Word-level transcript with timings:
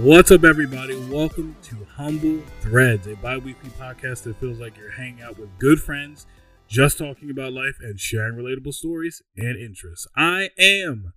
What's 0.00 0.30
up, 0.30 0.44
everybody? 0.44 0.94
Welcome 1.10 1.56
to 1.62 1.86
Humble 1.94 2.42
Threads, 2.60 3.06
a 3.06 3.16
bi 3.16 3.38
weekly 3.38 3.70
podcast 3.70 4.24
that 4.24 4.36
feels 4.36 4.58
like 4.58 4.76
you're 4.76 4.90
hanging 4.90 5.22
out 5.22 5.38
with 5.38 5.58
good 5.58 5.80
friends, 5.80 6.26
just 6.68 6.98
talking 6.98 7.30
about 7.30 7.54
life 7.54 7.76
and 7.80 7.98
sharing 7.98 8.36
relatable 8.36 8.74
stories 8.74 9.22
and 9.38 9.56
interests. 9.58 10.06
I 10.14 10.50
am 10.58 11.14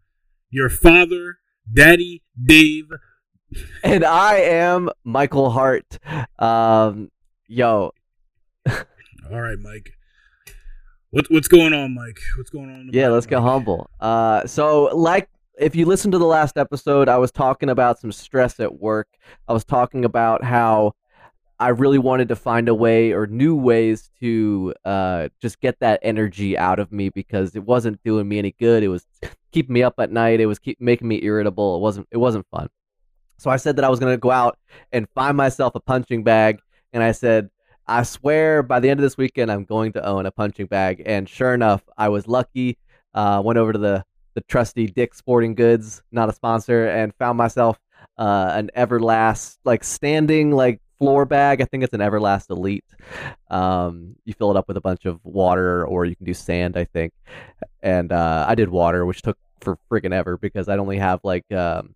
your 0.49 0.69
father, 0.69 1.39
Daddy 1.71 2.23
Dave. 2.41 2.89
And 3.83 4.05
I 4.05 4.35
am 4.35 4.89
Michael 5.03 5.49
Hart. 5.49 5.99
Um, 6.39 7.09
yo, 7.47 7.91
All 8.65 9.41
right, 9.41 9.59
Mike. 9.59 9.91
What, 11.09 11.25
what's 11.29 11.49
going 11.49 11.73
on, 11.73 11.93
Mike? 11.95 12.19
What's 12.37 12.49
going 12.49 12.69
on? 12.69 12.91
yeah, 12.93 13.09
let's 13.09 13.25
get 13.25 13.41
humble. 13.41 13.89
Uh, 13.99 14.47
so 14.47 14.85
like, 14.95 15.29
if 15.59 15.75
you 15.75 15.85
listen 15.85 16.11
to 16.11 16.17
the 16.17 16.25
last 16.25 16.57
episode, 16.57 17.09
I 17.09 17.17
was 17.17 17.31
talking 17.31 17.69
about 17.69 17.99
some 17.99 18.11
stress 18.11 18.59
at 18.59 18.79
work. 18.79 19.07
I 19.47 19.53
was 19.53 19.65
talking 19.65 20.05
about 20.05 20.43
how 20.43 20.93
I 21.59 21.69
really 21.69 21.97
wanted 21.97 22.29
to 22.29 22.35
find 22.37 22.69
a 22.69 22.73
way 22.73 23.11
or 23.11 23.27
new 23.27 23.55
ways 23.55 24.09
to 24.21 24.73
uh, 24.85 25.27
just 25.41 25.59
get 25.59 25.79
that 25.81 25.99
energy 26.01 26.57
out 26.57 26.79
of 26.79 26.93
me 26.93 27.09
because 27.09 27.55
it 27.55 27.65
wasn't 27.65 28.01
doing 28.03 28.27
me 28.27 28.39
any 28.39 28.55
good. 28.57 28.83
It 28.83 28.87
was 28.87 29.05
keeping 29.51 29.73
me 29.73 29.83
up 29.83 29.95
at 29.99 30.11
night. 30.11 30.39
It 30.39 30.45
was 30.45 30.59
keep 30.59 30.79
making 30.79 31.09
me 31.09 31.19
irritable. 31.21 31.75
It 31.75 31.79
wasn't. 31.79 32.07
It 32.11 32.17
wasn't 32.17 32.47
fun. 32.49 32.69
So 33.37 33.49
I 33.49 33.57
said 33.57 33.75
that 33.75 33.85
I 33.85 33.89
was 33.89 33.99
going 33.99 34.13
to 34.13 34.17
go 34.17 34.31
out 34.31 34.57
and 34.91 35.07
find 35.13 35.35
myself 35.35 35.75
a 35.75 35.79
punching 35.79 36.23
bag, 36.23 36.59
and 36.93 37.03
I 37.03 37.11
said, 37.11 37.49
I 37.87 38.03
swear 38.03 38.63
by 38.63 38.79
the 38.79 38.89
end 38.89 38.99
of 38.99 39.03
this 39.03 39.17
weekend, 39.17 39.51
I'm 39.51 39.65
going 39.65 39.93
to 39.93 40.05
own 40.05 40.25
a 40.25 40.31
punching 40.31 40.67
bag. 40.67 41.01
And 41.05 41.27
sure 41.27 41.53
enough, 41.53 41.81
I 41.97 42.09
was 42.09 42.27
lucky. 42.27 42.77
Uh, 43.13 43.41
went 43.43 43.57
over 43.57 43.73
to 43.73 43.79
the 43.79 44.05
the 44.39 44.45
trusty 44.47 44.87
Dick 44.87 45.13
Sporting 45.13 45.53
Goods, 45.53 46.01
not 46.11 46.29
a 46.29 46.33
sponsor, 46.33 46.87
and 46.87 47.13
found 47.15 47.37
myself 47.37 47.77
uh, 48.17 48.51
an 48.53 48.69
Everlast 48.75 49.57
like 49.65 49.83
standing 49.83 50.51
like 50.51 50.79
floor 50.97 51.25
bag. 51.25 51.61
I 51.61 51.65
think 51.65 51.83
it's 51.83 51.93
an 51.93 51.99
Everlast 51.99 52.49
Elite. 52.49 52.85
Um, 53.49 54.15
you 54.25 54.33
fill 54.33 54.51
it 54.51 54.57
up 54.57 54.67
with 54.69 54.77
a 54.77 54.81
bunch 54.81 55.05
of 55.05 55.19
water, 55.25 55.85
or 55.85 56.05
you 56.05 56.15
can 56.15 56.25
do 56.25 56.33
sand. 56.33 56.77
I 56.77 56.85
think, 56.85 57.11
and 57.83 58.11
uh, 58.11 58.45
I 58.47 58.55
did 58.55 58.69
water, 58.69 59.05
which 59.05 59.21
took 59.21 59.37
for 59.59 59.77
friggin' 59.91 60.13
ever 60.13 60.37
because 60.37 60.69
I 60.69 60.77
only 60.77 60.97
have 60.99 61.19
like 61.23 61.51
um, 61.51 61.95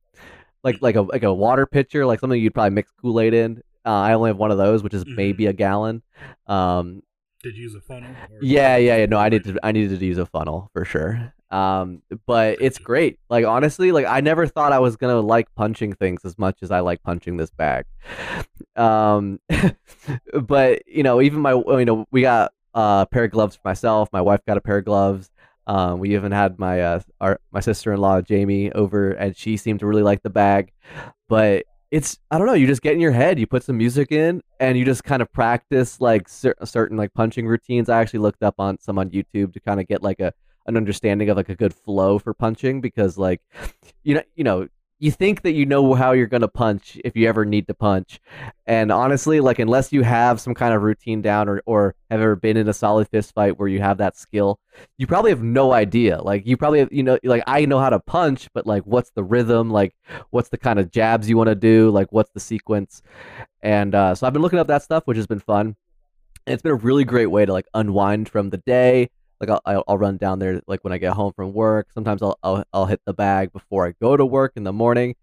like 0.64 0.82
like 0.82 0.96
a 0.96 1.02
like 1.04 1.24
a 1.24 1.34
water 1.34 1.66
pitcher, 1.66 2.06
like 2.06 2.20
something 2.20 2.42
you'd 2.42 2.54
probably 2.54 2.72
mix 2.72 2.92
Kool 3.02 3.22
Aid 3.22 3.34
in. 3.34 3.62
Uh, 3.86 3.90
I 3.92 4.14
only 4.14 4.30
have 4.30 4.38
one 4.38 4.52
of 4.52 4.58
those, 4.58 4.84
which 4.84 4.94
is 4.94 5.06
Mhm. 5.06 5.16
maybe 5.16 5.46
a 5.48 5.54
gallon. 5.54 6.04
Um, 6.48 7.04
Did 7.42 7.56
you 7.58 7.64
use 7.64 7.76
a 7.76 7.82
funnel? 7.82 8.10
yeah, 8.42 8.78
yeah, 8.78 8.98
yeah. 8.98 9.06
No, 9.06 9.18
I 9.18 9.30
needed 9.30 9.60
I 9.64 9.72
needed 9.72 10.00
to 10.00 10.06
use 10.06 10.18
a 10.18 10.26
funnel 10.26 10.70
for 10.74 10.84
sure. 10.86 11.34
Um, 11.54 12.02
but 12.26 12.58
it's 12.62 12.80
great. 12.80 13.20
Like 13.30 13.46
honestly, 13.46 13.92
like 13.92 14.08
I 14.08 14.22
never 14.22 14.48
thought 14.48 14.72
I 14.74 14.80
was 14.80 14.96
gonna 14.96 15.22
like 15.22 15.54
punching 15.54 15.94
things 15.94 16.26
as 16.26 16.40
much 16.40 16.58
as 16.64 16.72
I 16.72 16.80
like 16.80 17.04
punching 17.04 17.38
this 17.38 17.52
bag. 17.52 17.86
Um, 18.76 19.40
but 20.34 20.82
you 20.88 21.04
know, 21.04 21.22
even 21.22 21.42
my 21.42 21.54
you 21.54 21.86
know 21.86 22.08
we 22.12 22.22
got 22.22 22.54
a 22.74 23.08
pair 23.10 23.26
of 23.26 23.32
gloves 23.32 23.56
for 23.56 23.62
myself. 23.66 24.10
My 24.12 24.22
wife 24.22 24.42
got 24.48 24.58
a 24.58 24.62
pair 24.62 24.80
of 24.80 24.86
gloves. 24.86 25.30
Um, 25.68 26.00
we 26.00 26.16
even 26.16 26.32
had 26.32 26.58
my 26.58 26.82
uh, 26.82 27.00
our 27.22 27.40
my 27.52 27.60
sister 27.60 27.94
in 27.94 28.02
law 28.02 28.20
Jamie 28.20 28.72
over, 28.72 29.12
and 29.12 29.38
she 29.38 29.56
seemed 29.56 29.80
to 29.82 29.86
really 29.86 30.04
like 30.04 30.24
the 30.24 30.32
bag. 30.32 30.72
But 31.30 31.66
it's 31.92 32.18
I 32.32 32.40
don't 32.40 32.48
know. 32.48 32.54
You 32.54 32.66
just 32.66 32.82
get 32.82 32.94
in 32.94 33.00
your 33.00 33.12
head. 33.12 33.38
You 33.38 33.46
put 33.46 33.64
some 33.64 33.78
music 33.78 34.12
in, 34.12 34.42
and 34.60 34.76
you 34.76 34.86
just 34.86 35.04
kind 35.04 35.22
of 35.22 35.32
practice 35.32 36.02
like 36.02 36.28
cer- 36.28 36.56
certain 36.64 36.98
like 36.98 37.14
punching 37.14 37.46
routines. 37.46 37.90
I 37.90 38.02
actually 38.02 38.22
looked 38.22 38.42
up 38.42 38.56
on 38.58 38.80
some 38.80 38.98
on 38.98 39.12
YouTube 39.12 39.54
to 39.54 39.60
kind 39.60 39.80
of 39.80 39.88
get 39.88 40.02
like 40.02 40.20
a 40.20 40.34
an 40.66 40.78
understanding 40.78 41.30
of 41.30 41.38
like 41.38 41.50
a 41.50 41.56
good 41.56 41.74
flow 41.74 42.20
for 42.20 42.34
punching 42.34 42.82
because 42.82 43.18
like 43.18 43.42
you 44.04 44.16
know 44.16 44.24
you 44.36 44.44
know 44.44 44.68
you 45.04 45.12
think 45.12 45.42
that 45.42 45.52
you 45.52 45.66
know 45.66 45.96
how 45.96 46.14
you're 46.14 46.28
gonna 46.28 46.48
punch 46.48 46.98
if 47.04 47.18
you 47.18 47.28
ever 47.28 47.44
need 47.44 47.68
to 47.68 47.74
punch, 47.74 48.22
and 48.66 48.90
honestly, 48.90 49.42
like 49.42 49.60
unless 49.60 49.92
you 49.92 50.02
have 50.02 50.40
some 50.40 50.54
kind 50.54 50.74
of 50.74 50.82
routine 50.82 51.22
down 51.22 51.50
or 51.50 51.62
or 51.66 51.96
have 52.10 52.22
ever 52.22 52.38
been 52.38 52.56
in 52.56 52.70
a 52.70 52.74
solid 52.74 53.10
fist 53.10 53.34
fight 53.34 53.60
where 53.60 53.68
you 53.68 53.82
have 53.82 53.98
that 53.98 54.16
skill, 54.16 54.62
you 54.98 55.06
probably 55.06 55.32
have 55.32 55.44
no 55.44 55.74
idea. 55.74 56.22
Like 56.22 56.48
you 56.48 56.56
probably 56.56 56.88
you 56.90 57.04
know 57.04 57.20
like 57.26 57.44
I 57.48 57.66
know 57.66 57.80
how 57.80 57.90
to 57.90 58.00
punch, 58.00 58.48
but 58.54 58.66
like 58.66 58.84
what's 58.84 59.10
the 59.10 59.26
rhythm? 59.26 59.70
Like 59.72 59.94
what's 60.30 60.48
the 60.48 60.58
kind 60.58 60.80
of 60.80 60.90
jabs 60.90 61.28
you 61.28 61.36
want 61.36 61.50
to 61.50 61.56
do? 61.56 61.90
Like 61.90 62.14
what's 62.14 62.32
the 62.32 62.40
sequence? 62.40 63.02
And 63.62 63.94
uh, 63.94 64.16
so 64.16 64.26
I've 64.26 64.32
been 64.32 64.42
looking 64.42 64.60
up 64.60 64.68
that 64.68 64.84
stuff, 64.84 65.04
which 65.06 65.18
has 65.18 65.28
been 65.28 65.40
fun. 65.40 65.76
It's 66.48 66.62
been 66.62 66.72
a 66.72 66.76
really 66.76 67.04
great 67.04 67.26
way 67.26 67.46
to 67.46 67.52
like 67.52 67.68
unwind 67.74 68.30
from 68.30 68.52
the 68.52 68.58
day. 68.58 69.10
Like 69.46 69.62
I'll, 69.66 69.84
I'll 69.88 69.98
run 69.98 70.18
down 70.18 70.40
there 70.40 70.62
like 70.68 70.84
when 70.84 70.94
I 70.94 70.98
get 70.98 71.14
home 71.14 71.34
from 71.34 71.54
work. 71.54 71.88
Sometimes 71.94 72.22
I'll, 72.22 72.38
I'll 72.44 72.64
I'll 72.74 72.86
hit 72.86 73.02
the 73.06 73.14
bag 73.14 73.52
before 73.52 73.88
I 73.88 73.94
go 74.02 74.16
to 74.18 74.26
work 74.26 74.54
in 74.56 74.64
the 74.64 74.74
morning. 74.74 75.16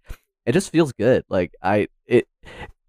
It 0.46 0.52
just 0.52 0.70
feels 0.70 0.92
good. 0.92 1.24
Like 1.28 1.54
I 1.62 1.88
it 2.06 2.26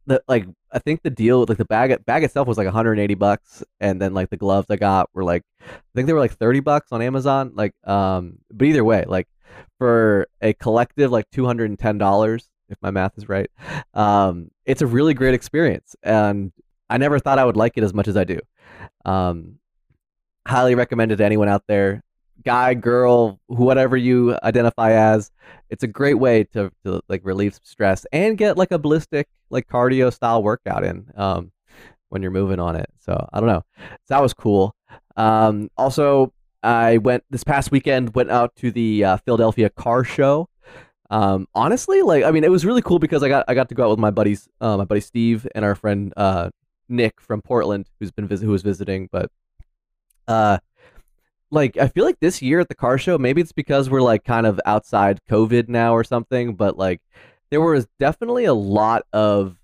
the 0.07 0.21
like 0.27 0.45
I 0.71 0.79
think 0.79 1.03
the 1.03 1.09
deal 1.09 1.45
like 1.47 1.57
the 1.57 1.65
bag 1.65 2.05
bag 2.05 2.23
itself 2.23 2.47
was 2.47 2.57
like 2.57 2.65
180 2.65 3.13
bucks, 3.15 3.63
and 3.79 4.01
then 4.01 4.13
like 4.13 4.29
the 4.29 4.37
gloves 4.37 4.67
I 4.69 4.75
got 4.75 5.09
were 5.13 5.23
like 5.23 5.43
I 5.61 5.79
think 5.95 6.07
they 6.07 6.13
were 6.13 6.19
like 6.19 6.37
30 6.37 6.59
bucks 6.61 6.91
on 6.91 7.01
Amazon. 7.01 7.51
Like 7.55 7.73
um, 7.85 8.39
but 8.51 8.65
either 8.65 8.83
way, 8.83 9.05
like 9.07 9.27
for 9.77 10.27
a 10.41 10.53
collective 10.53 11.11
like 11.11 11.29
210 11.31 11.97
dollars 11.97 12.49
if 12.69 12.77
my 12.81 12.91
math 12.91 13.17
is 13.17 13.27
right, 13.27 13.49
um, 13.93 14.49
it's 14.65 14.81
a 14.81 14.87
really 14.87 15.13
great 15.13 15.33
experience, 15.33 15.95
and 16.03 16.51
I 16.89 16.97
never 16.97 17.19
thought 17.19 17.39
I 17.39 17.45
would 17.45 17.57
like 17.57 17.73
it 17.77 17.83
as 17.83 17.93
much 17.93 18.07
as 18.07 18.17
I 18.17 18.23
do. 18.23 18.39
Um, 19.05 19.59
highly 20.47 20.75
recommend 20.75 21.11
it 21.11 21.17
to 21.17 21.25
anyone 21.25 21.49
out 21.49 21.63
there. 21.67 22.01
Guy 22.43 22.73
girl 22.73 23.39
whatever 23.47 23.95
you 23.95 24.35
identify 24.43 24.93
as 24.93 25.29
it's 25.69 25.83
a 25.83 25.87
great 25.87 26.15
way 26.15 26.43
to, 26.45 26.71
to 26.83 27.01
like 27.07 27.21
relieve 27.23 27.53
some 27.53 27.61
stress 27.63 28.05
and 28.11 28.35
get 28.37 28.57
like 28.57 28.71
a 28.71 28.79
ballistic 28.79 29.27
like 29.51 29.67
cardio 29.67 30.11
style 30.11 30.41
workout 30.41 30.83
in 30.83 31.11
um 31.15 31.51
when 32.09 32.21
you're 32.23 32.31
moving 32.31 32.59
on 32.59 32.75
it. 32.75 32.89
So 32.99 33.29
i 33.31 33.39
don't 33.39 33.47
know. 33.47 33.63
So 33.79 33.85
that 34.09 34.21
was 34.21 34.33
cool. 34.33 34.75
Um 35.15 35.69
also 35.77 36.33
i 36.63 36.97
went 36.97 37.23
this 37.29 37.43
past 37.43 37.71
weekend 37.71 38.15
went 38.15 38.31
out 38.31 38.55
to 38.55 38.71
the 38.71 39.03
uh, 39.03 39.17
philadelphia 39.17 39.69
car 39.69 40.03
show. 40.03 40.49
Um 41.11 41.47
honestly 41.53 42.01
like 42.01 42.23
i 42.23 42.31
mean 42.31 42.43
it 42.43 42.49
was 42.51 42.65
really 42.65 42.81
cool 42.81 42.97
because 42.97 43.21
i 43.21 43.29
got 43.29 43.45
i 43.47 43.53
got 43.53 43.69
to 43.69 43.75
go 43.75 43.85
out 43.85 43.91
with 43.91 43.99
my 43.99 44.11
buddies 44.11 44.49
uh, 44.61 44.77
my 44.77 44.85
buddy 44.85 45.01
steve 45.01 45.47
and 45.53 45.63
our 45.63 45.75
friend 45.75 46.11
uh 46.17 46.49
nick 46.89 47.21
from 47.21 47.41
portland 47.41 47.87
who's 47.99 48.11
been 48.11 48.27
visit 48.27 48.45
who 48.45 48.51
was 48.51 48.63
visiting 48.63 49.09
but 49.11 49.29
uh 50.27 50.57
like 51.51 51.77
I 51.77 51.87
feel 51.89 52.05
like 52.05 52.19
this 52.19 52.41
year 52.41 52.61
at 52.61 52.69
the 52.69 52.75
car 52.75 52.97
show, 52.97 53.17
maybe 53.17 53.41
it's 53.41 53.51
because 53.51 53.89
we're 53.89 54.01
like 54.01 54.23
kind 54.23 54.47
of 54.47 54.59
outside 54.65 55.19
COVID 55.29 55.67
now 55.67 55.93
or 55.93 56.03
something, 56.03 56.55
but 56.55 56.77
like 56.77 57.01
there 57.49 57.61
was 57.61 57.87
definitely 57.99 58.45
a 58.45 58.53
lot 58.53 59.03
of 59.13 59.57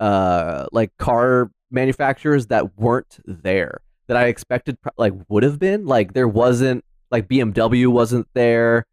uh 0.00 0.66
like 0.72 0.96
car 0.98 1.50
manufacturers 1.70 2.48
that 2.48 2.76
weren't 2.76 3.18
there 3.24 3.80
that 4.08 4.16
I 4.16 4.26
expected 4.26 4.76
like 4.98 5.14
would 5.28 5.44
have 5.44 5.58
been. 5.58 5.86
Like 5.86 6.12
there 6.12 6.28
wasn't 6.28 6.84
like 7.10 7.28
BMW 7.28 7.86
wasn't 7.86 8.26
there, 8.34 8.86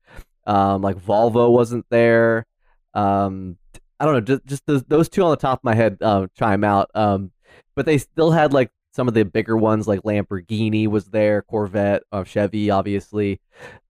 um 0.45 0.81
like 0.81 0.97
Volvo 0.97 1.51
wasn't 1.51 1.85
there. 1.89 2.45
Um 2.93 3.57
I 3.99 4.05
don't 4.05 4.13
know, 4.13 4.21
just 4.21 4.45
just 4.45 4.65
those, 4.67 4.83
those 4.83 5.09
two 5.09 5.23
on 5.23 5.31
the 5.31 5.35
top 5.37 5.59
of 5.59 5.63
my 5.63 5.73
head 5.73 5.97
uh, 6.01 6.27
chime 6.37 6.63
out. 6.63 6.91
Um 6.93 7.31
but 7.75 7.85
they 7.85 7.97
still 7.97 8.31
had 8.31 8.53
like 8.53 8.69
some 8.91 9.07
of 9.07 9.13
the 9.13 9.23
bigger 9.23 9.55
ones 9.55 9.87
like 9.87 10.01
Lamborghini 10.01 10.87
was 10.87 11.05
there, 11.05 11.41
Corvette, 11.43 12.03
uh, 12.11 12.23
Chevy, 12.23 12.69
obviously. 12.69 13.39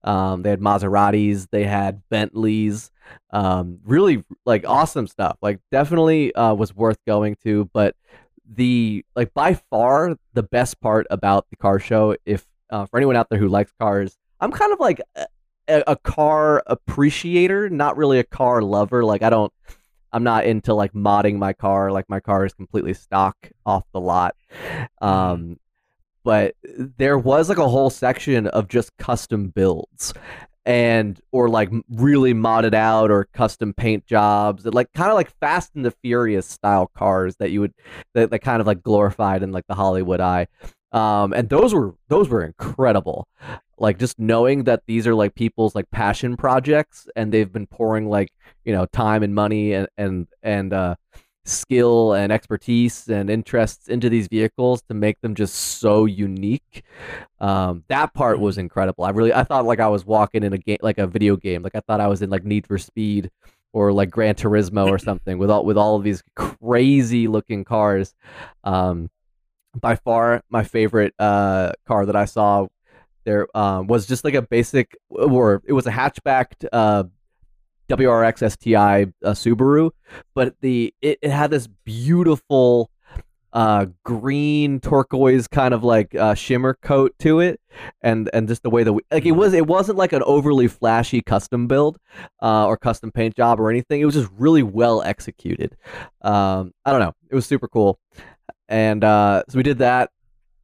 Um, 0.04 0.42
they 0.42 0.50
had 0.50 0.60
Maseratis, 0.60 1.48
they 1.50 1.64
had 1.64 2.02
Bentleys. 2.10 2.90
Um, 3.30 3.78
really 3.84 4.24
like 4.44 4.64
awesome 4.66 5.06
stuff. 5.06 5.38
Like 5.40 5.60
definitely 5.72 6.34
uh, 6.34 6.54
was 6.54 6.74
worth 6.74 6.98
going 7.06 7.36
to. 7.44 7.68
But 7.72 7.96
the 8.52 9.04
like 9.14 9.32
by 9.32 9.54
far 9.54 10.16
the 10.34 10.42
best 10.42 10.80
part 10.80 11.06
about 11.10 11.46
the 11.50 11.56
car 11.56 11.78
show, 11.78 12.16
if 12.24 12.46
uh, 12.70 12.86
for 12.86 12.96
anyone 12.98 13.16
out 13.16 13.28
there 13.30 13.38
who 13.38 13.48
likes 13.48 13.72
cars, 13.80 14.18
I'm 14.40 14.52
kind 14.52 14.72
of 14.72 14.80
like 14.80 15.00
a, 15.68 15.82
a 15.86 15.96
car 15.96 16.62
appreciator, 16.66 17.70
not 17.70 17.96
really 17.96 18.18
a 18.18 18.24
car 18.24 18.62
lover. 18.62 19.04
Like 19.04 19.22
I 19.22 19.30
don't. 19.30 19.52
I'm 20.12 20.24
not 20.24 20.44
into 20.44 20.74
like 20.74 20.92
modding 20.92 21.36
my 21.36 21.52
car. 21.52 21.92
Like 21.92 22.08
my 22.08 22.20
car 22.20 22.44
is 22.44 22.52
completely 22.52 22.94
stock 22.94 23.36
off 23.64 23.84
the 23.92 24.00
lot. 24.00 24.34
Um, 25.00 25.58
but 26.24 26.54
there 26.64 27.18
was 27.18 27.48
like 27.48 27.58
a 27.58 27.68
whole 27.68 27.90
section 27.90 28.46
of 28.48 28.68
just 28.68 28.96
custom 28.98 29.48
builds 29.48 30.12
and 30.66 31.20
or 31.32 31.48
like 31.48 31.70
really 31.88 32.34
modded 32.34 32.74
out 32.74 33.10
or 33.10 33.24
custom 33.32 33.72
paint 33.72 34.06
jobs 34.06 34.66
like 34.66 34.92
kind 34.92 35.08
of 35.10 35.14
like 35.14 35.30
fast 35.40 35.70
and 35.74 35.84
the 35.84 35.90
furious 35.90 36.46
style 36.46 36.90
cars 36.94 37.34
that 37.36 37.50
you 37.50 37.60
would 37.60 37.72
that, 38.12 38.30
that 38.30 38.40
kind 38.40 38.60
of 38.60 38.66
like 38.66 38.82
glorified 38.82 39.42
in 39.42 39.52
like 39.52 39.66
the 39.68 39.74
hollywood 39.74 40.20
eye 40.20 40.46
um 40.92 41.32
and 41.32 41.48
those 41.48 41.72
were 41.72 41.94
those 42.08 42.28
were 42.28 42.44
incredible 42.44 43.26
like 43.80 43.98
just 43.98 44.18
knowing 44.18 44.64
that 44.64 44.82
these 44.86 45.06
are 45.06 45.14
like 45.14 45.34
people's 45.34 45.74
like 45.74 45.90
passion 45.90 46.36
projects 46.36 47.08
and 47.16 47.32
they've 47.32 47.52
been 47.52 47.66
pouring 47.66 48.08
like 48.08 48.30
you 48.64 48.72
know 48.72 48.86
time 48.86 49.22
and 49.22 49.34
money 49.34 49.72
and 49.72 49.88
and 49.96 50.28
and 50.42 50.72
uh 50.72 50.94
skill 51.46 52.12
and 52.12 52.30
expertise 52.30 53.08
and 53.08 53.30
interests 53.30 53.88
into 53.88 54.08
these 54.08 54.28
vehicles 54.28 54.82
to 54.82 54.94
make 54.94 55.20
them 55.20 55.34
just 55.34 55.54
so 55.54 56.04
unique. 56.04 56.84
Um, 57.40 57.82
that 57.88 58.14
part 58.14 58.38
was 58.38 58.58
incredible. 58.58 59.04
I 59.04 59.10
really 59.10 59.32
I 59.32 59.44
thought 59.44 59.64
like 59.64 59.80
I 59.80 59.88
was 59.88 60.04
walking 60.04 60.44
in 60.44 60.52
a 60.52 60.58
game 60.58 60.78
like 60.82 60.98
a 60.98 61.06
video 61.06 61.36
game. 61.36 61.62
Like 61.62 61.74
I 61.74 61.80
thought 61.80 62.00
I 62.00 62.06
was 62.06 62.22
in 62.22 62.30
like 62.30 62.44
Need 62.44 62.66
for 62.66 62.78
Speed 62.78 63.30
or 63.72 63.92
like 63.92 64.10
Gran 64.10 64.34
Turismo 64.34 64.88
or 64.88 64.98
something 65.10 65.38
with 65.38 65.50
all 65.50 65.64
with 65.64 65.78
all 65.78 65.96
of 65.96 66.04
these 66.04 66.22
crazy 66.36 67.26
looking 67.26 67.64
cars. 67.64 68.14
Um, 68.62 69.10
by 69.80 69.96
far 69.96 70.42
my 70.50 70.64
favorite 70.64 71.14
uh, 71.18 71.72
car 71.86 72.04
that 72.06 72.16
I 72.16 72.24
saw 72.24 72.66
there 73.24 73.46
um, 73.56 73.86
was 73.86 74.06
just 74.06 74.24
like 74.24 74.34
a 74.34 74.42
basic 74.42 74.96
or 75.08 75.62
it 75.66 75.72
was 75.72 75.86
a 75.86 75.90
hatchback 75.90 76.46
uh, 76.72 77.04
WRX 77.88 78.50
STI 78.52 79.02
uh, 79.24 79.32
Subaru, 79.32 79.90
but 80.34 80.54
the 80.60 80.94
it, 81.02 81.18
it 81.22 81.30
had 81.30 81.50
this 81.50 81.66
beautiful 81.84 82.90
uh, 83.52 83.86
green 84.04 84.78
turquoise 84.78 85.48
kind 85.48 85.74
of 85.74 85.82
like 85.82 86.14
uh, 86.14 86.34
shimmer 86.34 86.74
coat 86.74 87.14
to 87.18 87.40
it, 87.40 87.60
and 88.00 88.30
and 88.32 88.48
just 88.48 88.62
the 88.62 88.70
way 88.70 88.84
that 88.84 88.92
we 88.92 89.02
like 89.10 89.26
it 89.26 89.32
was 89.32 89.54
it 89.54 89.66
wasn't 89.66 89.98
like 89.98 90.12
an 90.12 90.22
overly 90.24 90.68
flashy 90.68 91.20
custom 91.20 91.66
build 91.66 91.98
uh, 92.42 92.66
or 92.66 92.76
custom 92.76 93.10
paint 93.10 93.36
job 93.36 93.60
or 93.60 93.70
anything. 93.70 94.00
It 94.00 94.04
was 94.04 94.14
just 94.14 94.30
really 94.36 94.62
well 94.62 95.02
executed. 95.02 95.76
Um, 96.22 96.72
I 96.84 96.92
don't 96.92 97.00
know, 97.00 97.14
it 97.28 97.34
was 97.34 97.46
super 97.46 97.68
cool, 97.68 97.98
and 98.68 99.02
uh, 99.02 99.42
so 99.48 99.56
we 99.56 99.62
did 99.62 99.78
that. 99.78 100.10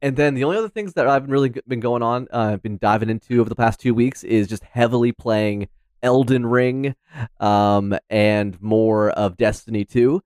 And 0.01 0.15
then 0.15 0.35
the 0.35 0.43
only 0.43 0.57
other 0.57 0.69
things 0.69 0.93
that 0.93 1.07
I've 1.07 1.29
really 1.29 1.53
been 1.67 1.79
going 1.79 2.03
on, 2.03 2.27
uh, 2.31 2.51
I've 2.53 2.61
been 2.61 2.77
diving 2.77 3.09
into 3.09 3.39
over 3.39 3.49
the 3.49 3.55
past 3.55 3.79
two 3.79 3.93
weeks 3.93 4.23
is 4.23 4.47
just 4.47 4.63
heavily 4.63 5.11
playing 5.11 5.69
Elden 6.03 6.45
Ring, 6.45 6.95
um, 7.39 7.97
and 8.09 8.61
more 8.61 9.09
of 9.09 9.37
Destiny 9.37 9.85
2. 9.85 10.21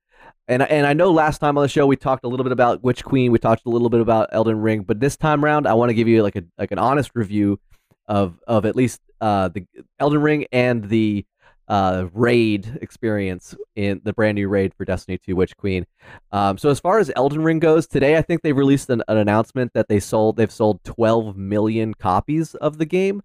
And 0.48 0.62
and 0.64 0.86
I 0.86 0.94
know 0.94 1.12
last 1.12 1.40
time 1.40 1.58
on 1.58 1.62
the 1.62 1.70
show 1.70 1.88
we 1.88 1.96
talked 1.96 2.26
a 2.26 2.28
little 2.28 2.44
bit 2.44 2.52
about 2.52 2.84
Witch 2.84 3.04
Queen, 3.06 3.32
we 3.32 3.40
talked 3.40 3.66
a 3.66 3.70
little 3.70 3.90
bit 3.90 4.02
about 4.02 4.30
Elden 4.34 4.60
Ring, 4.60 4.82
but 4.82 5.00
this 5.00 5.16
time 5.16 5.46
around 5.46 5.66
I 5.66 5.74
want 5.74 5.90
to 5.90 5.94
give 5.94 6.10
you 6.10 6.24
like 6.24 6.36
a 6.36 6.44
like 6.58 6.72
an 6.72 6.80
honest 6.80 7.12
review 7.14 7.60
of 8.08 8.38
of 8.48 8.66
at 8.66 8.76
least 8.76 9.00
uh, 9.22 9.48
the 9.48 9.66
Elden 10.00 10.22
Ring 10.22 10.46
and 10.52 10.90
the 10.90 11.26
uh, 11.72 12.10
raid 12.14 12.80
experience 12.82 13.56
in 13.78 14.02
the 14.04 14.12
brand 14.12 14.36
new 14.36 14.50
raid 14.50 14.74
for 14.76 14.84
Destiny 14.84 15.18
2 15.18 15.38
Witch 15.38 15.56
Queen. 15.56 15.86
Um, 16.34 16.58
so 16.58 16.70
as 16.70 16.82
far 16.82 17.00
as 17.00 17.10
Elden 17.16 17.44
Ring 17.44 17.60
goes, 17.60 17.88
today 17.88 18.18
I 18.18 18.22
think 18.22 18.42
they 18.42 18.52
released 18.52 18.90
an, 18.90 19.02
an 19.08 19.16
announcement 19.16 19.72
that 19.74 19.88
they 19.88 20.02
sold 20.02 20.36
they've 20.36 20.52
sold 20.52 20.84
12 20.84 21.38
million 21.38 21.94
copies 21.94 22.56
of 22.56 22.78
the 22.78 22.86
game, 22.86 23.24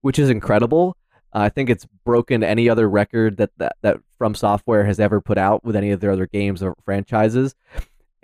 which 0.00 0.18
is 0.18 0.28
incredible. 0.28 0.96
Uh, 1.32 1.42
I 1.42 1.48
think 1.50 1.70
it's 1.70 1.86
broken 2.04 2.42
any 2.42 2.68
other 2.68 2.90
record 2.90 3.36
that, 3.36 3.50
that 3.58 3.76
that 3.82 3.98
From 4.18 4.34
Software 4.34 4.84
has 4.84 4.98
ever 4.98 5.20
put 5.20 5.38
out 5.38 5.64
with 5.64 5.76
any 5.76 5.92
of 5.92 6.00
their 6.00 6.10
other 6.10 6.26
games 6.26 6.64
or 6.64 6.74
franchises. 6.84 7.54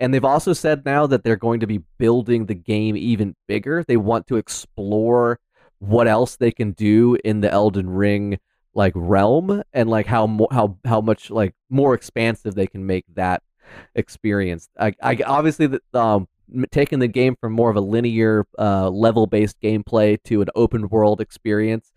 And 0.01 0.13
they've 0.13 0.25
also 0.25 0.51
said 0.51 0.83
now 0.83 1.07
that 1.07 1.23
they're 1.23 1.37
going 1.37 1.61
to 1.61 1.67
be 1.67 1.81
building 1.97 2.47
the 2.47 2.55
game 2.55 2.97
even 2.97 3.35
bigger. 3.47 3.85
They 3.87 3.97
want 3.97 4.27
to 4.27 4.35
explore 4.35 5.39
what 5.79 6.09
else 6.09 6.35
they 6.35 6.51
can 6.51 6.73
do 6.73 7.17
in 7.23 7.39
the 7.39 7.49
Elden 7.49 7.89
Ring 7.89 8.37
like 8.73 8.93
realm 8.95 9.63
and 9.73 9.89
like 9.89 10.05
how 10.05 10.27
mo- 10.27 10.47
how 10.51 10.77
how 10.85 11.01
much 11.01 11.29
like 11.29 11.53
more 11.69 11.93
expansive 11.93 12.55
they 12.55 12.67
can 12.67 12.85
make 12.85 13.05
that 13.15 13.43
experience. 13.95 14.69
I, 14.79 14.93
I 15.01 15.17
obviously 15.25 15.67
the, 15.67 15.81
um 15.93 16.27
taking 16.71 16.99
the 16.99 17.07
game 17.07 17.35
from 17.39 17.53
more 17.53 17.69
of 17.69 17.75
a 17.75 17.81
linear 17.81 18.45
uh, 18.59 18.89
level 18.89 19.27
based 19.27 19.59
gameplay 19.61 20.21
to 20.23 20.41
an 20.41 20.49
open 20.55 20.89
world 20.89 21.21
experience 21.21 21.91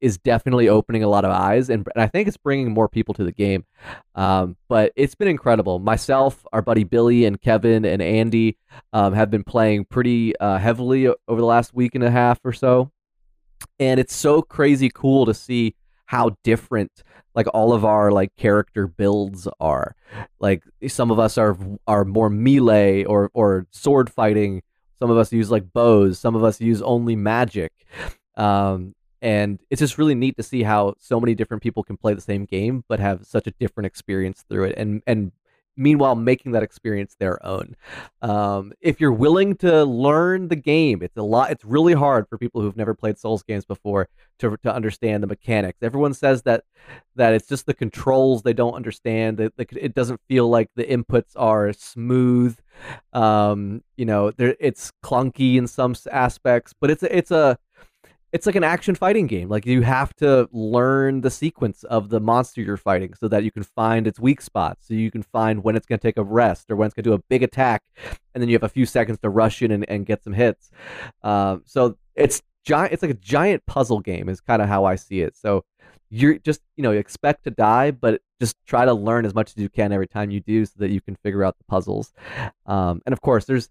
is 0.00 0.18
definitely 0.18 0.68
opening 0.68 1.02
a 1.02 1.08
lot 1.08 1.24
of 1.24 1.30
eyes, 1.30 1.70
and, 1.70 1.88
and 1.94 2.02
I 2.02 2.08
think 2.08 2.28
it's 2.28 2.36
bringing 2.36 2.70
more 2.70 2.90
people 2.90 3.14
to 3.14 3.24
the 3.24 3.32
game. 3.32 3.64
Um, 4.14 4.56
but 4.68 4.92
it's 4.96 5.14
been 5.14 5.28
incredible. 5.28 5.78
Myself, 5.78 6.44
our 6.52 6.60
buddy 6.60 6.84
Billy, 6.84 7.24
and 7.24 7.40
Kevin 7.40 7.86
and 7.86 8.02
Andy 8.02 8.58
um, 8.92 9.14
have 9.14 9.30
been 9.30 9.44
playing 9.44 9.86
pretty 9.86 10.36
uh, 10.38 10.58
heavily 10.58 11.06
over 11.06 11.40
the 11.40 11.46
last 11.46 11.72
week 11.72 11.94
and 11.94 12.04
a 12.04 12.10
half 12.10 12.38
or 12.44 12.52
so, 12.52 12.90
and 13.78 13.98
it's 13.98 14.14
so 14.14 14.42
crazy 14.42 14.90
cool 14.92 15.24
to 15.24 15.32
see 15.32 15.74
how 16.06 16.36
different 16.42 17.02
like 17.34 17.46
all 17.52 17.72
of 17.72 17.84
our 17.84 18.12
like 18.12 18.34
character 18.36 18.86
builds 18.86 19.48
are. 19.60 19.94
Like 20.38 20.62
some 20.88 21.10
of 21.10 21.18
us 21.18 21.36
are 21.36 21.56
are 21.86 22.04
more 22.04 22.30
melee 22.30 23.04
or 23.04 23.30
or 23.34 23.66
sword 23.70 24.10
fighting. 24.10 24.62
Some 24.98 25.10
of 25.10 25.16
us 25.16 25.32
use 25.32 25.50
like 25.50 25.72
bows. 25.72 26.18
Some 26.18 26.36
of 26.36 26.44
us 26.44 26.60
use 26.60 26.80
only 26.82 27.16
magic. 27.16 27.72
Um, 28.36 28.94
and 29.22 29.58
it's 29.70 29.80
just 29.80 29.96
really 29.96 30.14
neat 30.14 30.36
to 30.36 30.42
see 30.42 30.62
how 30.62 30.94
so 30.98 31.18
many 31.18 31.34
different 31.34 31.62
people 31.62 31.82
can 31.82 31.96
play 31.96 32.14
the 32.14 32.20
same 32.20 32.44
game 32.44 32.84
but 32.88 33.00
have 33.00 33.24
such 33.24 33.46
a 33.46 33.52
different 33.52 33.86
experience 33.86 34.44
through 34.48 34.64
it 34.64 34.74
and 34.76 35.02
and 35.06 35.32
meanwhile 35.76 36.14
making 36.14 36.52
that 36.52 36.62
experience 36.62 37.16
their 37.18 37.44
own. 37.44 37.76
Um, 38.22 38.72
if 38.80 39.00
you're 39.00 39.12
willing 39.12 39.56
to 39.56 39.84
learn 39.84 40.48
the 40.48 40.56
game 40.56 41.02
it's 41.02 41.16
a 41.16 41.22
lot 41.22 41.50
it's 41.50 41.64
really 41.64 41.94
hard 41.94 42.28
for 42.28 42.38
people 42.38 42.60
who've 42.60 42.76
never 42.76 42.94
played 42.94 43.18
souls 43.18 43.42
games 43.42 43.64
before 43.64 44.08
to, 44.38 44.56
to 44.62 44.74
understand 44.74 45.22
the 45.22 45.26
mechanics. 45.26 45.78
Everyone 45.82 46.14
says 46.14 46.42
that 46.42 46.64
that 47.16 47.32
it's 47.32 47.48
just 47.48 47.66
the 47.66 47.74
controls 47.74 48.42
they 48.42 48.52
don't 48.52 48.74
understand 48.74 49.38
that 49.38 49.52
it 49.58 49.94
doesn't 49.94 50.20
feel 50.28 50.48
like 50.48 50.70
the 50.74 50.84
inputs 50.84 51.32
are 51.36 51.72
smooth. 51.72 52.58
Um, 53.12 53.82
you 53.96 54.04
know 54.04 54.32
it's 54.38 54.90
clunky 55.02 55.56
in 55.56 55.66
some 55.66 55.94
aspects 56.10 56.74
but 56.80 56.90
it's 56.90 57.02
a, 57.02 57.16
it's 57.16 57.30
a 57.30 57.56
it's 58.34 58.46
like 58.46 58.56
an 58.56 58.64
action 58.64 58.96
fighting 58.96 59.28
game. 59.28 59.48
Like 59.48 59.64
you 59.64 59.82
have 59.82 60.12
to 60.16 60.48
learn 60.50 61.20
the 61.20 61.30
sequence 61.30 61.84
of 61.84 62.08
the 62.08 62.18
monster 62.18 62.60
you're 62.62 62.76
fighting 62.76 63.14
so 63.14 63.28
that 63.28 63.44
you 63.44 63.52
can 63.52 63.62
find 63.62 64.08
its 64.08 64.18
weak 64.18 64.40
spots. 64.40 64.88
So 64.88 64.94
you 64.94 65.08
can 65.08 65.22
find 65.22 65.62
when 65.62 65.76
it's 65.76 65.86
going 65.86 66.00
to 66.00 66.02
take 66.02 66.16
a 66.16 66.24
rest 66.24 66.68
or 66.68 66.74
when 66.74 66.86
it's 66.86 66.94
going 66.94 67.04
to 67.04 67.10
do 67.10 67.14
a 67.14 67.22
big 67.30 67.44
attack, 67.44 67.84
and 68.34 68.42
then 68.42 68.48
you 68.48 68.56
have 68.56 68.64
a 68.64 68.68
few 68.68 68.86
seconds 68.86 69.20
to 69.20 69.30
rush 69.30 69.62
in 69.62 69.70
and, 69.70 69.88
and 69.88 70.04
get 70.04 70.24
some 70.24 70.32
hits. 70.32 70.72
Um, 71.22 71.62
so 71.64 71.96
it's 72.16 72.42
giant. 72.64 72.92
It's 72.92 73.02
like 73.02 73.12
a 73.12 73.14
giant 73.14 73.66
puzzle 73.66 74.00
game. 74.00 74.28
Is 74.28 74.40
kind 74.40 74.60
of 74.60 74.68
how 74.68 74.84
I 74.84 74.96
see 74.96 75.20
it. 75.20 75.36
So 75.36 75.64
you're 76.10 76.38
just 76.38 76.60
you 76.76 76.82
know 76.82 76.90
expect 76.90 77.44
to 77.44 77.52
die, 77.52 77.92
but 77.92 78.20
just 78.40 78.56
try 78.66 78.84
to 78.84 78.94
learn 78.94 79.26
as 79.26 79.34
much 79.34 79.50
as 79.50 79.58
you 79.58 79.68
can 79.68 79.92
every 79.92 80.08
time 80.08 80.32
you 80.32 80.40
do, 80.40 80.66
so 80.66 80.72
that 80.78 80.90
you 80.90 81.00
can 81.00 81.14
figure 81.14 81.44
out 81.44 81.56
the 81.56 81.64
puzzles. 81.68 82.12
Um, 82.66 83.00
and 83.06 83.12
of 83.12 83.20
course, 83.20 83.44
there's 83.44 83.70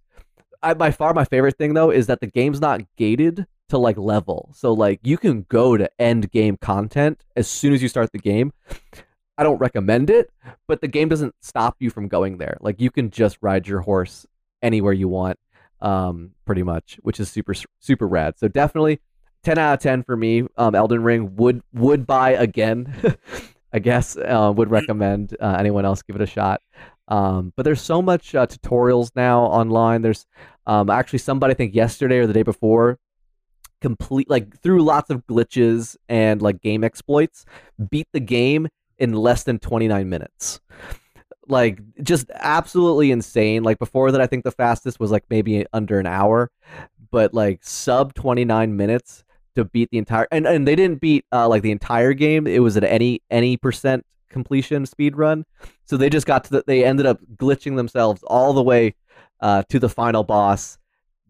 I, 0.64 0.74
by 0.74 0.92
far 0.92 1.14
my 1.14 1.26
favorite 1.26 1.58
thing 1.58 1.74
though 1.74 1.92
is 1.92 2.08
that 2.08 2.22
the 2.22 2.28
game's 2.28 2.62
not 2.62 2.82
gated 2.98 3.46
to 3.70 3.78
like 3.78 3.98
level. 3.98 4.52
So 4.56 4.74
like 4.74 5.00
you 5.04 5.18
can 5.18 5.46
go 5.50 5.78
to 5.78 5.90
end 6.00 6.32
game 6.32 6.58
content 6.58 7.26
as 7.36 7.48
soon 7.48 7.74
as 7.74 7.82
you 7.82 7.90
start 7.90 8.12
the 8.12 8.20
game. 8.20 8.54
I 9.38 9.44
don't 9.44 9.58
recommend 9.58 10.10
it, 10.10 10.32
but 10.68 10.82
the 10.82 10.88
game 10.88 11.10
doesn't 11.10 11.36
stop 11.42 11.76
you 11.80 11.90
from 11.90 12.08
going 12.08 12.38
there. 12.38 12.58
Like 12.62 12.80
you 12.80 12.92
can 12.92 13.10
just 13.10 13.38
ride 13.42 13.68
your 13.68 13.82
horse 13.82 14.26
anywhere 14.62 14.94
you 14.94 15.08
want, 15.08 15.40
um, 15.82 16.32
pretty 16.46 16.64
much, 16.64 17.00
which 17.02 17.20
is 17.20 17.30
super 17.30 17.54
super 17.80 18.08
rad. 18.08 18.38
So 18.38 18.48
definitely, 18.48 19.02
ten 19.44 19.58
out 19.58 19.74
of 19.74 19.80
ten 19.80 20.04
for 20.04 20.16
me. 20.16 20.46
Um, 20.56 20.76
Elden 20.76 21.04
Ring 21.04 21.36
would 21.36 21.62
would 21.74 22.06
buy 22.06 22.32
again. 22.32 22.94
I 23.74 23.80
guess 23.80 24.16
uh, 24.16 24.54
would 24.56 24.70
recommend 24.70 25.36
uh, 25.40 25.56
anyone 25.58 25.84
else 25.84 26.04
give 26.04 26.16
it 26.16 26.22
a 26.22 26.28
shot. 26.28 26.62
Um, 27.08 27.54
but 27.56 27.64
there's 27.64 27.82
so 27.82 28.02
much 28.02 28.34
uh, 28.34 28.48
tutorials 28.48 29.12
now 29.16 29.42
online. 29.42 30.02
There's 30.02 30.26
um, 30.66 30.90
actually 30.90 31.20
somebody 31.20 31.52
I 31.52 31.56
think 31.56 31.76
yesterday 31.76 32.20
or 32.20 32.28
the 32.28 32.34
day 32.34 32.44
before 32.44 33.00
complete 33.82 34.30
like 34.30 34.58
through 34.62 34.82
lots 34.82 35.10
of 35.10 35.28
glitches 35.28 35.98
and 36.08 36.42
like 36.42 36.62
game 36.62 36.86
exploits 36.86 37.44
beat 37.92 38.08
the 38.14 38.20
game 38.20 38.70
in 38.98 39.12
less 39.12 39.44
than 39.44 39.60
29 39.60 40.08
minutes. 40.08 40.62
Like 41.50 41.82
just 42.02 42.32
absolutely 42.36 43.12
insane. 43.12 43.64
Like 43.64 43.80
before 43.80 44.12
that 44.14 44.22
i 44.22 44.28
think 44.28 44.46
the 44.46 44.52
fastest 44.52 45.00
was 45.02 45.12
like 45.12 45.26
maybe 45.30 45.66
under 45.74 46.00
an 46.00 46.08
hour 46.08 46.50
but 47.12 47.34
like 47.34 47.60
sub 47.64 48.14
29 48.16 48.76
minutes 48.76 49.24
to 49.56 49.64
beat 49.66 49.90
the 49.92 49.98
entire 50.00 50.28
and, 50.32 50.48
and 50.48 50.68
they 50.68 50.76
didn't 50.76 51.00
beat 51.00 51.26
uh, 51.32 51.48
like 51.48 51.62
the 51.62 51.72
entire 51.72 52.14
game. 52.14 52.48
It 52.48 52.60
was 52.60 52.76
at 52.76 52.84
any 52.84 53.22
any 53.30 53.56
percent 53.56 54.06
completion 54.34 54.86
speed 54.86 55.16
run 55.16 55.46
so 55.86 55.96
they 55.96 56.10
just 56.10 56.26
got 56.26 56.44
to 56.44 56.50
the, 56.50 56.64
they 56.68 56.84
ended 56.84 57.06
up 57.06 57.20
glitching 57.36 57.78
themselves 57.78 58.22
all 58.24 58.52
the 58.52 58.64
way 58.64 58.96
uh, 59.40 59.64
to 59.70 59.80
the 59.80 59.90
final 59.90 60.24
boss 60.24 60.78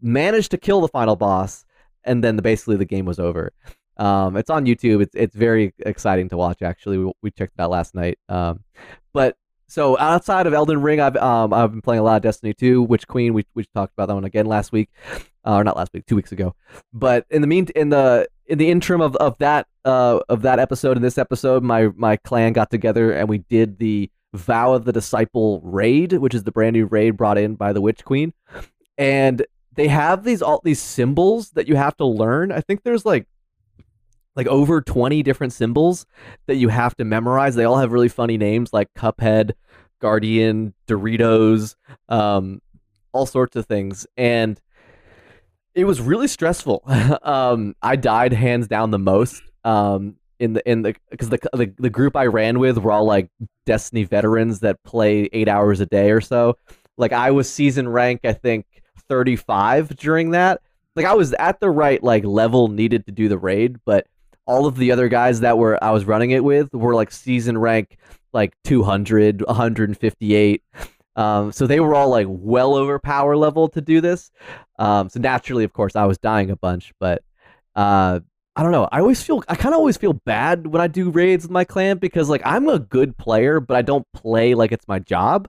managed 0.00 0.50
to 0.50 0.58
kill 0.58 0.80
the 0.80 0.88
final 0.88 1.16
boss 1.16 1.64
and 2.04 2.22
then 2.22 2.36
the, 2.36 2.42
basically 2.42 2.76
the 2.76 2.84
game 2.84 3.06
was 3.06 3.18
over. 3.18 3.52
Um, 3.96 4.36
it's 4.36 4.50
on 4.50 4.66
YouTube. 4.66 5.02
It's 5.02 5.14
it's 5.14 5.34
very 5.34 5.72
exciting 5.80 6.28
to 6.30 6.36
watch. 6.36 6.62
Actually, 6.62 6.98
we, 6.98 7.12
we 7.22 7.30
checked 7.30 7.54
it 7.58 7.62
out 7.62 7.70
last 7.70 7.94
night. 7.94 8.18
Um, 8.28 8.64
but 9.12 9.36
so 9.68 9.98
outside 9.98 10.46
of 10.46 10.52
Elden 10.52 10.82
Ring, 10.82 11.00
I've 11.00 11.16
um 11.16 11.52
I've 11.52 11.70
been 11.70 11.80
playing 11.80 12.00
a 12.00 12.02
lot 12.02 12.16
of 12.16 12.22
Destiny 12.22 12.54
2, 12.54 12.82
Witch 12.82 13.06
Queen. 13.06 13.34
We 13.34 13.46
we 13.54 13.64
talked 13.74 13.92
about 13.92 14.08
that 14.08 14.14
one 14.14 14.24
again 14.24 14.46
last 14.46 14.72
week, 14.72 14.90
uh, 15.46 15.54
or 15.54 15.64
not 15.64 15.76
last 15.76 15.92
week, 15.94 16.06
two 16.06 16.16
weeks 16.16 16.32
ago. 16.32 16.54
But 16.92 17.26
in 17.30 17.40
the 17.40 17.46
mean 17.46 17.68
in 17.76 17.90
the 17.90 18.28
in 18.46 18.58
the 18.58 18.70
interim 18.70 19.00
of, 19.00 19.16
of 19.16 19.38
that 19.38 19.66
uh 19.84 20.20
of 20.28 20.42
that 20.42 20.58
episode 20.58 20.96
and 20.96 21.04
this 21.04 21.18
episode, 21.18 21.62
my 21.62 21.88
my 21.96 22.16
clan 22.16 22.52
got 22.52 22.70
together 22.70 23.12
and 23.12 23.28
we 23.28 23.38
did 23.38 23.78
the 23.78 24.10
Vow 24.34 24.72
of 24.72 24.84
the 24.84 24.92
Disciple 24.92 25.60
raid, 25.62 26.14
which 26.14 26.34
is 26.34 26.42
the 26.42 26.50
brand 26.50 26.74
new 26.74 26.86
raid 26.86 27.12
brought 27.12 27.38
in 27.38 27.54
by 27.54 27.72
the 27.72 27.80
Witch 27.80 28.04
Queen. 28.04 28.32
And 28.98 29.46
they 29.74 29.88
have 29.88 30.24
these 30.24 30.42
all 30.42 30.60
these 30.64 30.80
symbols 30.80 31.50
that 31.50 31.68
you 31.68 31.76
have 31.76 31.96
to 31.98 32.04
learn. 32.04 32.52
I 32.52 32.60
think 32.60 32.82
there's 32.82 33.06
like 33.06 33.26
like 34.36 34.46
over 34.48 34.80
20 34.80 35.22
different 35.22 35.52
symbols 35.52 36.06
that 36.46 36.56
you 36.56 36.68
have 36.68 36.96
to 36.96 37.04
memorize. 37.04 37.54
They 37.54 37.64
all 37.64 37.78
have 37.78 37.92
really 37.92 38.08
funny 38.08 38.36
names 38.36 38.72
like 38.72 38.92
Cuphead, 38.94 39.52
Guardian, 40.00 40.74
Doritos, 40.88 41.76
um, 42.08 42.60
all 43.12 43.26
sorts 43.26 43.54
of 43.54 43.66
things. 43.66 44.06
And 44.16 44.60
it 45.74 45.84
was 45.84 46.00
really 46.00 46.28
stressful. 46.28 46.82
um, 47.22 47.74
I 47.82 47.96
died 47.96 48.32
hands 48.32 48.68
down 48.68 48.90
the 48.90 48.98
most. 48.98 49.42
Um, 49.64 50.16
in 50.40 50.52
the 50.52 50.68
in 50.68 50.82
the 50.82 50.94
because 51.10 51.28
the, 51.28 51.38
the 51.52 51.72
the 51.78 51.90
group 51.90 52.16
I 52.16 52.26
ran 52.26 52.58
with 52.58 52.78
were 52.78 52.92
all 52.92 53.04
like 53.04 53.30
Destiny 53.66 54.04
veterans 54.04 54.60
that 54.60 54.82
play 54.82 55.28
eight 55.32 55.48
hours 55.48 55.80
a 55.80 55.86
day 55.86 56.10
or 56.10 56.20
so. 56.20 56.58
Like 56.96 57.12
I 57.12 57.30
was 57.30 57.50
season 57.50 57.88
rank, 57.88 58.20
I 58.24 58.32
think 58.32 58.66
thirty 59.08 59.36
five 59.36 59.96
during 59.96 60.32
that. 60.32 60.60
Like 60.96 61.06
I 61.06 61.14
was 61.14 61.32
at 61.34 61.60
the 61.60 61.70
right 61.70 62.02
like 62.02 62.24
level 62.24 62.68
needed 62.68 63.06
to 63.06 63.12
do 63.12 63.28
the 63.28 63.38
raid, 63.38 63.78
but 63.84 64.06
all 64.44 64.66
of 64.66 64.76
the 64.76 64.92
other 64.92 65.08
guys 65.08 65.40
that 65.40 65.56
were 65.56 65.82
I 65.82 65.92
was 65.92 66.04
running 66.04 66.32
it 66.32 66.44
with 66.44 66.72
were 66.74 66.94
like 66.94 67.10
season 67.10 67.56
rank 67.56 67.96
like 68.34 68.52
200, 68.64 69.46
158. 69.46 70.62
Um, 71.16 71.52
so 71.52 71.66
they 71.66 71.80
were 71.80 71.94
all 71.94 72.08
like 72.08 72.26
well 72.28 72.74
over 72.74 72.98
power 72.98 73.36
level 73.36 73.68
to 73.68 73.80
do 73.80 74.00
this. 74.00 74.30
Um, 74.78 75.08
so 75.08 75.20
naturally, 75.20 75.64
of 75.64 75.72
course, 75.72 75.96
I 75.96 76.06
was 76.06 76.18
dying 76.18 76.50
a 76.50 76.56
bunch, 76.56 76.92
but 76.98 77.22
uh, 77.76 78.20
I 78.56 78.62
don't 78.62 78.72
know. 78.72 78.88
I 78.92 79.00
always 79.00 79.22
feel 79.22 79.42
I 79.48 79.56
kind 79.56 79.74
of 79.74 79.78
always 79.78 79.96
feel 79.96 80.12
bad 80.12 80.66
when 80.68 80.80
I 80.80 80.86
do 80.86 81.10
raids 81.10 81.44
with 81.44 81.50
my 81.50 81.64
clan 81.64 81.98
because 81.98 82.28
like 82.28 82.42
I'm 82.44 82.68
a 82.68 82.78
good 82.78 83.16
player, 83.16 83.60
but 83.60 83.76
I 83.76 83.82
don't 83.82 84.06
play 84.12 84.54
like 84.54 84.72
it's 84.72 84.88
my 84.88 84.98
job. 84.98 85.48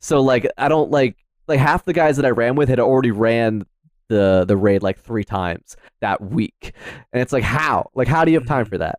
So 0.00 0.20
like 0.20 0.46
I 0.56 0.68
don't 0.68 0.90
like 0.90 1.16
like 1.46 1.60
half 1.60 1.84
the 1.84 1.92
guys 1.92 2.16
that 2.16 2.24
I 2.24 2.30
ran 2.30 2.54
with 2.54 2.70
had 2.70 2.80
already 2.80 3.10
ran 3.10 3.64
the 4.08 4.44
the 4.46 4.56
raid 4.56 4.82
like 4.82 4.98
three 4.98 5.24
times 5.24 5.76
that 6.00 6.22
week, 6.22 6.72
and 7.12 7.20
it's 7.20 7.32
like 7.32 7.44
how 7.44 7.90
like 7.94 8.08
how 8.08 8.24
do 8.24 8.30
you 8.30 8.38
have 8.38 8.46
time 8.46 8.64
mm-hmm. 8.64 8.70
for 8.70 8.78
that? 8.78 8.98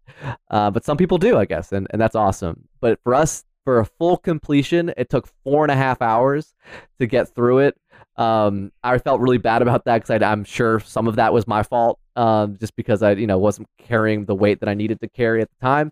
Uh, 0.49 0.69
but 0.69 0.85
some 0.85 0.97
people 0.97 1.17
do, 1.17 1.37
I 1.37 1.45
guess, 1.45 1.71
and 1.71 1.87
and 1.89 1.99
that's 1.99 2.15
awesome. 2.15 2.67
But 2.79 2.99
for 3.03 3.15
us, 3.15 3.43
for 3.63 3.79
a 3.79 3.85
full 3.85 4.17
completion, 4.17 4.93
it 4.97 5.09
took 5.09 5.27
four 5.43 5.63
and 5.63 5.71
a 5.71 5.75
half 5.75 6.01
hours 6.01 6.53
to 6.99 7.07
get 7.07 7.33
through 7.33 7.59
it. 7.59 7.77
Um, 8.17 8.71
I 8.83 8.97
felt 8.97 9.21
really 9.21 9.37
bad 9.37 9.61
about 9.61 9.85
that 9.85 10.03
because 10.03 10.21
I'm 10.21 10.43
sure 10.43 10.79
some 10.79 11.07
of 11.07 11.15
that 11.15 11.33
was 11.33 11.47
my 11.47 11.63
fault, 11.63 11.99
um, 12.15 12.57
just 12.59 12.75
because 12.75 13.01
I, 13.01 13.13
you 13.13 13.25
know, 13.25 13.37
wasn't 13.37 13.67
carrying 13.77 14.25
the 14.25 14.35
weight 14.35 14.59
that 14.59 14.69
I 14.69 14.73
needed 14.73 14.99
to 15.01 15.09
carry 15.09 15.41
at 15.41 15.49
the 15.49 15.65
time. 15.65 15.91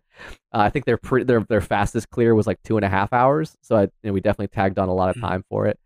Uh, 0.53 0.59
I 0.59 0.69
think 0.69 0.85
their 0.85 0.97
pre- 0.97 1.23
their 1.23 1.41
their 1.41 1.61
fastest 1.61 2.09
clear 2.09 2.35
was 2.35 2.45
like 2.45 2.61
two 2.63 2.77
and 2.77 2.85
a 2.85 2.89
half 2.89 3.13
hours, 3.13 3.57
so 3.61 3.77
I, 3.77 3.81
you 3.83 3.89
know, 4.03 4.13
we 4.13 4.21
definitely 4.21 4.49
tagged 4.49 4.79
on 4.79 4.89
a 4.89 4.93
lot 4.93 5.09
of 5.09 5.15
hmm. 5.15 5.21
time 5.21 5.45
for 5.49 5.67
it. 5.67 5.79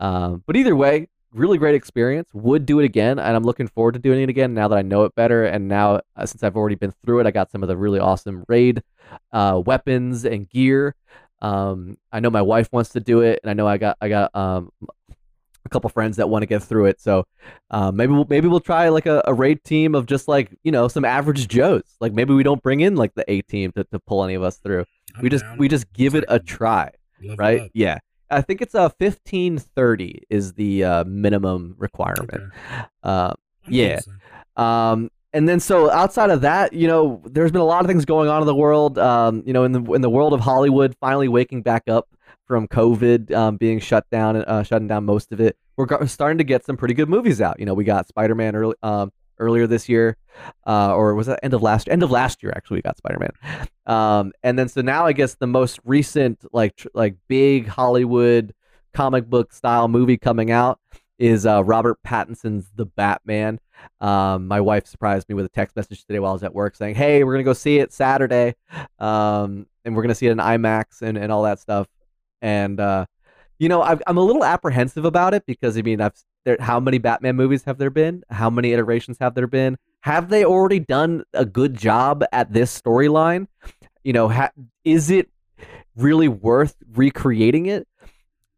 Um, 0.00 0.42
but 0.46 0.56
either 0.56 0.74
way, 0.74 1.08
really 1.32 1.58
great 1.58 1.74
experience. 1.74 2.28
Would 2.32 2.66
do 2.66 2.80
it 2.80 2.84
again, 2.84 3.18
and 3.18 3.36
I'm 3.36 3.44
looking 3.44 3.68
forward 3.68 3.92
to 3.92 4.00
doing 4.00 4.22
it 4.22 4.28
again 4.28 4.54
now 4.54 4.68
that 4.68 4.78
I 4.78 4.82
know 4.82 5.04
it 5.04 5.14
better. 5.14 5.44
And 5.44 5.68
now, 5.68 6.00
uh, 6.16 6.26
since 6.26 6.42
I've 6.42 6.56
already 6.56 6.76
been 6.76 6.92
through 7.04 7.20
it, 7.20 7.26
I 7.26 7.30
got 7.30 7.50
some 7.50 7.62
of 7.62 7.68
the 7.68 7.76
really 7.76 7.98
awesome 7.98 8.44
raid 8.48 8.82
uh, 9.32 9.60
weapons 9.64 10.24
and 10.24 10.48
gear. 10.48 10.94
Um, 11.42 11.96
I 12.12 12.20
know 12.20 12.30
my 12.30 12.42
wife 12.42 12.68
wants 12.72 12.90
to 12.90 13.00
do 13.00 13.20
it, 13.20 13.40
and 13.42 13.50
I 13.50 13.54
know 13.54 13.66
I 13.66 13.78
got 13.78 13.96
I 14.00 14.08
got 14.08 14.34
um, 14.34 14.70
a 15.64 15.68
couple 15.68 15.90
friends 15.90 16.16
that 16.16 16.28
want 16.28 16.42
to 16.42 16.46
get 16.46 16.62
through 16.62 16.86
it. 16.86 17.00
So 17.00 17.24
uh, 17.70 17.90
maybe 17.92 18.12
we'll 18.12 18.26
maybe 18.28 18.48
we'll 18.48 18.60
try 18.60 18.88
like 18.88 19.06
a, 19.06 19.22
a, 19.26 19.34
raid 19.34 19.62
team 19.64 19.94
of 19.94 20.06
just 20.06 20.28
like 20.28 20.54
you 20.62 20.72
know 20.72 20.88
some 20.88 21.04
average 21.04 21.48
Joes. 21.48 21.82
Like 22.00 22.12
maybe 22.12 22.34
we 22.34 22.42
don't 22.42 22.62
bring 22.62 22.80
in 22.80 22.96
like 22.96 23.14
the 23.14 23.30
A 23.30 23.42
team 23.42 23.72
to, 23.72 23.84
to 23.84 23.98
pull 24.00 24.24
any 24.24 24.34
of 24.34 24.42
us 24.42 24.58
through. 24.58 24.84
I'm 25.16 25.22
we 25.22 25.28
just 25.30 25.44
down. 25.44 25.58
we 25.58 25.68
just 25.68 25.92
give 25.92 26.14
it 26.14 26.24
a 26.28 26.38
try, 26.38 26.92
Love 27.22 27.38
right? 27.38 27.70
Yeah. 27.74 27.98
I 28.30 28.40
think 28.42 28.62
it's 28.62 28.74
a 28.74 28.90
fifteen 28.90 29.58
thirty 29.58 30.22
is 30.30 30.54
the 30.54 30.84
uh, 30.84 31.04
minimum 31.04 31.74
requirement. 31.78 32.30
Okay. 32.32 32.84
Uh, 33.02 33.34
yeah. 33.68 34.00
Um, 34.56 35.10
and 35.32 35.48
then 35.48 35.60
so 35.60 35.90
outside 35.90 36.30
of 36.30 36.40
that, 36.40 36.72
you 36.72 36.88
know, 36.88 37.22
there's 37.24 37.52
been 37.52 37.60
a 37.60 37.64
lot 37.64 37.80
of 37.82 37.86
things 37.86 38.04
going 38.04 38.28
on 38.28 38.40
in 38.42 38.46
the 38.46 38.54
world. 38.54 38.98
Um, 38.98 39.42
you 39.46 39.52
know, 39.52 39.64
in 39.64 39.72
the 39.72 39.82
in 39.92 40.02
the 40.02 40.10
world 40.10 40.32
of 40.32 40.40
Hollywood, 40.40 40.96
finally 41.00 41.28
waking 41.28 41.62
back 41.62 41.84
up 41.88 42.08
from 42.46 42.66
COVID 42.66 43.32
um, 43.32 43.56
being 43.56 43.78
shut 43.78 44.08
down, 44.10 44.36
uh, 44.36 44.64
shutting 44.64 44.88
down 44.88 45.04
most 45.04 45.30
of 45.32 45.40
it. 45.40 45.56
We're 45.76 46.06
starting 46.06 46.38
to 46.38 46.44
get 46.44 46.64
some 46.64 46.76
pretty 46.76 46.94
good 46.94 47.08
movies 47.08 47.40
out. 47.40 47.60
You 47.60 47.66
know, 47.66 47.74
we 47.74 47.84
got 47.84 48.08
Spider 48.08 48.34
Man 48.34 48.56
early, 48.56 48.74
um, 48.82 49.12
earlier 49.40 49.66
this 49.66 49.88
year, 49.88 50.16
uh, 50.66 50.94
or 50.94 51.14
was 51.14 51.26
that 51.26 51.40
end 51.42 51.54
of 51.54 51.62
last 51.62 51.88
end 51.88 52.02
of 52.02 52.10
last 52.10 52.42
year? 52.42 52.52
Actually, 52.54 52.76
we 52.76 52.82
got 52.82 52.96
Spider 52.96 53.18
Man, 53.18 53.68
um, 53.86 54.32
and 54.42 54.58
then 54.58 54.68
so 54.68 54.80
now 54.80 55.06
I 55.06 55.12
guess 55.12 55.34
the 55.34 55.46
most 55.46 55.80
recent 55.84 56.44
like 56.52 56.76
tr- 56.76 56.88
like 56.94 57.16
big 57.28 57.66
Hollywood 57.66 58.54
comic 58.94 59.26
book 59.26 59.52
style 59.52 59.88
movie 59.88 60.16
coming 60.16 60.50
out 60.50 60.78
is 61.18 61.44
uh, 61.44 61.62
Robert 61.64 61.98
Pattinson's 62.06 62.70
The 62.74 62.86
Batman. 62.86 63.60
Um, 64.00 64.46
my 64.46 64.60
wife 64.60 64.86
surprised 64.86 65.28
me 65.28 65.34
with 65.34 65.44
a 65.46 65.50
text 65.50 65.76
message 65.76 66.04
today 66.04 66.18
while 66.18 66.30
I 66.30 66.34
was 66.34 66.44
at 66.44 66.54
work 66.54 66.76
saying, 66.76 66.94
"Hey, 66.94 67.24
we're 67.24 67.32
gonna 67.34 67.44
go 67.44 67.52
see 67.52 67.78
it 67.78 67.92
Saturday, 67.92 68.54
um, 68.98 69.66
and 69.84 69.96
we're 69.96 70.02
gonna 70.02 70.14
see 70.14 70.26
it 70.26 70.32
in 70.32 70.38
IMAX 70.38 71.02
and, 71.02 71.18
and 71.18 71.32
all 71.32 71.42
that 71.42 71.58
stuff." 71.58 71.88
and 72.42 72.80
uh, 72.80 73.06
you 73.60 73.68
know 73.68 73.82
i 73.82 73.96
am 74.08 74.16
a 74.16 74.22
little 74.22 74.44
apprehensive 74.44 75.04
about 75.04 75.32
it 75.32 75.46
because 75.46 75.78
I 75.78 75.82
mean 75.82 76.00
I've 76.00 76.20
there, 76.44 76.56
how 76.60 76.80
many 76.80 76.98
Batman 76.98 77.36
movies 77.36 77.64
have 77.64 77.78
there 77.78 77.90
been? 77.90 78.22
How 78.30 78.50
many 78.50 78.72
iterations 78.72 79.18
have 79.20 79.34
there 79.34 79.46
been? 79.46 79.76
Have 80.02 80.30
they 80.30 80.44
already 80.44 80.78
done 80.78 81.24
a 81.34 81.44
good 81.44 81.74
job 81.74 82.24
at 82.32 82.52
this 82.52 82.78
storyline? 82.78 83.46
You 84.04 84.14
know, 84.14 84.28
ha- 84.28 84.52
is 84.84 85.10
it 85.10 85.28
really 85.96 86.28
worth 86.28 86.76
recreating 86.94 87.66
it? 87.66 87.86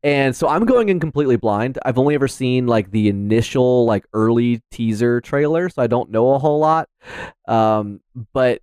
And 0.05 0.35
so 0.35 0.49
I'm 0.49 0.65
going 0.65 0.89
in 0.89 1.01
completely 1.01 1.37
blind. 1.37 1.79
I've 1.85 1.99
only 1.99 2.15
ever 2.15 2.29
seen 2.29 2.67
like 2.67 2.91
the 2.91 3.09
initial 3.09 3.85
like 3.85 4.05
early 4.13 4.63
teaser 4.71 5.21
trailer, 5.21 5.69
so 5.69 5.83
I 5.83 5.87
don't 5.87 6.11
know 6.11 6.35
a 6.35 6.39
whole 6.39 6.59
lot. 6.59 6.89
Um, 7.47 8.01
but 8.33 8.63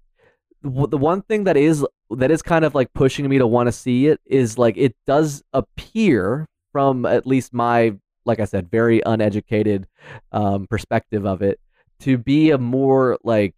the 0.61 0.97
one 0.97 1.21
thing 1.21 1.45
that 1.45 1.55
is 1.55 1.85
that 2.11 2.31
is 2.31 2.41
kind 2.41 2.65
of 2.65 2.75
like 2.75 2.93
pushing 2.93 3.27
me 3.29 3.37
to 3.37 3.47
want 3.47 3.67
to 3.67 3.71
see 3.71 4.07
it 4.07 4.19
is 4.25 4.57
like 4.57 4.77
it 4.77 4.95
does 5.05 5.43
appear 5.53 6.47
from 6.71 7.05
at 7.05 7.25
least 7.25 7.53
my 7.53 7.95
like 8.25 8.39
I 8.39 8.45
said 8.45 8.69
very 8.69 9.01
uneducated 9.05 9.87
um, 10.31 10.67
perspective 10.67 11.25
of 11.25 11.41
it 11.41 11.59
to 12.01 12.17
be 12.17 12.51
a 12.51 12.57
more 12.57 13.17
like 13.23 13.55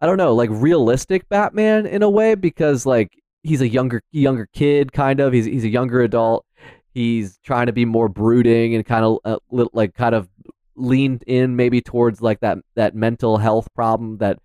I 0.00 0.06
don't 0.06 0.18
know 0.18 0.34
like 0.34 0.50
realistic 0.52 1.28
Batman 1.28 1.86
in 1.86 2.02
a 2.02 2.10
way 2.10 2.34
because 2.34 2.84
like 2.84 3.10
he's 3.42 3.60
a 3.60 3.68
younger 3.68 4.02
younger 4.12 4.48
kid 4.52 4.92
kind 4.92 5.20
of. 5.20 5.32
He's 5.32 5.46
he's 5.46 5.64
a 5.64 5.68
younger 5.68 6.02
adult. 6.02 6.44
He's 6.92 7.38
trying 7.44 7.66
to 7.66 7.72
be 7.72 7.84
more 7.84 8.08
brooding 8.08 8.74
and 8.74 8.84
kind 8.84 9.04
of 9.04 9.18
uh, 9.24 9.66
like 9.72 9.94
kind 9.94 10.14
of 10.14 10.28
leaned 10.76 11.22
in 11.26 11.56
maybe 11.56 11.80
towards 11.80 12.20
like 12.20 12.40
that 12.40 12.58
that 12.74 12.94
mental 12.94 13.38
health 13.38 13.68
problem 13.74 14.18
that 14.18 14.38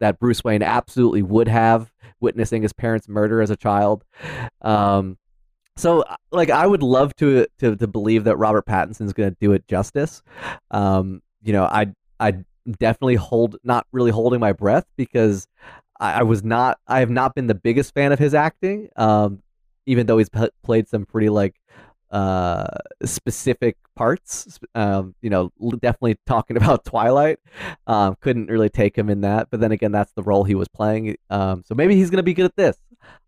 that 0.00 0.18
Bruce 0.18 0.42
Wayne 0.42 0.62
absolutely 0.62 1.22
would 1.22 1.48
have 1.48 1.91
witnessing 2.22 2.62
his 2.62 2.72
parents' 2.72 3.08
murder 3.08 3.42
as 3.42 3.50
a 3.50 3.56
child. 3.56 4.04
Um, 4.62 5.18
so, 5.76 6.04
like, 6.30 6.50
I 6.50 6.66
would 6.66 6.82
love 6.82 7.14
to 7.16 7.46
to, 7.58 7.76
to 7.76 7.86
believe 7.86 8.24
that 8.24 8.36
Robert 8.36 8.66
Pattinson's 8.66 9.12
going 9.12 9.30
to 9.30 9.36
do 9.40 9.52
it 9.52 9.66
justice. 9.68 10.22
Um, 10.70 11.22
you 11.42 11.52
know, 11.52 11.64
I 11.64 11.92
I 12.20 12.44
definitely 12.78 13.16
hold 13.16 13.56
not 13.64 13.86
really 13.92 14.10
holding 14.10 14.40
my 14.40 14.52
breath 14.52 14.86
because 14.96 15.48
I, 15.98 16.20
I, 16.20 16.22
was 16.22 16.44
not 16.44 16.78
I 16.86 17.00
have 17.00 17.10
not 17.10 17.34
been 17.34 17.48
the 17.48 17.54
biggest 17.54 17.94
fan 17.94 18.12
of 18.12 18.18
his 18.18 18.34
acting. 18.34 18.88
Um, 18.96 19.42
even 19.86 20.06
though 20.06 20.18
he's 20.18 20.28
p- 20.28 20.50
played 20.62 20.88
some 20.88 21.04
pretty 21.04 21.28
like 21.28 21.56
uh, 22.12 22.66
specific 23.04 23.76
parts. 23.96 24.58
Um, 24.74 25.14
you 25.22 25.30
know, 25.30 25.50
definitely 25.80 26.18
talking 26.26 26.56
about 26.58 26.84
Twilight. 26.84 27.38
Um, 27.86 28.16
couldn't 28.20 28.48
really 28.48 28.68
take 28.68 28.96
him 28.96 29.08
in 29.08 29.22
that, 29.22 29.48
but 29.50 29.60
then 29.60 29.72
again, 29.72 29.92
that's 29.92 30.12
the 30.12 30.22
role 30.22 30.44
he 30.44 30.54
was 30.54 30.68
playing. 30.68 31.16
Um, 31.30 31.64
so 31.66 31.74
maybe 31.74 31.96
he's 31.96 32.10
gonna 32.10 32.22
be 32.22 32.34
good 32.34 32.44
at 32.44 32.56
this. 32.56 32.76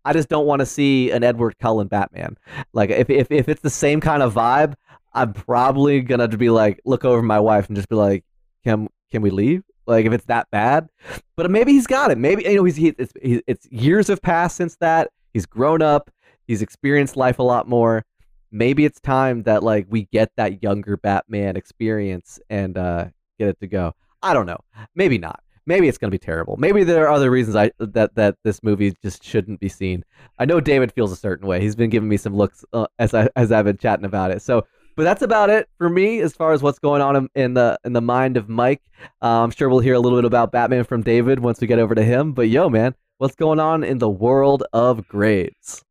I 0.05 0.13
just 0.13 0.29
don't 0.29 0.45
want 0.45 0.59
to 0.61 0.65
see 0.65 1.11
an 1.11 1.23
Edward 1.23 1.57
Cullen 1.59 1.87
Batman. 1.87 2.37
Like 2.73 2.91
if, 2.91 3.09
if 3.09 3.31
if 3.31 3.49
it's 3.49 3.61
the 3.61 3.69
same 3.69 3.99
kind 3.99 4.23
of 4.23 4.33
vibe, 4.33 4.75
I'm 5.13 5.33
probably 5.33 6.01
gonna 6.01 6.27
be 6.27 6.49
like 6.49 6.79
look 6.85 7.03
over 7.03 7.21
my 7.21 7.39
wife 7.39 7.67
and 7.67 7.75
just 7.75 7.89
be 7.89 7.95
like, 7.95 8.23
can 8.63 8.87
can 9.11 9.21
we 9.21 9.31
leave? 9.31 9.63
Like 9.87 10.05
if 10.05 10.13
it's 10.13 10.25
that 10.25 10.49
bad, 10.51 10.89
but 11.35 11.49
maybe 11.51 11.71
he's 11.71 11.87
got 11.87 12.11
it. 12.11 12.17
Maybe 12.17 12.43
you 12.43 12.55
know 12.55 12.63
he's 12.63 12.75
he, 12.75 12.89
it's, 12.97 13.13
he, 13.21 13.41
it's 13.47 13.67
years 13.71 14.07
have 14.07 14.21
passed 14.21 14.55
since 14.57 14.75
that. 14.77 15.09
He's 15.33 15.45
grown 15.45 15.81
up. 15.81 16.11
He's 16.47 16.61
experienced 16.61 17.17
life 17.17 17.39
a 17.39 17.43
lot 17.43 17.67
more 17.67 18.05
maybe 18.55 18.85
it's 18.85 19.01
time 19.01 19.43
that 19.43 19.61
like 19.63 19.85
we 19.89 20.05
get 20.05 20.31
that 20.37 20.63
younger 20.63 20.95
Batman 20.97 21.57
experience 21.57 22.39
and 22.49 22.77
uh, 22.77 23.05
get 23.37 23.49
it 23.49 23.59
to 23.59 23.67
go. 23.67 23.93
I 24.23 24.33
don't 24.33 24.45
know. 24.45 24.59
Maybe 24.95 25.17
not. 25.17 25.41
Maybe 25.67 25.87
it's 25.87 25.97
gonna 25.97 26.11
be 26.11 26.19
terrible. 26.19 26.57
Maybe 26.57 26.83
there 26.83 27.05
are 27.05 27.13
other 27.13 27.29
reasons 27.29 27.55
I 27.55 27.71
that 27.79 28.15
that 28.15 28.37
this 28.43 28.63
movie 28.63 28.93
just 29.01 29.23
shouldn't 29.23 29.59
be 29.59 29.69
seen. 29.69 30.05
I 30.39 30.45
know 30.45 30.59
David 30.59 30.93
feels 30.93 31.11
a 31.11 31.15
certain 31.15 31.47
way. 31.47 31.59
He's 31.59 31.75
been 31.75 31.89
giving 31.89 32.07
me 32.07 32.17
some 32.17 32.35
looks 32.35 32.63
uh, 32.71 32.87
as 32.97 33.13
I 33.13 33.29
as 33.35 33.51
I've 33.51 33.65
been 33.65 33.77
chatting 33.77 34.05
about 34.05 34.31
it. 34.31 34.41
So, 34.41 34.65
but 34.95 35.03
that's 35.03 35.23
about 35.23 35.49
it 35.49 35.67
for 35.77 35.89
me 35.89 36.21
as 36.21 36.33
far 36.33 36.53
as 36.53 36.61
what's 36.61 36.79
going 36.79 37.01
on 37.01 37.29
in, 37.33 37.55
the 37.55 37.79
in 37.83 37.93
the 37.93 38.01
mind 38.01 38.37
of 38.37 38.47
Mike. 38.47 38.83
Uh, 39.21 39.43
I'm 39.43 39.51
sure 39.51 39.67
we'll 39.67 39.79
hear 39.79 39.95
a 39.95 39.99
little 39.99 40.19
bit 40.19 40.25
about 40.25 40.51
Batman 40.51 40.83
from 40.83 41.01
David 41.01 41.39
once 41.39 41.59
we 41.59 41.67
get 41.67 41.79
over 41.79 41.95
to 41.95 42.03
him. 42.03 42.33
But 42.33 42.47
yo, 42.47 42.69
man, 42.69 42.93
what's 43.17 43.35
going 43.35 43.59
on 43.59 43.83
in 43.83 43.97
the 43.97 44.09
world 44.09 44.63
of 44.71 45.07
Graves? 45.07 45.83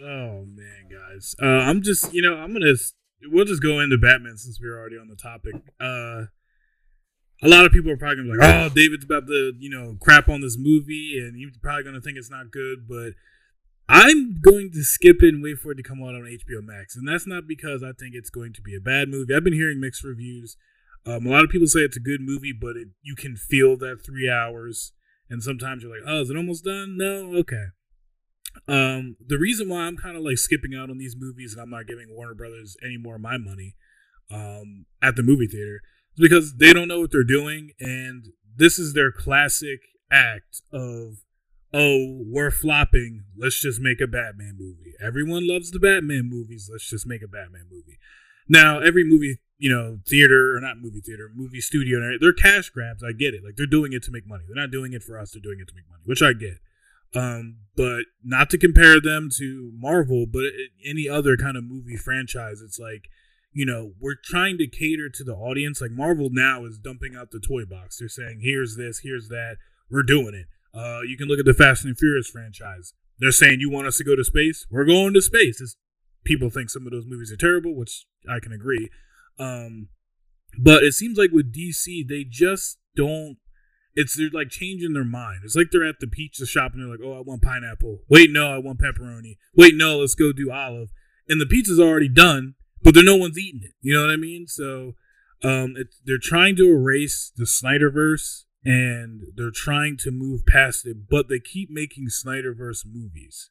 Oh 0.00 0.46
man 0.46 0.77
guys. 1.18 1.34
Uh, 1.42 1.46
I'm 1.46 1.82
just, 1.82 2.12
you 2.12 2.22
know, 2.22 2.34
I'm 2.36 2.52
gonna. 2.52 2.74
We'll 3.24 3.44
just 3.44 3.62
go 3.62 3.80
into 3.80 3.98
Batman 3.98 4.36
since 4.36 4.60
we're 4.60 4.78
already 4.78 4.96
on 4.96 5.08
the 5.08 5.16
topic. 5.16 5.54
Uh, 5.80 6.30
a 7.42 7.48
lot 7.48 7.64
of 7.64 7.72
people 7.72 7.90
are 7.90 7.96
probably 7.96 8.16
gonna 8.16 8.32
be 8.32 8.38
like, 8.38 8.48
"Oh, 8.48 8.74
David's 8.74 9.04
about 9.04 9.26
to, 9.26 9.52
you 9.58 9.70
know, 9.70 9.96
crap 10.00 10.28
on 10.28 10.40
this 10.40 10.56
movie," 10.58 11.18
and 11.18 11.36
he's 11.36 11.56
probably 11.58 11.84
gonna 11.84 12.00
think 12.00 12.16
it's 12.16 12.30
not 12.30 12.50
good. 12.50 12.86
But 12.88 13.14
I'm 13.88 14.40
going 14.40 14.70
to 14.72 14.84
skip 14.84 15.22
it 15.22 15.34
and 15.34 15.42
wait 15.42 15.58
for 15.58 15.72
it 15.72 15.76
to 15.76 15.82
come 15.82 16.02
out 16.02 16.14
on 16.14 16.22
HBO 16.22 16.62
Max, 16.62 16.96
and 16.96 17.08
that's 17.08 17.26
not 17.26 17.46
because 17.46 17.82
I 17.82 17.92
think 17.92 18.14
it's 18.14 18.30
going 18.30 18.52
to 18.54 18.62
be 18.62 18.76
a 18.76 18.80
bad 18.80 19.08
movie. 19.08 19.34
I've 19.34 19.44
been 19.44 19.52
hearing 19.52 19.80
mixed 19.80 20.04
reviews. 20.04 20.56
Um, 21.06 21.26
a 21.26 21.30
lot 21.30 21.44
of 21.44 21.50
people 21.50 21.66
say 21.66 21.80
it's 21.80 21.96
a 21.96 22.00
good 22.00 22.20
movie, 22.20 22.52
but 22.52 22.76
it, 22.76 22.88
you 23.02 23.14
can 23.16 23.34
feel 23.34 23.78
that 23.78 24.04
three 24.04 24.28
hours 24.28 24.92
and 25.30 25.42
sometimes 25.42 25.82
you're 25.82 25.92
like, 25.92 26.06
oh, 26.06 26.22
is 26.22 26.30
it 26.30 26.36
almost 26.36 26.64
done? 26.64 26.96
No, 26.96 27.34
okay. 27.36 27.66
Um, 28.66 29.16
the 29.24 29.38
reason 29.38 29.68
why 29.68 29.82
I'm 29.82 29.96
kind 29.96 30.16
of 30.16 30.22
like 30.22 30.38
skipping 30.38 30.74
out 30.74 30.90
on 30.90 30.98
these 30.98 31.16
movies 31.18 31.52
and 31.52 31.62
I'm 31.62 31.70
not 31.70 31.86
giving 31.86 32.14
Warner 32.14 32.34
Brothers 32.34 32.76
any 32.84 32.96
more 32.96 33.16
of 33.16 33.20
my 33.20 33.38
money 33.38 33.74
um, 34.30 34.86
at 35.02 35.16
the 35.16 35.22
movie 35.22 35.46
theater 35.46 35.80
is 36.16 36.20
because 36.20 36.56
they 36.56 36.72
don't 36.72 36.88
know 36.88 37.00
what 37.00 37.12
they're 37.12 37.24
doing, 37.24 37.72
and 37.80 38.28
this 38.56 38.78
is 38.78 38.92
their 38.92 39.12
classic 39.12 39.80
act 40.10 40.62
of, 40.72 41.18
oh, 41.72 42.22
we're 42.26 42.50
flopping. 42.50 43.24
Let's 43.36 43.60
just 43.60 43.80
make 43.80 44.00
a 44.00 44.06
Batman 44.06 44.56
movie. 44.58 44.94
Everyone 45.00 45.46
loves 45.46 45.70
the 45.70 45.78
Batman 45.78 46.28
movies. 46.28 46.68
Let's 46.70 46.88
just 46.88 47.06
make 47.06 47.22
a 47.22 47.28
Batman 47.28 47.66
movie. 47.70 47.98
Now, 48.48 48.80
every 48.80 49.04
movie, 49.04 49.38
you 49.58 49.70
know, 49.70 49.98
theater 50.06 50.56
or 50.56 50.60
not 50.60 50.78
movie 50.78 51.00
theater, 51.00 51.30
movie 51.34 51.60
studio, 51.60 52.16
they're 52.20 52.32
cash 52.32 52.70
grabs. 52.70 53.04
I 53.04 53.12
get 53.12 53.34
it. 53.34 53.44
Like 53.44 53.56
they're 53.56 53.66
doing 53.66 53.92
it 53.92 54.02
to 54.04 54.10
make 54.10 54.26
money. 54.26 54.44
They're 54.46 54.60
not 54.60 54.70
doing 54.70 54.92
it 54.94 55.02
for 55.02 55.18
us. 55.18 55.32
They're 55.32 55.42
doing 55.42 55.60
it 55.60 55.68
to 55.68 55.74
make 55.74 55.88
money, 55.88 56.02
which 56.04 56.22
I 56.22 56.32
get. 56.32 56.58
Um, 57.14 57.58
but 57.76 58.04
not 58.22 58.50
to 58.50 58.58
compare 58.58 59.00
them 59.00 59.28
to 59.38 59.72
Marvel, 59.78 60.26
but 60.26 60.50
any 60.84 61.08
other 61.08 61.36
kind 61.36 61.56
of 61.56 61.64
movie 61.64 61.96
franchise. 61.96 62.60
It's 62.60 62.78
like, 62.78 63.08
you 63.52 63.64
know, 63.64 63.92
we're 63.98 64.16
trying 64.22 64.58
to 64.58 64.66
cater 64.66 65.08
to 65.08 65.24
the 65.24 65.34
audience. 65.34 65.80
Like 65.80 65.92
Marvel 65.92 66.28
now 66.30 66.64
is 66.64 66.78
dumping 66.78 67.16
out 67.16 67.30
the 67.30 67.40
toy 67.40 67.64
box. 67.64 67.98
They're 67.98 68.08
saying, 68.08 68.40
here's 68.42 68.76
this, 68.76 69.00
here's 69.04 69.28
that. 69.28 69.56
We're 69.90 70.02
doing 70.02 70.34
it. 70.34 70.46
Uh, 70.78 71.00
you 71.00 71.16
can 71.16 71.28
look 71.28 71.38
at 71.38 71.46
the 71.46 71.54
Fast 71.54 71.84
and 71.84 71.96
Furious 71.96 72.28
franchise. 72.28 72.92
They're 73.18 73.32
saying, 73.32 73.60
you 73.60 73.70
want 73.70 73.86
us 73.86 73.96
to 73.96 74.04
go 74.04 74.14
to 74.14 74.24
space? 74.24 74.66
We're 74.70 74.84
going 74.84 75.14
to 75.14 75.22
space. 75.22 75.60
It's, 75.60 75.76
people 76.24 76.50
think 76.50 76.70
some 76.70 76.86
of 76.86 76.92
those 76.92 77.06
movies 77.06 77.32
are 77.32 77.36
terrible, 77.36 77.74
which 77.74 78.06
I 78.28 78.38
can 78.38 78.52
agree. 78.52 78.90
Um, 79.38 79.88
but 80.58 80.82
it 80.82 80.94
seems 80.94 81.18
like 81.18 81.30
with 81.32 81.54
DC, 81.54 82.06
they 82.06 82.24
just 82.24 82.78
don't 82.94 83.38
it's 83.98 84.14
they're 84.14 84.30
like 84.32 84.48
changing 84.48 84.92
their 84.92 85.04
mind. 85.04 85.40
It's 85.42 85.56
like 85.56 85.72
they're 85.72 85.86
at 85.86 85.98
the 85.98 86.06
pizza 86.06 86.46
shop 86.46 86.72
and 86.72 86.80
they're 86.82 86.90
like, 86.90 87.00
"Oh, 87.04 87.18
I 87.18 87.20
want 87.20 87.42
pineapple." 87.42 88.02
Wait, 88.08 88.30
no, 88.30 88.46
I 88.46 88.58
want 88.58 88.80
pepperoni. 88.80 89.38
Wait, 89.56 89.74
no, 89.74 89.98
let's 89.98 90.14
go 90.14 90.32
do 90.32 90.52
olive. 90.52 90.90
And 91.28 91.40
the 91.40 91.46
pizza's 91.46 91.80
already 91.80 92.08
done, 92.08 92.54
but 92.80 92.94
there 92.94 93.02
no 93.02 93.16
one's 93.16 93.36
eating 93.36 93.62
it. 93.64 93.72
You 93.82 93.94
know 93.94 94.02
what 94.02 94.12
I 94.12 94.16
mean? 94.16 94.46
So, 94.46 94.94
um, 95.42 95.74
they're 96.06 96.16
trying 96.22 96.54
to 96.56 96.68
erase 96.70 97.32
the 97.36 97.44
Snyderverse 97.44 98.44
and 98.64 99.22
they're 99.34 99.50
trying 99.50 99.96
to 99.98 100.12
move 100.12 100.46
past 100.46 100.86
it, 100.86 101.08
but 101.10 101.28
they 101.28 101.40
keep 101.40 101.68
making 101.68 102.06
Snyderverse 102.06 102.84
movies, 102.86 103.50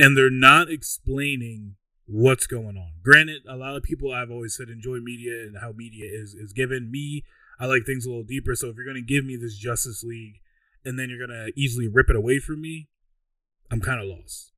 and 0.00 0.16
they're 0.16 0.30
not 0.30 0.68
explaining 0.68 1.76
what's 2.06 2.48
going 2.48 2.76
on. 2.76 2.94
Granted, 3.04 3.42
a 3.48 3.54
lot 3.54 3.76
of 3.76 3.84
people 3.84 4.12
I've 4.12 4.32
always 4.32 4.56
said 4.56 4.68
enjoy 4.68 4.98
media 4.98 5.42
and 5.42 5.58
how 5.60 5.70
media 5.70 6.06
is 6.10 6.34
is 6.34 6.52
given 6.52 6.90
me 6.90 7.22
I 7.60 7.66
like 7.66 7.84
things 7.84 8.06
a 8.06 8.08
little 8.08 8.24
deeper. 8.24 8.54
So 8.54 8.68
if 8.68 8.76
you're 8.76 8.86
gonna 8.86 9.02
give 9.02 9.24
me 9.24 9.36
this 9.36 9.56
Justice 9.56 10.02
League 10.02 10.40
and 10.84 10.98
then 10.98 11.10
you're 11.10 11.24
gonna 11.24 11.48
easily 11.54 11.86
rip 11.86 12.08
it 12.08 12.16
away 12.16 12.38
from 12.38 12.60
me, 12.60 12.88
I'm 13.70 13.80
kind 13.80 14.00
of 14.00 14.08
lost. 14.08 14.52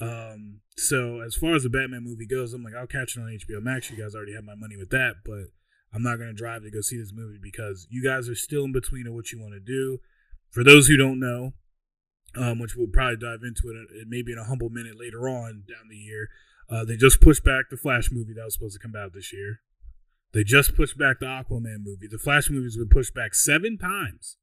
Um, 0.00 0.60
so 0.76 1.20
as 1.20 1.34
far 1.34 1.54
as 1.54 1.62
the 1.62 1.70
Batman 1.70 2.04
movie 2.04 2.26
goes, 2.26 2.52
I'm 2.52 2.62
like, 2.62 2.74
I'll 2.74 2.86
catch 2.86 3.16
it 3.16 3.20
on 3.20 3.26
HBO 3.28 3.62
Max. 3.62 3.90
You 3.90 3.96
guys 3.96 4.14
already 4.14 4.34
have 4.34 4.44
my 4.44 4.54
money 4.54 4.76
with 4.76 4.90
that, 4.90 5.16
but 5.24 5.46
I'm 5.94 6.02
not 6.02 6.18
gonna 6.18 6.32
drive 6.32 6.62
to 6.62 6.70
go 6.70 6.80
see 6.80 6.98
this 6.98 7.12
movie 7.14 7.38
because 7.40 7.86
you 7.90 8.02
guys 8.02 8.28
are 8.28 8.34
still 8.34 8.64
in 8.64 8.72
between 8.72 9.06
of 9.06 9.14
what 9.14 9.32
you 9.32 9.40
want 9.40 9.54
to 9.54 9.60
do. 9.60 10.00
For 10.50 10.64
those 10.64 10.88
who 10.88 10.96
don't 10.96 11.20
know, 11.20 11.52
um, 12.36 12.58
which 12.58 12.76
we'll 12.76 12.88
probably 12.88 13.16
dive 13.16 13.42
into 13.42 13.68
it, 13.70 14.06
maybe 14.08 14.32
in 14.32 14.38
a 14.38 14.44
humble 14.44 14.70
minute 14.70 14.98
later 14.98 15.28
on 15.28 15.64
down 15.68 15.88
the 15.88 15.96
year. 15.96 16.28
Uh, 16.70 16.84
they 16.84 16.96
just 16.96 17.20
pushed 17.20 17.44
back 17.44 17.70
the 17.70 17.76
Flash 17.76 18.10
movie 18.12 18.34
that 18.34 18.44
was 18.44 18.54
supposed 18.54 18.78
to 18.78 18.86
come 18.86 18.94
out 18.94 19.12
this 19.14 19.32
year. 19.32 19.60
They 20.32 20.44
just 20.44 20.76
pushed 20.76 20.98
back 20.98 21.20
the 21.20 21.26
Aquaman 21.26 21.84
movie. 21.84 22.06
The 22.10 22.18
Flash 22.18 22.50
movie's 22.50 22.76
been 22.76 22.88
pushed 22.88 23.14
back 23.14 23.34
seven 23.34 23.78
times. 23.78 24.36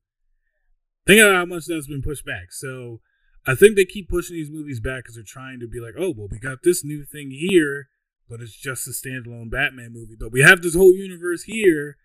Think 1.05 1.21
about 1.21 1.35
how 1.35 1.45
much 1.45 1.65
that's 1.67 1.87
been 1.87 2.01
pushed 2.01 2.25
back. 2.25 2.51
So 2.51 3.01
I 3.45 3.53
think 3.53 3.75
they 3.75 3.85
keep 3.85 4.09
pushing 4.09 4.35
these 4.35 4.49
movies 4.49 4.79
back 4.79 5.03
because 5.03 5.15
they're 5.15 5.23
trying 5.23 5.59
to 5.59 5.67
be 5.67 5.79
like, 5.79 5.93
oh, 5.97 6.13
well, 6.15 6.27
we 6.29 6.39
got 6.39 6.59
this 6.63 6.83
new 6.83 7.05
thing 7.05 7.29
here, 7.29 7.89
but 8.27 8.41
it's 8.41 8.55
just 8.55 8.87
a 8.87 8.91
standalone 8.91 9.51
Batman 9.51 9.93
movie. 9.93 10.15
But 10.19 10.31
we 10.31 10.41
have 10.41 10.63
this 10.63 10.75
whole 10.75 10.95
universe 10.95 11.43
here. 11.43 11.97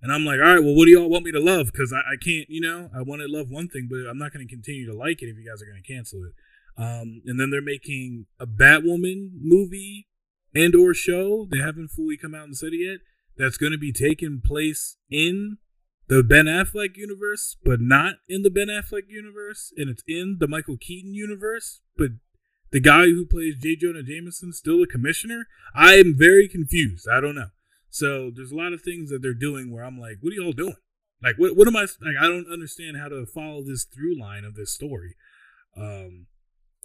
And 0.00 0.12
I'm 0.12 0.24
like, 0.24 0.40
all 0.40 0.54
right, 0.54 0.62
well, 0.62 0.74
what 0.74 0.86
do 0.86 0.92
y'all 0.92 1.10
want 1.10 1.24
me 1.24 1.32
to 1.32 1.40
love? 1.40 1.72
Because 1.72 1.92
I, 1.92 1.98
I 1.98 2.16
can't, 2.22 2.48
you 2.48 2.60
know, 2.60 2.90
I 2.94 3.02
want 3.02 3.20
to 3.20 3.28
love 3.28 3.50
one 3.50 3.68
thing, 3.68 3.88
but 3.90 4.08
I'm 4.08 4.18
not 4.18 4.32
going 4.32 4.46
to 4.46 4.52
continue 4.52 4.86
to 4.86 4.96
like 4.96 5.20
it 5.20 5.28
if 5.28 5.36
you 5.36 5.48
guys 5.48 5.60
are 5.60 5.66
going 5.66 5.82
to 5.82 5.92
cancel 5.92 6.22
it. 6.24 6.32
Um, 6.78 7.22
and 7.26 7.40
then 7.40 7.50
they're 7.50 7.62
making 7.62 8.26
a 8.38 8.46
Batwoman 8.46 9.30
movie 9.40 10.06
and 10.54 10.74
or 10.74 10.94
show. 10.94 11.46
They 11.50 11.58
haven't 11.58 11.88
fully 11.88 12.16
come 12.16 12.34
out 12.34 12.44
and 12.44 12.56
said 12.56 12.72
it 12.72 12.84
yet 12.84 13.00
that's 13.36 13.58
going 13.58 13.72
to 13.72 13.78
be 13.78 13.92
taking 13.92 14.40
place 14.44 14.96
in 15.10 15.58
the 16.08 16.22
Ben 16.22 16.46
Affleck 16.46 16.96
universe, 16.96 17.56
but 17.64 17.80
not 17.80 18.14
in 18.28 18.42
the 18.42 18.50
Ben 18.50 18.68
Affleck 18.68 19.08
universe, 19.08 19.72
and 19.76 19.90
it's 19.90 20.02
in 20.06 20.36
the 20.38 20.48
Michael 20.48 20.76
Keaton 20.76 21.14
universe, 21.14 21.80
but 21.96 22.10
the 22.70 22.80
guy 22.80 23.06
who 23.06 23.26
plays 23.26 23.56
J. 23.58 23.76
Jonah 23.76 24.02
Jameson 24.02 24.52
still 24.52 24.82
a 24.82 24.86
commissioner. 24.86 25.46
I 25.74 25.94
am 25.94 26.14
very 26.16 26.48
confused. 26.48 27.08
I 27.10 27.20
don't 27.20 27.34
know. 27.34 27.50
So 27.90 28.30
there's 28.34 28.52
a 28.52 28.56
lot 28.56 28.72
of 28.72 28.82
things 28.82 29.10
that 29.10 29.22
they're 29.22 29.34
doing 29.34 29.72
where 29.72 29.84
I'm 29.84 29.98
like, 29.98 30.18
what 30.20 30.32
are 30.32 30.36
y'all 30.36 30.52
doing? 30.52 30.76
Like, 31.22 31.36
what 31.38 31.56
what 31.56 31.66
am 31.66 31.76
I 31.76 31.82
like? 31.82 32.16
I 32.20 32.26
don't 32.26 32.52
understand 32.52 32.98
how 32.98 33.08
to 33.08 33.24
follow 33.24 33.62
this 33.62 33.84
through 33.84 34.20
line 34.20 34.44
of 34.44 34.54
this 34.54 34.72
story. 34.72 35.16
Um, 35.76 36.26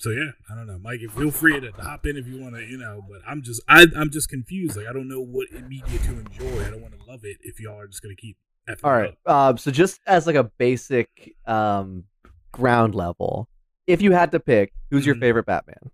so 0.01 0.09
yeah, 0.09 0.31
I 0.49 0.55
don't 0.55 0.65
know, 0.65 0.79
Mike. 0.79 1.01
Feel 1.15 1.29
free 1.29 1.59
to 1.59 1.71
hop 1.73 2.07
in 2.07 2.17
if 2.17 2.25
you 2.25 2.41
want 2.41 2.55
to, 2.55 2.63
you 2.63 2.75
know. 2.75 3.05
But 3.07 3.19
I'm 3.27 3.43
just, 3.43 3.61
I, 3.69 3.85
I'm 3.95 4.09
just 4.09 4.29
confused. 4.29 4.75
Like 4.75 4.87
I 4.87 4.93
don't 4.93 5.07
know 5.07 5.21
what 5.21 5.51
media 5.51 5.99
to 5.99 6.19
enjoy. 6.19 6.65
I 6.65 6.71
don't 6.71 6.81
want 6.81 6.99
to 6.99 7.05
love 7.07 7.19
it 7.23 7.37
if 7.41 7.59
y'all 7.59 7.79
are 7.79 7.85
just 7.85 8.01
gonna 8.01 8.15
keep. 8.15 8.35
All 8.83 8.91
right. 8.91 9.15
Um. 9.27 9.59
So 9.59 9.69
just 9.69 10.01
as 10.07 10.25
like 10.25 10.35
a 10.35 10.45
basic 10.45 11.35
um 11.45 12.05
ground 12.51 12.95
level, 12.95 13.47
if 13.85 14.01
you 14.01 14.11
had 14.11 14.31
to 14.31 14.39
pick, 14.39 14.73
who's 14.89 15.05
your 15.05 15.13
mm-hmm. 15.13 15.21
favorite 15.21 15.45
Batman? 15.45 15.91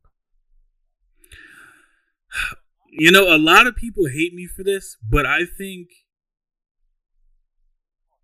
You 2.90 3.12
know, 3.12 3.36
a 3.36 3.38
lot 3.38 3.68
of 3.68 3.76
people 3.76 4.06
hate 4.08 4.34
me 4.34 4.48
for 4.48 4.64
this, 4.64 4.96
but 5.04 5.26
I 5.26 5.42
think 5.44 5.90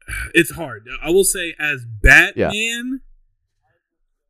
it's 0.34 0.52
hard. 0.52 0.88
I 1.04 1.10
will 1.10 1.26
say, 1.26 1.56
as 1.60 1.84
Batman. 1.86 2.34
Yeah 2.54 3.10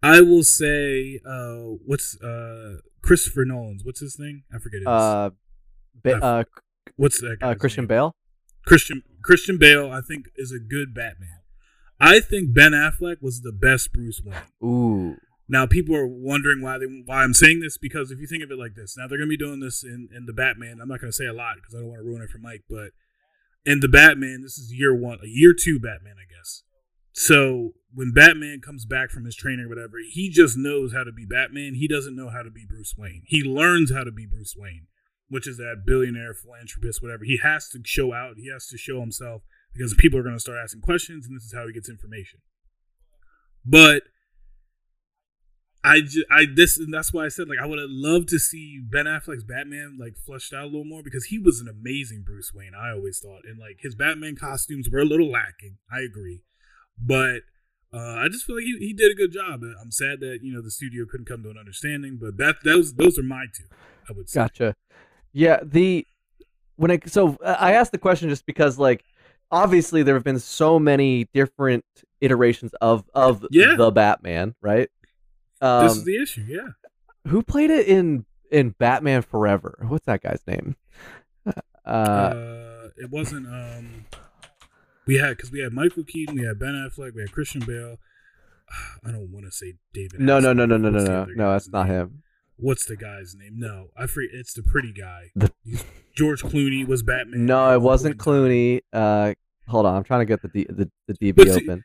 I 0.04 0.22
will 0.22 0.44
say, 0.44 1.20
uh, 1.26 1.78
what's 1.86 2.22
uh 2.22 2.78
Christopher 3.02 3.46
Nolan's? 3.46 3.84
What's 3.84 4.02
his 4.02 4.16
thing? 4.16 4.44
I 4.54 4.60
forget. 4.60 4.80
His, 4.80 4.88
uh, 4.88 5.30
ba- 6.04 6.24
uh, 6.24 6.44
what's 6.98 7.22
that? 7.22 7.38
Uh, 7.42 7.56
Christian 7.56 7.84
name? 7.84 7.88
Bale. 7.88 8.16
Christian 8.66 9.02
Christian 9.24 9.58
Bale, 9.58 9.90
I 9.90 10.02
think, 10.02 10.26
is 10.36 10.52
a 10.52 10.60
good 10.60 10.94
Batman. 10.94 11.40
I 12.00 12.20
think 12.20 12.54
Ben 12.54 12.74
Affleck 12.74 13.22
was 13.22 13.42
the 13.42 13.54
best 13.54 13.94
Bruce 13.94 14.22
Wayne. 14.24 14.36
Ooh. 14.64 15.16
Now 15.48 15.66
people 15.66 15.96
are 15.96 16.08
wondering 16.08 16.62
why 16.62 16.78
they 16.78 16.86
why 17.06 17.24
I'm 17.24 17.34
saying 17.34 17.62
this 17.62 17.78
because 17.78 18.12
if 18.12 18.20
you 18.20 18.28
think 18.28 18.44
of 18.44 18.52
it 18.52 18.58
like 18.58 18.76
this, 18.76 18.96
now 18.98 19.08
they're 19.08 19.18
gonna 19.18 19.30
be 19.30 19.38
doing 19.38 19.62
this 19.62 19.84
in 19.84 20.10
in 20.16 20.26
the 20.26 20.34
Batman. 20.34 20.80
I'm 20.82 20.90
not 20.90 21.00
gonna 21.00 21.14
say 21.14 21.26
a 21.26 21.34
lot 21.34 21.56
because 21.56 21.76
I 21.76 21.80
don't 21.80 21.88
want 21.88 22.00
to 22.00 22.06
ruin 22.06 22.22
it 22.22 22.30
for 22.30 22.40
Mike, 22.40 22.64
but 22.70 22.92
in 23.66 23.80
the 23.80 23.88
Batman, 23.88 24.42
this 24.42 24.58
is 24.58 24.74
year 24.74 24.94
one, 24.94 25.20
a 25.24 25.28
year 25.28 25.54
two 25.58 25.80
Batman, 25.80 26.16
I 26.18 26.28
guess. 26.34 26.64
So 27.14 27.74
when 27.94 28.12
Batman 28.12 28.60
comes 28.60 28.86
back 28.86 29.12
from 29.12 29.26
his 29.26 29.36
training 29.36 29.66
or 29.66 29.70
whatever, 29.70 29.98
he 30.12 30.30
just 30.30 30.58
knows 30.58 30.94
how 30.94 31.04
to 31.04 31.12
be 31.12 31.26
Batman. 31.26 31.76
He 31.76 31.88
doesn't 31.88 32.16
know 32.16 32.30
how 32.30 32.42
to 32.42 32.50
be 32.50 32.66
Bruce 32.68 32.96
Wayne. 32.98 33.24
He 33.26 33.44
learns 33.44 33.92
how 33.92 34.04
to 34.04 34.12
be 34.12 34.26
Bruce 34.26 34.56
Wayne, 34.58 34.88
which 35.30 35.48
is 35.48 35.58
that 35.58 35.84
billionaire 35.86 36.34
philanthropist, 36.34 37.02
whatever. 37.02 37.24
He 37.24 37.38
has 37.38 37.70
to 37.70 37.80
show 37.84 38.14
out. 38.14 38.36
He 38.38 38.52
has 38.52 38.68
to 38.68 38.78
show 38.78 39.00
himself 39.00 39.44
because 39.74 39.94
people 39.94 40.20
are 40.20 40.24
going 40.24 40.36
to 40.36 40.40
start 40.40 40.60
asking 40.62 40.82
questions, 40.82 41.28
and 41.28 41.36
this 41.36 41.44
is 41.44 41.54
how 41.54 41.68
he 41.68 41.74
gets 41.74 41.90
information. 41.90 42.40
But 43.66 44.04
I 45.84 46.02
just, 46.02 46.26
I 46.32 46.46
this 46.54 46.78
and 46.78 46.94
that's 46.94 47.14
why 47.14 47.26
I 47.26 47.30
said 47.30 47.48
like 47.50 47.60
I 47.62 47.66
would 47.66 47.80
have 47.80 47.90
loved 47.90 48.30
to 48.30 48.40
see 48.40 48.82
Ben 48.82 49.06
Affleck's 49.06 49.44
Batman 49.44 49.98
like 50.00 50.16
flushed 50.18 50.54
out 50.54 50.64
a 50.64 50.66
little 50.66 50.86
more 50.86 51.04
because 51.04 51.26
he 51.26 51.38
was 51.38 51.60
an 51.60 51.68
amazing 51.68 52.24
Bruce 52.26 52.54
Wayne. 52.54 52.72
I 52.78 52.92
always 52.92 53.20
thought, 53.20 53.42
and 53.46 53.60
like 53.60 53.80
his 53.82 53.94
Batman 53.94 54.36
costumes 54.36 54.90
were 54.90 55.00
a 55.00 55.06
little 55.06 55.30
lacking. 55.30 55.78
I 55.92 56.00
agree, 56.00 56.42
but 56.98 57.42
uh, 57.94 58.16
I 58.24 58.28
just 58.28 58.46
feel 58.46 58.56
like 58.56 58.66
he, 58.66 58.78
he 58.80 58.94
did 58.94 59.12
a 59.12 59.16
good 59.16 59.32
job. 59.32 59.62
I'm 59.82 59.92
sad 59.92 60.20
that 60.22 60.40
you 60.42 60.54
know 60.54 60.62
the 60.62 60.72
studio 60.72 61.06
couldn't 61.10 61.28
come 61.28 61.44
to 61.44 61.50
an 61.50 61.58
understanding, 61.58 62.18
but 62.20 62.38
that 62.38 62.56
those 62.64 62.94
those 62.96 63.20
are 63.20 63.24
my 63.24 63.46
two. 63.56 63.66
I 64.10 64.14
would 64.14 64.30
say. 64.30 64.40
Gotcha. 64.40 64.76
Yeah. 65.32 65.60
The 65.64 66.08
when 66.76 66.92
I 66.92 67.00
so 67.06 67.38
I 67.46 67.74
asked 67.74 67.92
the 67.92 67.98
question 68.00 68.30
just 68.30 68.46
because 68.46 68.80
like 68.80 69.04
obviously 69.52 70.02
there 70.02 70.16
have 70.16 70.24
been 70.24 70.40
so 70.40 70.80
many 70.80 71.26
different 71.34 71.86
iterations 72.20 72.74
of 72.82 73.06
of 73.14 73.46
yeah. 73.52 73.76
the 73.78 73.92
Batman, 73.92 74.56
right? 74.62 74.90
Um, 75.62 75.88
this 75.88 75.98
is 75.98 76.04
the 76.04 76.22
issue. 76.22 76.46
Yeah. 76.48 76.70
Who 77.28 77.44
played 77.44 77.70
it 77.70 77.88
in 77.88 78.26
in 78.52 78.72
Batman 78.72 79.22
Forever? 79.22 79.86
What's 79.88 80.06
that 80.08 80.24
guy's 80.24 80.42
name? 80.48 80.76
Uh, 81.86 81.90
uh 81.90 82.90
it 82.98 83.10
wasn't 83.10 83.46
um 83.46 84.06
we 85.06 85.18
had 85.18 85.38
because 85.38 85.52
we 85.52 85.60
had 85.60 85.74
Michael 85.74 86.04
Keaton, 86.04 86.36
we 86.36 86.46
had 86.46 86.60
Ben 86.60 86.74
Affleck, 86.74 87.14
we 87.14 87.22
had 87.22 87.32
Christian 87.32 87.62
Bale. 87.66 87.98
I 89.06 89.12
don't 89.12 89.32
want 89.32 89.46
to 89.46 89.52
say 89.52 89.74
David. 89.94 90.20
No, 90.20 90.40
no, 90.40 90.54
no, 90.54 90.66
no, 90.66 90.78
no, 90.78 90.90
no, 90.90 91.04
no, 91.04 91.26
no. 91.26 91.52
That's 91.52 91.70
not 91.70 91.88
him. 91.88 92.24
What's 92.58 92.86
the 92.86 92.96
guy's 92.96 93.36
name? 93.36 93.56
No, 93.58 93.88
I 93.98 94.08
forget. 94.08 94.32
It's 94.34 94.54
the 94.54 94.64
pretty 94.64 94.94
guy. 94.94 95.32
The... 95.36 95.52
George 96.16 96.44
Clooney 96.44 96.88
was 96.88 97.04
Batman. 97.04 97.46
No, 97.46 97.74
it 97.74 97.82
wasn't 97.82 98.18
Clooney. 98.18 98.82
Uh, 98.92 99.34
hold 99.68 99.86
on, 99.86 99.96
I'm 99.96 100.04
trying 100.04 100.22
to 100.22 100.26
get 100.26 100.42
the 100.42 100.48
D, 100.48 100.66
the 100.70 100.90
the 101.08 101.14
DB 101.16 101.50
open. 101.50 101.84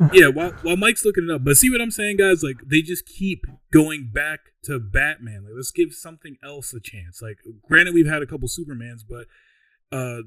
yeah, 0.14 0.28
while, 0.28 0.52
while 0.62 0.78
Mike's 0.78 1.04
looking 1.04 1.28
it 1.28 1.30
up, 1.30 1.44
but 1.44 1.58
see 1.58 1.68
what 1.68 1.82
I'm 1.82 1.90
saying, 1.90 2.16
guys? 2.16 2.42
Like 2.42 2.56
they 2.66 2.80
just 2.80 3.04
keep 3.04 3.44
going 3.70 4.10
back 4.12 4.40
to 4.64 4.78
Batman. 4.78 5.44
Like 5.44 5.52
let's 5.54 5.70
give 5.70 5.92
something 5.92 6.36
else 6.42 6.72
a 6.72 6.80
chance. 6.80 7.20
Like 7.20 7.38
granted, 7.68 7.92
we've 7.92 8.06
had 8.06 8.22
a 8.22 8.26
couple 8.26 8.48
Supermans, 8.48 9.02
but 9.06 9.26
uh 9.94 10.22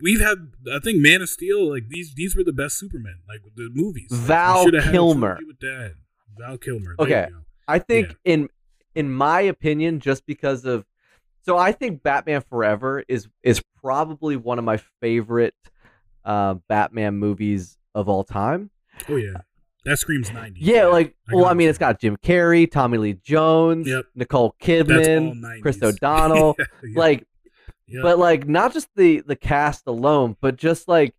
we've 0.00 0.20
had 0.20 0.52
I 0.72 0.78
think 0.78 1.00
Man 1.00 1.22
of 1.22 1.28
Steel. 1.28 1.68
Like 1.70 1.88
these 1.88 2.14
these 2.14 2.36
were 2.36 2.44
the 2.44 2.52
best 2.52 2.78
Superman 2.78 3.16
Like 3.28 3.40
the 3.56 3.70
movies. 3.72 4.10
Like, 4.10 4.20
Val 4.20 4.62
shoulda 4.62 4.80
had 4.80 4.88
a 4.88 4.92
Kilmer. 4.92 5.38
With 5.46 5.60
that. 5.60 5.94
Val 6.38 6.58
Kilmer. 6.58 6.94
Okay. 6.98 7.28
I 7.68 7.78
think 7.78 8.14
in 8.24 8.48
in 8.94 9.12
my 9.12 9.40
opinion, 9.40 10.00
just 10.00 10.26
because 10.26 10.64
of 10.64 10.84
so 11.42 11.56
I 11.56 11.72
think 11.72 12.02
Batman 12.02 12.42
Forever 12.42 13.04
is 13.08 13.28
is 13.42 13.62
probably 13.80 14.36
one 14.36 14.58
of 14.58 14.64
my 14.64 14.78
favorite 15.00 15.54
uh, 16.24 16.54
Batman 16.68 17.16
movies 17.16 17.78
of 17.94 18.08
all 18.08 18.24
time. 18.24 18.70
Oh 19.08 19.16
yeah, 19.16 19.38
that 19.84 19.98
screams 19.98 20.30
'90s. 20.30 20.54
Yeah, 20.56 20.86
like 20.86 21.14
I 21.30 21.34
well, 21.34 21.46
I 21.46 21.54
mean, 21.54 21.68
it. 21.68 21.70
it's 21.70 21.78
got 21.78 22.00
Jim 22.00 22.16
Carrey, 22.18 22.70
Tommy 22.70 22.98
Lee 22.98 23.14
Jones, 23.14 23.86
Yep. 23.86 24.04
Nicole 24.14 24.54
Kidman, 24.60 25.62
Chris 25.62 25.78
O'Donnell. 25.82 26.56
Yeah, 26.58 26.64
yeah, 26.84 26.98
Like, 26.98 27.26
yeah. 27.90 28.00
but 28.02 28.18
like 28.18 28.46
not 28.48 28.72
just 28.72 28.88
the 28.96 29.20
the 29.20 29.36
cast 29.36 29.86
alone, 29.86 30.36
but 30.40 30.56
just 30.56 30.88
like 30.88 31.14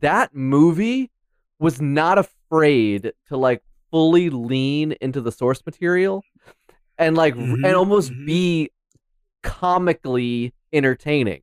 that 0.00 0.34
movie 0.34 1.10
was 1.58 1.80
not 1.80 2.18
afraid 2.18 3.12
to 3.28 3.36
like 3.36 3.62
fully 3.90 4.30
lean 4.30 4.92
into 5.00 5.20
the 5.20 5.32
source 5.32 5.64
material 5.64 6.22
and 6.98 7.16
like 7.16 7.34
Mhm, 7.34 7.64
and 7.64 7.74
almost 7.76 8.12
mhm. 8.12 8.26
be 8.26 8.70
comically 9.42 10.52
entertaining. 10.72 11.42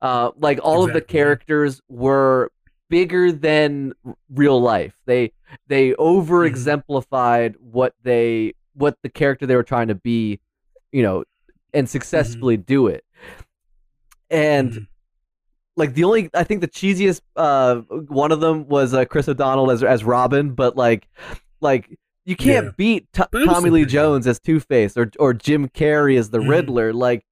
Uh, 0.00 0.30
like 0.36 0.58
all 0.62 0.84
of 0.84 0.92
the 0.92 1.00
characters 1.00 1.80
were 1.88 2.50
bigger 2.90 3.32
than 3.32 3.92
real 4.28 4.60
life. 4.60 4.94
They 5.06 5.32
they 5.68 5.90
Mm-hmm. 5.90 6.02
over 6.02 6.44
exemplified 6.44 7.54
what 7.60 7.94
they 8.02 8.54
what 8.74 8.96
the 9.02 9.08
character 9.08 9.46
they 9.46 9.54
were 9.56 9.62
trying 9.62 9.88
to 9.88 9.94
be, 9.94 10.40
you 10.92 11.02
know, 11.02 11.20
Mm-hmm. 11.20 11.78
and 11.80 11.88
successfully 11.90 12.56
do 12.56 12.86
it. 12.86 13.04
And 14.30 14.72
Mhm. 14.72 14.86
like 15.76 15.94
the 15.94 16.04
only 16.04 16.30
I 16.34 16.44
think 16.44 16.60
the 16.60 16.68
cheesiest 16.68 17.20
uh 17.36 17.76
one 18.08 18.32
of 18.32 18.40
them 18.40 18.66
was 18.68 18.94
uh, 18.94 19.04
Chris 19.04 19.28
O'Donnell 19.28 19.70
as 19.70 19.82
as 19.82 20.04
Robin, 20.04 20.50
but 20.54 20.76
like 20.76 21.08
like 21.60 21.98
you 22.24 22.36
can't 22.36 22.66
Yeah. 22.66 22.70
beat 22.76 23.12
T- 23.12 23.22
But 23.30 23.42
it 23.42 23.46
was 23.48 23.54
Tommy 23.56 23.70
Lee. 23.70 23.84
Jones 23.84 24.26
as 24.26 24.40
Two 24.40 24.60
Face 24.60 24.96
or 24.96 25.10
or 25.18 25.34
Jim 25.34 25.68
Carrey 25.68 26.18
as 26.18 26.30
the 26.30 26.38
Mhm. 26.38 26.48
Riddler. 26.48 26.92
Like 26.92 27.24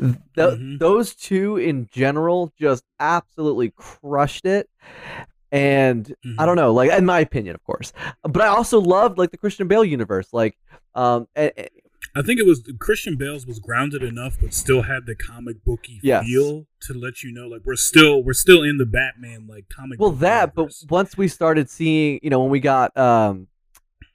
th- 0.00 0.16
Mhm. 0.36 0.78
those 0.78 1.14
two 1.14 1.56
in 1.56 1.86
general 1.90 2.52
just 2.58 2.84
absolutely 3.00 3.70
crushed 3.76 4.44
it. 4.44 4.68
And 5.52 6.12
I 6.24 6.28
Mhm. 6.42 6.46
don't 6.46 6.56
know, 6.56 6.72
like 6.72 6.90
in 6.90 7.06
my 7.06 7.20
opinion, 7.20 7.54
of 7.54 7.62
course, 7.62 7.92
but 8.24 8.42
I 8.42 8.48
also 8.48 8.80
loved 8.80 9.18
like 9.18 9.30
the 9.30 9.38
Christian 9.38 9.68
Bale 9.68 9.84
universe, 9.84 10.28
like 10.32 10.56
um, 10.96 11.26
and- 11.36 11.52
I 12.16 12.22
think 12.22 12.38
it 12.38 12.46
was 12.46 12.62
Christian 12.78 13.16
Bale's 13.16 13.46
was 13.46 13.58
grounded 13.58 14.02
enough, 14.02 14.36
but 14.40 14.54
still 14.54 14.82
had 14.82 15.06
the 15.06 15.14
comic 15.16 15.64
booky 15.64 15.98
Yes. 16.02 16.24
feel 16.26 16.66
to 16.82 16.94
let 16.94 17.22
you 17.22 17.32
know, 17.32 17.48
like 17.48 17.62
we're 17.64 17.74
still 17.76 18.22
we're 18.22 18.32
still 18.34 18.62
in 18.62 18.78
the 18.78 18.86
Batman 18.86 19.46
like 19.48 19.68
comic. 19.68 19.98
well 19.98 20.12
that, 20.12 20.54
but 20.54 20.72
once 20.88 21.16
we 21.16 21.26
started 21.28 21.68
seeing, 21.68 22.20
you 22.22 22.30
know, 22.30 22.40
when 22.40 22.50
we 22.50 22.60
got 22.60 22.96
um, 22.96 23.48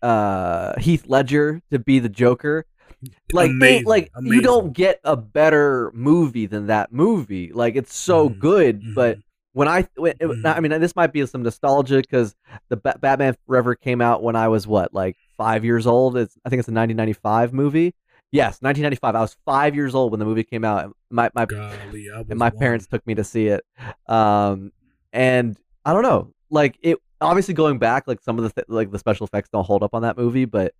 uh, 0.02 0.80
Heath 0.80 1.06
Ledger 1.08 1.62
to 1.72 1.80
be 1.80 2.00
the 2.00 2.10
Joker, 2.10 2.66
like 3.34 3.50
Amazing, 3.52 3.86
like 3.86 4.12
you 4.24 4.42
don't 4.42 4.74
get 4.74 5.00
a 5.04 5.18
better 5.18 5.92
movie 5.94 6.46
than 6.46 6.68
that 6.68 6.92
movie. 6.94 7.52
Like 7.54 7.76
it's 7.76 7.96
so 7.96 8.30
Mhm, 8.30 8.40
good, 8.40 8.96
but 8.96 9.18
Mhm. 9.18 9.24
when 9.54 9.68
I 9.68 9.88
when, 9.96 10.14
Mhm. 10.14 10.46
I 10.46 10.60
mean 10.60 10.80
this 10.80 10.96
might 10.96 11.12
be 11.12 11.26
some 11.26 11.44
nostalgia 11.44 11.98
because 11.98 12.36
the 12.70 12.78
ba- 12.78 12.98
Batman 13.02 13.36
Forever 13.46 13.76
came 13.76 14.00
out 14.02 14.24
when 14.24 14.36
I 14.36 14.48
was 14.48 14.66
what 14.68 14.94
like 14.94 15.18
five 15.39 15.63
years 15.65 15.88
old. 15.88 16.17
It's 16.17 16.38
I 16.45 16.49
think 16.49 16.60
it's 16.60 16.67
a 16.67 16.73
1995 16.73 17.54
movie. 17.54 17.95
Yes, 18.32 18.62
1995. 18.62 19.15
I 19.15 19.21
was 19.21 19.36
five 19.45 19.73
years 19.73 19.95
old 19.95 20.12
when 20.12 20.19
the 20.19 20.25
movie 20.25 20.43
came 20.43 20.63
out. 20.63 20.95
My 21.10 21.32
my 21.34 21.45
golly, 21.45 22.08
and 22.30 22.38
my 22.38 22.49
one. 22.49 22.60
parents 22.60 22.86
took 22.86 23.06
me 23.08 23.15
to 23.15 23.23
see 23.23 23.47
it. 23.47 23.63
Um, 24.08 24.71
and 25.13 25.58
I 25.86 25.93
don't 25.93 26.04
know, 26.04 26.32
like 26.52 26.78
it. 26.82 26.99
Obviously, 27.21 27.54
going 27.54 27.80
back, 27.80 28.04
like 28.08 28.21
some 28.21 28.38
of 28.38 28.43
the 28.43 28.49
th- 28.52 28.65
like 28.69 28.91
the 28.91 28.99
special 28.99 29.25
effects 29.25 29.49
don't 29.52 29.65
hold 29.65 29.82
up 29.84 29.93
on 29.93 30.04
that 30.04 30.15
movie, 30.17 30.45
but 30.45 30.73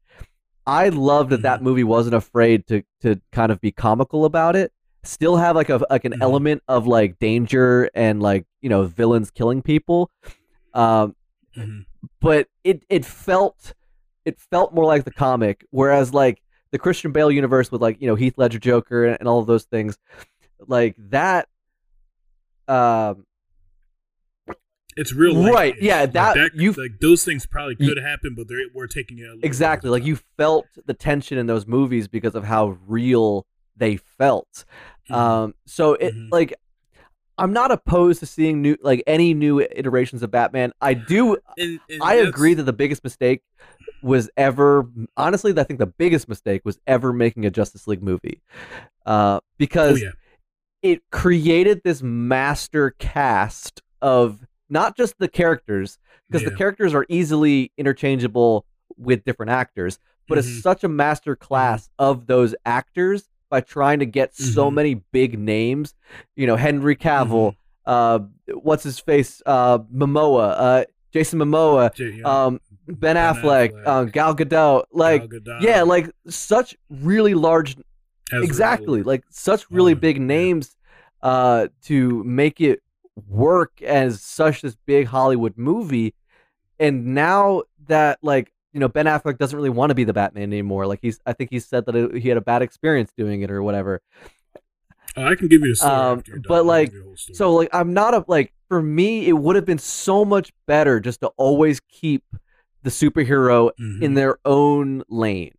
I 0.68 0.90
love 0.90 1.30
that 1.30 1.42
that 1.42 1.64
movie 1.64 1.84
wasn't 1.84 2.16
afraid 2.16 2.68
to 2.68 2.84
to 3.02 3.20
kind 3.32 3.52
of 3.52 3.60
be 3.60 3.72
comical 3.72 4.26
about 4.26 4.56
it. 4.56 4.72
Still 5.04 5.38
have 5.38 5.56
like 5.56 5.70
a 5.70 5.82
like 5.90 6.06
an 6.06 6.14
Mhm. 6.14 6.22
element 6.22 6.64
of 6.68 6.86
like 6.86 7.18
danger 7.20 7.90
and 7.96 8.22
like 8.22 8.46
you 8.62 8.70
know 8.70 8.84
villains 8.84 9.32
killing 9.32 9.62
people. 9.64 10.12
Um, 10.74 11.16
Mhm. 11.58 11.86
but 12.22 12.48
it 12.64 12.84
it 12.90 13.06
felt 13.06 13.74
it 14.30 14.40
felt 14.52 14.74
more 14.74 14.86
like 14.86 15.04
the 15.04 15.12
comic 15.12 15.66
whereas 15.72 16.14
like 16.14 16.42
the 16.72 16.78
christian 16.80 17.12
bale 17.12 17.32
universe 17.32 17.72
with 17.72 17.82
like 17.82 17.98
you 18.02 18.08
know 18.08 18.16
heath 18.16 18.36
ledger 18.38 18.60
joker 18.60 19.06
and, 19.06 19.18
and 19.20 19.28
all 19.30 19.40
of 19.40 19.48
those 19.48 19.64
things 19.66 19.98
like 20.68 20.96
that 20.98 21.48
um 22.68 23.26
It's 24.98 25.14
real, 25.14 25.34
life 25.34 25.54
Right, 25.54 25.76
yeah, 25.82 26.02
Like, 26.02 26.14
that- 26.14 26.52
you- 26.56 26.74
like 26.74 27.00
those 27.00 27.24
things 27.24 27.46
probably 27.46 27.76
You- 27.80 27.88
could 27.94 28.04
happen, 28.04 28.36
but 28.36 28.48
they're 28.48 28.60
we're 28.74 28.88
taking 28.88 29.18
it 29.20 29.24
a 29.24 29.28
little 29.36 29.40
exactly 29.46 29.90
like 29.90 30.04
you 30.04 30.18
felt 30.38 30.66
the 30.86 30.94
tension 30.94 31.38
in 31.38 31.48
those 31.48 31.66
movies 31.66 32.08
because 32.08 32.36
of 32.36 32.44
how 32.44 32.78
real 32.88 33.46
they 33.78 33.96
felt 33.98 34.66
top. 35.08 35.18
um 35.18 35.56
so 35.66 35.94
it 35.94 36.14
Mhm. 36.14 36.28
like 36.32 36.54
i'm 37.40 37.54
not 37.54 37.72
opposed 37.72 38.20
to 38.20 38.26
seeing 38.26 38.62
new 38.62 38.76
like 38.82 39.04
any 39.08 39.34
new 39.34 39.60
iterations 39.60 40.22
of 40.24 40.32
batman. 40.32 40.72
I 40.82 40.94
do 40.94 41.38
I 42.02 42.16
agree 42.16 42.54
that 42.54 42.64
the 42.64 42.74
biggest 42.74 43.04
mistake 43.04 43.42
was 44.02 44.30
ever, 44.38 44.88
honestly, 45.18 45.54
I 45.58 45.64
think 45.64 45.80
the 45.80 45.86
biggest 45.88 46.30
mistake 46.30 46.62
was 46.64 46.80
ever 46.88 47.12
making 47.12 47.46
a 47.46 47.50
Justice 47.50 47.86
League 47.88 48.02
movie, 48.02 48.42
uh, 49.06 49.40
Oh 49.42 49.46
because 49.58 50.02
yeah, 50.02 50.12
it 50.82 51.02
created 51.12 51.82
this 51.84 52.02
master 52.02 52.92
cast 53.00 53.82
of 54.02 54.46
not 54.70 54.96
just 54.96 55.16
the 55.20 55.28
characters, 55.28 55.98
because 56.30 56.44
the 56.46 56.56
characters 56.56 56.94
are 56.94 57.06
easily 57.10 57.72
interchangeable 57.78 58.66
with 58.96 59.26
different 59.26 59.50
actors, 59.52 60.00
but 60.30 60.38
it's 60.38 60.48
Mhm. 60.48 60.62
such 60.62 60.84
a 60.86 60.88
master 60.88 61.36
class 61.36 61.90
of 62.00 62.28
those 62.28 62.56
actors 62.66 63.28
by 63.50 63.62
trying 63.62 64.00
to 64.00 64.06
get 64.06 64.36
so 64.36 64.70
Mhm. 64.70 64.74
many 64.74 64.94
big 65.12 65.38
names. 65.40 65.94
You 66.36 66.48
know, 66.48 66.56
Henry 66.56 66.96
Cavill, 66.96 67.56
Mm-hmm. 67.88 67.92
uh, 67.92 68.20
what's 68.56 68.84
his 68.84 69.00
face, 69.00 69.42
uh, 69.46 69.80
Momoa, 69.94 70.54
uh, 70.58 70.86
Jason 71.12 71.40
Momoa, 71.40 71.90
um, 72.26 72.60
Ben, 72.88 72.96
Ben 73.00 73.16
Affleck, 73.16 73.72
Affleck. 73.74 73.88
Um, 73.88 74.08
Gal 74.10 74.36
Gadot, 74.36 74.84
like 74.92 75.30
Gal 75.30 75.40
Gadot, 75.40 75.62
yeah, 75.64 75.82
like 75.84 76.10
such 76.28 76.76
really 76.90 77.34
large, 77.34 77.76
Ezra 78.32 78.46
exactly, 78.46 79.02
like 79.04 79.24
such 79.30 79.70
really 79.72 79.94
yeah, 79.94 80.00
big 80.00 80.22
names, 80.22 80.78
uh, 81.24 81.68
to 81.84 82.24
make 82.24 82.62
it 82.62 82.82
work 83.28 83.82
as 83.82 84.22
such 84.22 84.62
this 84.62 84.78
big 84.86 85.08
Hollywood 85.08 85.58
movie, 85.58 86.14
and 86.80 87.14
now 87.16 87.64
that 87.88 88.20
like 88.22 88.52
you 88.74 88.80
know 88.80 88.88
Ben 88.88 89.06
Affleck 89.06 89.38
doesn't 89.38 89.56
really 89.56 89.70
want 89.70 89.90
to 89.90 89.96
be 89.96 90.04
the 90.04 90.14
Batman 90.14 90.44
anymore. 90.44 90.86
Like 90.88 91.00
he's, 91.02 91.20
I 91.26 91.34
think 91.34 91.50
he 91.50 91.60
said 91.60 91.86
that 91.88 91.96
it, 91.96 92.16
he 92.16 92.30
had 92.30 92.38
a 92.38 92.42
bad 92.42 92.62
experience 92.62 93.12
doing 93.18 93.42
it 93.42 93.52
or 93.52 93.64
whatever. 93.64 94.02
Oh, 95.18 95.24
I 95.26 95.36
can 95.36 95.48
give 95.48 95.62
you 95.62 95.70
the 95.70 95.76
story. 95.76 95.92
Um, 95.92 96.24
but, 96.48 96.66
like. 96.66 96.94
So 97.34 97.54
like 97.54 97.70
I'm 97.74 97.94
not 97.94 98.14
a 98.14 98.24
like 98.28 98.54
for 98.68 98.82
me 98.82 99.28
it 99.28 99.34
would 99.34 99.56
have 99.56 99.66
been 99.66 99.80
so 99.80 100.24
much 100.24 100.52
better 100.68 101.00
just 101.00 101.22
to 101.22 101.28
always 101.38 101.80
keep 101.82 102.24
the 102.84 102.90
superhero 102.90 103.72
Mhm. 103.80 104.02
in 104.02 104.14
their 104.14 104.38
own 104.46 105.04
lane. 105.10 105.56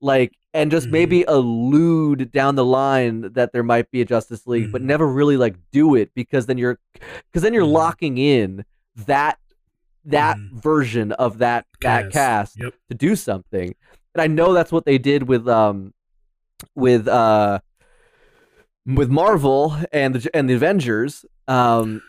Like 0.00 0.32
and 0.54 0.70
just 0.70 0.86
Mhm. 0.86 0.92
maybe 0.92 1.24
allude 1.24 2.30
down 2.30 2.54
the 2.54 2.64
line 2.64 3.32
that 3.32 3.52
there 3.52 3.64
might 3.64 3.90
be 3.90 4.00
a 4.00 4.04
Justice 4.04 4.46
League, 4.46 4.70
but 4.70 4.80
Mhm. 4.80 4.86
never 4.86 5.06
really 5.08 5.36
like 5.36 5.56
do 5.72 5.94
it 5.96 6.10
because 6.14 6.46
then 6.46 6.56
you're 6.56 6.78
because 7.26 7.42
then 7.42 7.52
you're 7.52 7.66
Mhm. 7.66 7.72
locking 7.72 8.16
in 8.18 8.64
that 9.06 9.38
that 10.06 10.36
Mhm. 10.36 10.62
version 10.62 11.12
of 11.12 11.38
that 11.38 11.66
that 11.80 12.04
Cast. 12.04 12.12
cast 12.12 12.60
Yep. 12.60 12.74
to 12.90 12.94
do 12.96 13.16
something. 13.16 13.74
And 14.14 14.22
I 14.22 14.26
know 14.26 14.52
that's 14.52 14.70
what 14.72 14.84
they 14.84 14.98
did 14.98 15.24
with 15.28 15.48
um 15.48 15.92
with 16.74 17.08
uh 17.08 17.60
with 18.86 19.08
Marvel 19.10 19.76
and 19.92 20.14
the 20.14 20.36
and 20.36 20.48
the 20.48 20.54
Avengers. 20.54 21.24
Um 21.48 22.02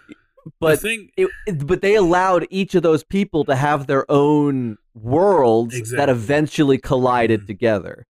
but 0.60 0.80
thing, 0.80 1.10
it, 1.18 1.28
it- 1.48 1.66
but 1.66 1.82
they 1.82 1.96
allowed 1.96 2.46
each 2.52 2.76
of 2.76 2.84
those 2.84 3.04
people 3.04 3.46
to 3.46 3.56
have 3.56 3.88
their 3.88 4.10
own 4.12 4.78
worlds 4.94 5.92
that 5.92 6.08
eventually 6.10 6.78
collided 6.78 7.42
Mhm. 7.42 7.48
together. 7.48 8.06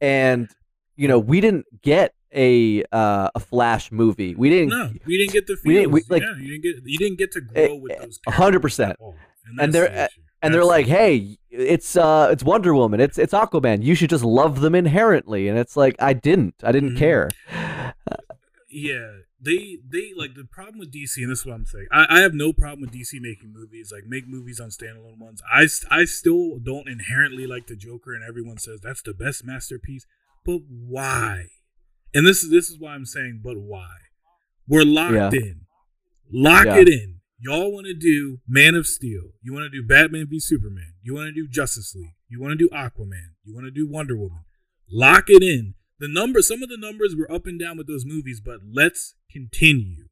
And 0.00 0.48
you 0.96 1.08
know, 1.08 1.18
we 1.18 1.40
didn't 1.40 1.66
get 1.82 2.14
a 2.34 2.82
uh, 2.92 3.30
a 3.34 3.40
Flash 3.40 3.90
movie. 3.92 4.34
We 4.34 4.50
didn't 4.50 4.70
no, 4.70 4.90
we 5.06 5.18
didn't 5.18 5.32
get 5.32 5.46
the 5.46 5.56
we 5.64 5.74
didn't- 5.74 5.92
we- 5.92 6.02
like- 6.08 6.22
yeah, 6.22 6.36
you 6.38 6.48
didn't 6.58 6.62
get 6.62 6.82
you 6.84 6.98
didn't 6.98 7.18
get 7.18 7.32
to 7.32 7.40
grow 7.40 7.74
with 7.76 7.92
eh, 7.92 7.98
those. 8.00 8.20
Hundred 8.28 8.60
percent. 8.60 8.92
at. 9.00 9.60
And 9.62 9.72
they're- 9.72 9.88
the 9.88 10.08
and 10.42 10.52
they're 10.52 10.64
like, 10.64 10.84
"Hey, 10.86 11.38
it's 11.50 11.96
uh 11.96 12.28
it's 12.30 12.42
Wonder 12.44 12.74
Woman. 12.74 13.00
It's 13.00 13.16
it's 13.18 13.32
Aquaman. 13.32 13.82
You 13.82 13.94
should 13.94 14.10
just 14.10 14.24
love 14.24 14.60
them 14.60 14.74
inherently." 14.74 15.48
And 15.48 15.58
it's 15.58 15.74
like, 15.76 15.96
"I 15.98 16.12
didn't. 16.12 16.54
I 16.62 16.70
didn't 16.70 16.96
Mhm. 16.96 16.98
care." 16.98 17.30
yeah, 18.68 19.10
they 19.40 19.78
they 19.88 20.12
like 20.16 20.34
the 20.34 20.44
problem 20.44 20.78
with 20.78 20.92
DC, 20.92 21.22
and 21.22 21.30
this 21.30 21.40
is 21.40 21.46
what 21.46 21.54
I'm 21.54 21.66
saying. 21.66 21.86
I, 21.92 22.06
I 22.10 22.20
have 22.20 22.34
no 22.34 22.52
problem 22.52 22.80
with 22.82 22.92
DC 22.92 23.20
making 23.20 23.52
movies, 23.52 23.92
like 23.92 24.04
make 24.06 24.26
movies 24.26 24.60
on 24.60 24.68
standalone 24.70 25.18
ones. 25.18 25.42
I 25.50 25.66
I 25.90 26.04
still 26.04 26.58
don't 26.58 26.88
inherently 26.88 27.46
like 27.46 27.66
the 27.66 27.76
Joker, 27.76 28.14
and 28.14 28.24
everyone 28.24 28.58
says 28.58 28.80
that's 28.82 29.02
the 29.02 29.14
best 29.14 29.44
masterpiece. 29.44 30.06
But 30.44 30.60
why? 30.68 31.46
And 32.14 32.26
this 32.26 32.42
is 32.42 32.50
this 32.50 32.70
is 32.70 32.78
why 32.78 32.94
I'm 32.94 33.06
saying, 33.06 33.40
but 33.42 33.58
why? 33.58 33.90
We're 34.68 34.84
locked 34.84 35.14
Yeah. 35.14 35.30
in. 35.32 35.60
Lock 36.32 36.66
Yeah. 36.66 36.78
it 36.80 36.88
in. 36.88 37.20
Y'all 37.40 37.72
want 37.72 37.86
to 37.86 37.94
do 37.94 38.40
Man 38.48 38.74
of 38.74 38.86
Steel. 38.86 39.32
You 39.42 39.52
want 39.52 39.70
to 39.70 39.80
do 39.82 39.86
Batman 39.86 40.26
v 40.28 40.40
Superman. 40.40 40.94
You 41.02 41.14
want 41.14 41.26
to 41.26 41.32
do 41.32 41.46
Justice 41.48 41.94
League. 41.94 42.14
You 42.28 42.40
want 42.40 42.52
to 42.52 42.56
do 42.56 42.68
Aquaman. 42.70 43.34
You 43.44 43.52
want 43.54 43.66
to 43.66 43.70
do 43.70 43.86
Wonder 43.86 44.16
Woman. 44.16 44.44
Lock 44.90 45.28
it 45.28 45.42
in. 45.42 45.74
The 45.98 46.08
number, 46.08 46.40
some 46.42 46.62
of 46.62 46.68
the 46.68 46.76
numbers 46.78 47.14
were 47.14 47.30
up 47.30 47.46
and 47.46 47.58
down 47.60 47.76
with 47.76 47.86
those 47.86 48.04
movies, 48.06 48.40
but 48.40 48.60
let's 48.70 49.14
continue. 49.30 50.08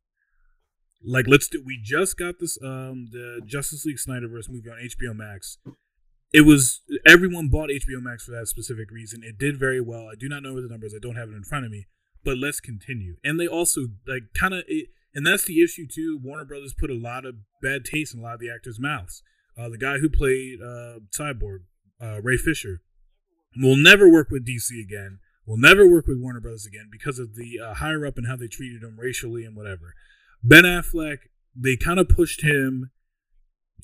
Like 1.05 1.27
let's 1.27 1.49
do. 1.49 1.63
We 1.65 1.81
just 1.83 2.17
got 2.17 2.39
this 2.39 2.59
um 2.63 3.07
the 3.11 3.41
Justice 3.45 3.85
League 3.85 3.97
Snyderverse 3.99 4.49
movie 4.51 4.71
on 4.71 4.79
HBO 4.79 5.15
Max. 5.17 5.59
It 6.33 6.43
was 6.43 6.81
everyone 7.07 7.49
bought 7.49 7.69
HBO 7.69 8.01
Max 8.01 8.25
for 8.25 8.33
that 8.33 8.49
specific 8.49 8.91
reason. 8.91 9.23
It 9.23 9.39
did 9.39 9.59
very 9.59 9.81
well. 9.81 10.09
I 10.11 10.15
do 10.19 10.29
not 10.29 10.43
know 10.43 10.61
the 10.61 10.69
numbers. 10.69 10.95
I 10.95 10.99
don't 11.01 11.17
have 11.17 11.29
it 11.29 11.35
in 11.35 11.45
front 11.45 11.67
of 11.67 11.71
me. 11.71 11.87
But 12.25 12.39
let's 12.39 12.61
continue. 12.61 13.17
And 13.25 13.39
they 13.39 13.47
also 13.47 13.89
like 14.07 14.33
kind 14.35 14.55
of 14.55 14.65
and 15.15 15.27
that's 15.27 15.45
the 15.45 15.63
issue 15.63 15.87
too. 15.87 16.19
Warner 16.23 16.45
Brothers 16.45 16.75
put 16.75 16.91
a 16.91 16.95
lot 16.95 17.27
of 17.27 17.37
bad 17.61 17.85
taste 17.85 18.15
in 18.15 18.21
a 18.21 18.23
lot 18.23 18.35
of 18.35 18.41
the 18.41 18.51
actors' 18.51 18.81
mouths. 18.81 19.23
Uh, 19.59 19.69
the 19.69 19.79
guy 19.79 19.99
who 19.99 20.09
played 20.09 20.61
uh, 20.63 21.01
Cyborg, 21.11 21.65
uh, 22.01 22.23
Ray 22.23 22.39
Fisher, 22.39 22.81
will 23.61 23.77
never 23.77 24.09
work 24.09 24.31
with 24.31 24.47
DC 24.47 24.81
again. 24.81 25.19
Will 25.45 25.59
never 25.59 25.87
work 25.87 26.07
with 26.07 26.21
Warner 26.21 26.41
Brothers 26.41 26.67
again 26.67 26.89
because 26.91 27.19
of 27.19 27.35
the 27.35 27.59
uh, 27.61 27.75
higher 27.75 28.07
up 28.07 28.17
and 28.17 28.27
how 28.27 28.37
they 28.37 28.47
treated 28.47 28.83
him 28.83 28.99
racially 28.99 29.45
and 29.45 29.57
whatever. 29.57 29.95
Ben 30.43 30.65
Affleck, 30.65 31.19
they 31.55 31.77
kind 31.77 31.99
of 32.01 32.09
pushed 32.09 32.43
him 32.43 32.92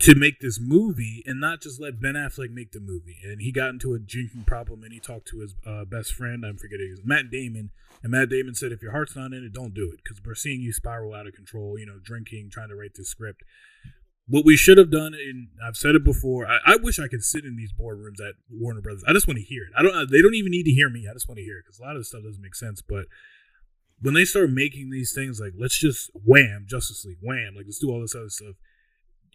to 0.01 0.15
make 0.15 0.41
this 0.41 0.61
movie 0.61 1.25
and 1.27 1.41
not 1.41 1.61
just 1.61 1.81
let 1.81 2.01
Ben 2.01 2.15
Affleck 2.15 2.51
make 2.51 2.71
the 2.71 2.81
movie. 2.81 3.19
And 3.25 3.41
he 3.41 3.51
got 3.51 3.71
into 3.71 3.95
a 3.95 3.99
drinking 3.99 4.45
problem 4.45 4.85
and 4.85 4.93
he 4.93 5.01
talked 5.01 5.27
to 5.29 5.41
his 5.41 5.55
uh, 5.67 5.85
best 5.85 6.15
friend, 6.15 6.45
I'm 6.45 6.57
forgetting 6.57 6.91
his 6.91 7.05
Matt 7.05 7.31
Damon. 7.31 7.71
And 8.03 8.13
Matt 8.13 8.31
Damon 8.31 8.55
said, 8.55 8.71
if 8.71 8.81
your 8.81 8.93
heart's 8.93 9.17
not 9.17 9.33
in 9.33 9.45
it, 9.45 9.53
don't 9.53 9.75
do 9.75 9.91
it 9.93 10.01
because 10.05 10.23
we're 10.25 10.37
seeing 10.37 10.61
you 10.61 10.73
spiral 10.73 11.15
out 11.15 11.27
of 11.27 11.35
control, 11.35 11.79
you 11.79 11.87
know, 11.87 11.99
drinking, 12.03 12.51
trying 12.53 12.69
to 12.69 12.77
write 12.77 12.93
this 12.95 13.09
script. 13.09 13.43
What 14.29 14.45
we 14.45 14.57
should 14.57 14.79
have 14.79 14.91
done, 14.91 15.15
and 15.15 15.49
I've 15.67 15.77
said 15.77 15.95
it 15.95 16.05
before, 16.05 16.47
I, 16.47 16.59
I 16.65 16.77
wish 16.77 17.01
I 17.01 17.09
could 17.09 17.25
sit 17.25 17.45
in 17.45 17.57
these 17.57 17.73
boardrooms 17.73 18.21
at 18.21 18.35
Warner 18.51 18.83
Brothers. 18.83 19.03
I 19.09 19.15
just 19.15 19.27
want 19.27 19.39
to 19.39 19.45
hear 19.45 19.63
it. 19.63 19.73
I 19.77 19.83
don't. 19.83 20.11
They 20.11 20.21
don't 20.21 20.35
even 20.35 20.51
need 20.51 20.65
to 20.65 20.71
hear 20.71 20.91
me. 20.91 21.07
I 21.09 21.15
just 21.15 21.27
want 21.29 21.39
to 21.39 21.45
hear 21.45 21.57
it 21.57 21.65
because 21.65 21.79
a 21.79 21.83
lot 21.83 21.97
of 21.97 22.01
this 22.01 22.09
stuff 22.09 22.25
doesn't 22.25 22.43
make 22.43 22.55
sense. 22.55 22.83
But 22.83 23.07
when 24.03 24.13
they 24.13 24.27
start 24.27 24.51
making 24.51 24.91
these 24.91 25.15
things 25.15 25.41
like 25.41 25.55
let's 25.59 25.79
just 25.79 26.11
wham 26.13 26.67
Justice 26.69 27.07
League, 27.07 27.17
wham, 27.23 27.55
like 27.57 27.65
let's 27.65 27.79
do 27.79 27.91
all 27.91 28.03
this 28.03 28.15
other 28.15 28.29
stuff. 28.29 28.57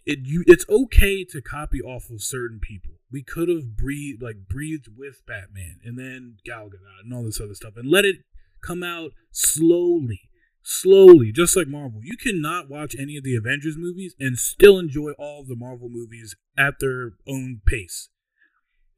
It 0.06 0.20
you 0.24 0.44
it's 0.46 0.66
okay 0.68 1.24
to 1.24 1.40
copy 1.40 1.80
off 1.80 2.10
of 2.10 2.22
certain 2.22 2.60
people. 2.60 2.92
We 3.10 3.22
could 3.22 3.48
have 3.48 3.76
breathed 3.76 4.22
like 4.22 4.48
breathed 4.48 4.88
with 4.96 5.24
Batman 5.26 5.78
and 5.84 5.98
then 5.98 6.36
Gal 6.44 6.66
Gadot 6.66 7.04
and 7.04 7.14
all 7.14 7.24
this 7.24 7.40
other 7.40 7.54
stuff 7.54 7.74
and 7.76 7.90
let 7.90 8.04
it 8.04 8.16
come 8.62 8.82
out 8.82 9.12
slowly, 9.30 10.28
slowly, 10.62 11.32
just 11.32 11.56
like 11.56 11.68
Marvel. 11.68 12.00
You 12.02 12.16
cannot 12.16 12.68
watch 12.68 12.94
any 12.98 13.16
of 13.16 13.24
the 13.24 13.36
Avengers 13.36 13.76
movies 13.78 14.14
and 14.18 14.38
still 14.38 14.78
enjoy 14.78 15.12
all 15.12 15.40
of 15.40 15.48
the 15.48 15.56
Marvel 15.56 15.88
movies 15.88 16.36
at 16.56 16.80
their 16.80 17.12
own 17.26 17.62
pace. 17.66 18.08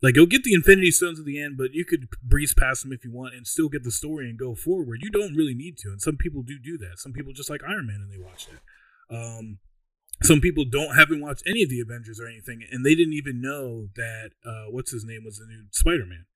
Like 0.02 0.16
you'll 0.16 0.26
get 0.26 0.44
the 0.44 0.54
Infinity 0.54 0.90
Stones 0.90 1.18
at 1.18 1.24
the 1.24 1.40
end, 1.40 1.56
but 1.56 1.72
you 1.72 1.84
could 1.84 2.08
breeze 2.22 2.52
past 2.52 2.82
them 2.82 2.92
if 2.92 3.04
you 3.04 3.12
want 3.12 3.34
and 3.34 3.46
still 3.46 3.68
get 3.68 3.82
the 3.82 3.90
story 3.90 4.28
and 4.28 4.38
go 4.38 4.54
forward. 4.54 5.00
You 5.02 5.10
don't 5.10 5.34
really 5.34 5.54
need 5.54 5.78
to, 5.78 5.88
and 5.88 6.02
some 6.02 6.16
people 6.16 6.42
do 6.42 6.58
do 6.58 6.76
that. 6.78 6.98
Some 6.98 7.12
people 7.12 7.32
just 7.32 7.50
like 7.50 7.62
Iron 7.66 7.86
Man 7.86 8.00
and 8.02 8.12
they 8.12 8.22
watch 8.22 8.48
it. 8.48 9.14
Um, 9.14 9.58
some 10.22 10.40
people 10.40 10.64
don't 10.64 10.96
haven't 10.96 11.20
watched 11.20 11.42
any 11.46 11.62
of 11.62 11.70
the 11.70 11.80
Avengers 11.80 12.20
or 12.20 12.26
anything, 12.26 12.62
and 12.70 12.84
they 12.84 12.94
didn't 12.94 13.14
even 13.14 13.40
know 13.40 13.88
that 13.96 14.30
uh, 14.44 14.70
what's 14.70 14.92
his 14.92 15.04
name 15.04 15.22
was 15.24 15.38
the 15.38 15.46
new 15.46 15.64
Spider 15.72 16.06
Man. 16.06 16.26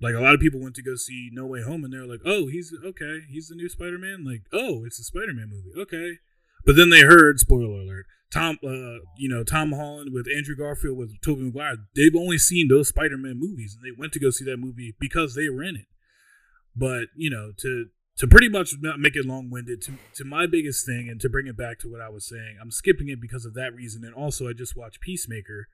Like 0.00 0.14
a 0.14 0.20
lot 0.20 0.34
of 0.34 0.40
people 0.40 0.60
went 0.60 0.74
to 0.76 0.82
go 0.82 0.94
see 0.96 1.28
No 1.32 1.46
Way 1.46 1.62
Home, 1.62 1.84
and 1.84 1.92
they're 1.92 2.06
like, 2.06 2.22
"Oh, 2.24 2.46
he's 2.46 2.72
okay. 2.84 3.20
He's 3.28 3.48
the 3.48 3.54
new 3.54 3.68
Spider 3.68 3.98
Man." 3.98 4.24
Like, 4.24 4.42
"Oh, 4.52 4.84
it's 4.84 4.98
a 4.98 5.04
Spider 5.04 5.34
Man 5.34 5.50
movie." 5.50 5.78
Okay, 5.78 6.18
but 6.64 6.76
then 6.76 6.90
they 6.90 7.02
heard 7.02 7.38
spoiler 7.38 7.80
alert. 7.80 8.06
Tom, 8.32 8.58
uh, 8.64 9.04
you 9.18 9.28
know, 9.28 9.42
Tom 9.42 9.72
Holland 9.72 10.10
with 10.12 10.26
Andrew 10.34 10.56
Garfield 10.56 10.96
with 10.96 11.20
Tobey 11.20 11.42
Maguire. 11.42 11.76
They've 11.94 12.14
only 12.16 12.38
seen 12.38 12.68
those 12.68 12.88
Spider 12.88 13.18
Man 13.18 13.38
movies, 13.38 13.76
and 13.76 13.84
they 13.84 13.94
went 13.96 14.12
to 14.14 14.20
go 14.20 14.30
see 14.30 14.44
that 14.44 14.58
movie 14.58 14.94
because 14.98 15.34
they 15.34 15.50
were 15.50 15.62
in 15.62 15.76
it. 15.76 15.86
But 16.74 17.08
you 17.14 17.28
know, 17.28 17.52
to 17.58 17.86
to 18.20 18.26
pretty 18.26 18.50
much 18.50 18.74
not 18.80 19.00
make 19.00 19.16
it 19.16 19.24
long 19.24 19.48
winded, 19.48 19.80
to 19.80 19.92
to 20.14 20.24
my 20.24 20.46
biggest 20.46 20.84
thing, 20.84 21.08
and 21.08 21.18
to 21.22 21.28
bring 21.30 21.46
it 21.46 21.56
back 21.56 21.78
to 21.78 21.90
what 21.90 22.02
I 22.02 22.10
was 22.10 22.28
saying, 22.28 22.58
I'm 22.60 22.70
skipping 22.70 23.08
it 23.08 23.18
because 23.18 23.46
of 23.46 23.54
that 23.54 23.74
reason, 23.74 24.04
and 24.04 24.14
also 24.14 24.46
I 24.46 24.52
just 24.52 24.76
watched 24.76 25.00
Peacemaker. 25.00 25.68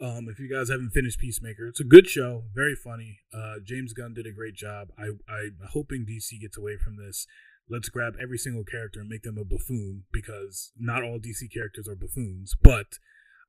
Um, 0.00 0.28
if 0.30 0.38
you 0.38 0.48
guys 0.48 0.68
haven't 0.68 0.92
finished 0.92 1.18
Peacemaker, 1.18 1.66
it's 1.66 1.80
a 1.80 1.84
good 1.84 2.08
show, 2.08 2.44
very 2.54 2.76
funny. 2.76 3.18
Uh, 3.34 3.56
James 3.64 3.92
Gunn 3.94 4.14
did 4.14 4.26
a 4.28 4.32
great 4.32 4.54
job. 4.54 4.90
I 4.96 5.06
I'm 5.28 5.58
hoping 5.72 6.06
DC 6.08 6.40
gets 6.40 6.56
away 6.56 6.76
from 6.76 6.96
this. 7.04 7.26
Let's 7.68 7.88
grab 7.88 8.14
every 8.22 8.38
single 8.38 8.62
character 8.62 9.00
and 9.00 9.08
make 9.08 9.24
them 9.24 9.36
a 9.36 9.44
buffoon 9.44 10.04
because 10.12 10.70
not 10.78 11.02
all 11.02 11.18
DC 11.18 11.52
characters 11.52 11.88
are 11.88 11.96
buffoons. 11.96 12.54
But 12.62 13.00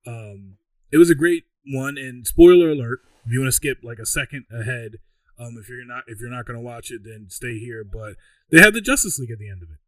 um, 0.07 0.57
it 0.91 0.97
was 0.97 1.11
a 1.11 1.15
great 1.15 1.43
one. 1.71 1.99
And 1.99 2.25
spoiler 2.25 2.71
alert: 2.71 3.01
if 3.27 3.31
you 3.31 3.41
want 3.41 3.49
to 3.49 3.55
skip 3.55 3.77
like 3.83 3.99
a 3.99 4.07
second 4.07 4.45
ahead, 4.51 4.93
um, 5.39 5.57
if 5.59 5.69
you're 5.69 5.85
not 5.85 6.03
if 6.07 6.19
you're 6.19 6.29
not 6.29 6.45
gonna 6.45 6.61
watch 6.61 6.91
it, 6.91 7.01
then 7.03 7.27
stay 7.29 7.57
here. 7.57 7.83
But 7.83 8.15
they 8.51 8.59
had 8.59 8.73
the 8.73 8.81
Justice 8.81 9.17
League 9.19 9.31
at 9.31 9.39
the 9.39 9.49
end 9.49 9.63
of 9.63 9.69
it. 9.69 9.79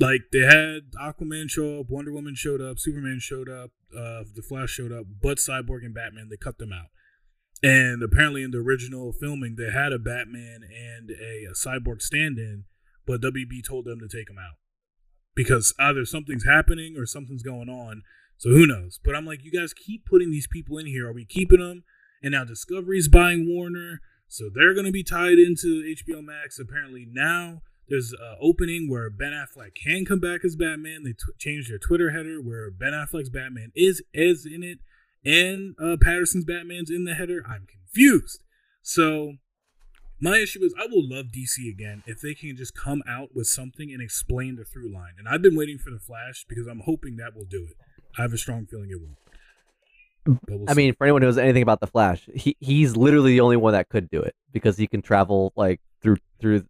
Like 0.00 0.22
they 0.32 0.40
had 0.40 0.92
Aquaman 1.00 1.50
show 1.50 1.80
up, 1.80 1.86
Wonder 1.90 2.12
Woman 2.12 2.34
showed 2.34 2.60
up, 2.60 2.78
Superman 2.78 3.18
showed 3.20 3.48
up, 3.48 3.70
uh, 3.94 4.24
the 4.34 4.42
Flash 4.46 4.70
showed 4.70 4.92
up, 4.92 5.04
but 5.20 5.38
Cyborg 5.38 5.84
and 5.84 5.94
Batman 5.94 6.28
they 6.30 6.36
cut 6.36 6.58
them 6.58 6.72
out. 6.72 6.88
And 7.62 8.02
apparently 8.02 8.42
in 8.42 8.50
the 8.50 8.58
original 8.58 9.12
filming 9.12 9.56
they 9.56 9.70
had 9.70 9.92
a 9.92 9.98
Batman 9.98 10.62
and 10.64 11.10
a, 11.10 11.44
a 11.44 11.52
Cyborg 11.52 12.00
stand-in, 12.00 12.64
but 13.06 13.20
WB 13.20 13.64
told 13.66 13.84
them 13.84 14.00
to 14.00 14.08
take 14.08 14.28
them 14.28 14.38
out 14.38 14.56
because 15.34 15.74
either 15.78 16.04
something's 16.04 16.44
happening 16.44 16.96
or 16.96 17.06
something's 17.06 17.42
going 17.42 17.68
on. 17.68 18.02
So 18.38 18.50
who 18.50 18.66
knows? 18.66 18.98
But 19.04 19.14
I'm 19.14 19.26
like, 19.26 19.44
you 19.44 19.52
guys 19.52 19.72
keep 19.72 20.06
putting 20.06 20.30
these 20.30 20.46
people 20.46 20.78
in 20.78 20.86
here. 20.86 21.08
Are 21.08 21.12
we 21.12 21.24
keeping 21.24 21.60
them? 21.60 21.84
And 22.22 22.32
now 22.32 22.44
Discovery's 22.44 23.08
buying 23.08 23.48
Warner, 23.48 24.00
so 24.32 24.48
they're 24.48 24.72
going 24.72 24.86
to 24.86 24.92
be 24.92 25.02
tied 25.02 25.38
into 25.38 25.82
HBO 25.82 26.24
Max. 26.24 26.58
Apparently 26.58 27.06
now 27.06 27.60
there's 27.86 28.14
an 28.14 28.36
opening 28.40 28.88
where 28.88 29.10
Ben 29.10 29.32
Affleck 29.32 29.74
can 29.74 30.06
come 30.06 30.20
back 30.20 30.42
as 30.42 30.56
Batman. 30.56 31.02
They 31.04 31.10
t- 31.10 31.18
changed 31.38 31.70
their 31.70 31.78
Twitter 31.78 32.12
header 32.12 32.40
where 32.40 32.70
Ben 32.70 32.94
Affleck's 32.94 33.28
Batman 33.28 33.72
is 33.76 34.02
is 34.14 34.46
in 34.46 34.62
it, 34.62 34.78
and 35.22 35.74
uh, 35.78 35.98
Pattinson's 36.02 36.46
Batman's 36.46 36.90
in 36.90 37.04
the 37.04 37.12
header. 37.12 37.44
I'm 37.46 37.66
confused. 37.66 38.42
So 38.80 39.34
my 40.18 40.38
issue 40.38 40.64
is 40.64 40.74
I 40.80 40.86
will 40.86 41.06
love 41.06 41.26
DC 41.26 41.70
again 41.70 42.02
if 42.06 42.22
they 42.22 42.32
can 42.32 42.56
just 42.56 42.74
come 42.74 43.02
out 43.06 43.34
with 43.34 43.48
something 43.48 43.92
and 43.92 44.00
explain 44.00 44.56
the 44.56 44.64
through 44.64 44.94
line. 44.94 45.12
And 45.18 45.28
I've 45.28 45.42
been 45.42 45.56
waiting 45.56 45.76
for 45.76 45.90
the 45.90 46.00
Flash 46.00 46.46
because 46.48 46.66
I'm 46.66 46.80
hoping 46.86 47.16
that 47.16 47.36
will 47.36 47.44
do 47.44 47.66
it. 47.68 47.76
I 48.18 48.22
have 48.22 48.32
a 48.32 48.38
strong 48.38 48.64
feeling 48.64 48.88
it 48.90 48.98
will. 48.98 49.18
We'll 50.26 50.64
I 50.68 50.72
see. 50.72 50.76
mean, 50.76 50.94
for 50.94 51.04
anyone 51.04 51.22
who 51.22 51.28
knows 51.28 51.38
anything 51.38 51.62
about 51.62 51.80
the 51.80 51.86
Flash, 51.86 52.28
he 52.34 52.56
he's 52.60 52.96
literally 52.96 53.32
the 53.32 53.40
only 53.40 53.56
one 53.56 53.72
that 53.72 53.88
could 53.88 54.08
do 54.10 54.20
it 54.20 54.34
because 54.52 54.76
he 54.76 54.86
can 54.86 55.02
travel 55.02 55.52
like 55.56 55.80
through 56.02 56.18
through. 56.40 56.64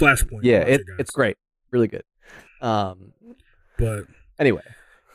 Flashpoint. 0.00 0.40
Yeah, 0.42 0.60
it, 0.60 0.82
it's 0.98 1.10
great, 1.10 1.36
really 1.70 1.88
good. 1.88 2.04
Um. 2.60 3.12
But 3.76 4.04
Anyway, 4.38 4.62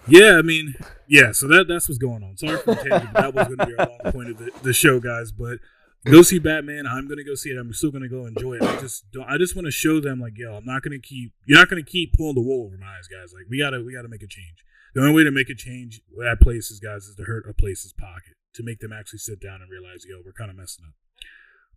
yeah, 0.08 0.38
I 0.38 0.42
mean, 0.42 0.76
yeah. 1.08 1.34
So 1.34 1.48
that 1.50 1.68
that's 1.68 1.90
what's 1.90 1.98
going 1.98 2.24
on. 2.24 2.38
Sorry 2.38 2.58
for 2.58 2.74
the 2.74 2.90
tangent, 2.90 3.14
that 3.14 3.34
was 3.34 3.48
going 3.48 3.58
to 3.58 3.66
be 3.66 3.76
our 3.76 3.90
long 3.90 4.12
point 4.14 4.30
of 4.30 4.38
the, 4.38 4.52
the 4.64 4.74
show, 4.74 5.00
guys. 5.00 5.32
But 5.32 5.60
go 6.06 6.22
see 6.22 6.40
Batman. 6.40 6.88
I'm 6.88 7.06
going 7.06 7.18
to 7.18 7.24
go 7.24 7.36
see 7.36 7.50
it. 7.50 7.58
I'm 7.58 7.74
still 7.74 7.92
going 7.92 8.04
to 8.04 8.10
go 8.10 8.26
enjoy 8.26 8.56
it. 8.56 8.64
I 8.64 8.80
just 8.80 9.12
don't. 9.12 9.26
I 9.30 9.38
just 9.38 9.56
want 9.56 9.66
to 9.66 9.72
show 9.72 10.00
them 10.00 10.22
like, 10.22 10.38
yo, 10.38 10.56
I'm 10.56 10.66
not 10.66 10.84
going 10.84 11.00
to 11.00 11.06
keep. 11.06 11.34
You're 11.46 11.60
not 11.60 11.70
going 11.70 11.84
to 11.84 11.90
keep 11.90 12.14
pulling 12.14 12.36
the 12.36 12.42
wool 12.42 12.66
over 12.66 12.78
my 12.78 12.88
eyes, 12.88 13.08
guys. 13.08 13.34
Like 13.34 13.46
we 13.50 13.60
gotta 13.60 13.84
we 13.84 13.94
gotta 13.94 14.08
make 14.08 14.24
a 14.24 14.28
change. 14.28 14.64
The 14.94 15.02
only 15.02 15.14
way 15.14 15.24
to 15.24 15.32
make 15.32 15.50
a 15.50 15.56
change 15.56 16.02
at 16.26 16.42
places, 16.42 16.80
guys, 16.80 17.06
is 17.06 17.16
to 17.16 17.24
hurt 17.24 17.50
a 17.50 17.54
place's 17.54 17.94
pocket 17.94 18.36
to 18.56 18.64
make 18.64 18.80
them 18.80 18.92
actually 18.92 19.20
sit 19.20 19.40
down 19.40 19.62
and 19.62 19.70
realize, 19.70 20.06
yo, 20.08 20.22
we're 20.26 20.34
kind 20.34 20.50
of 20.50 20.58
messing 20.58 20.86
up. 20.86 20.94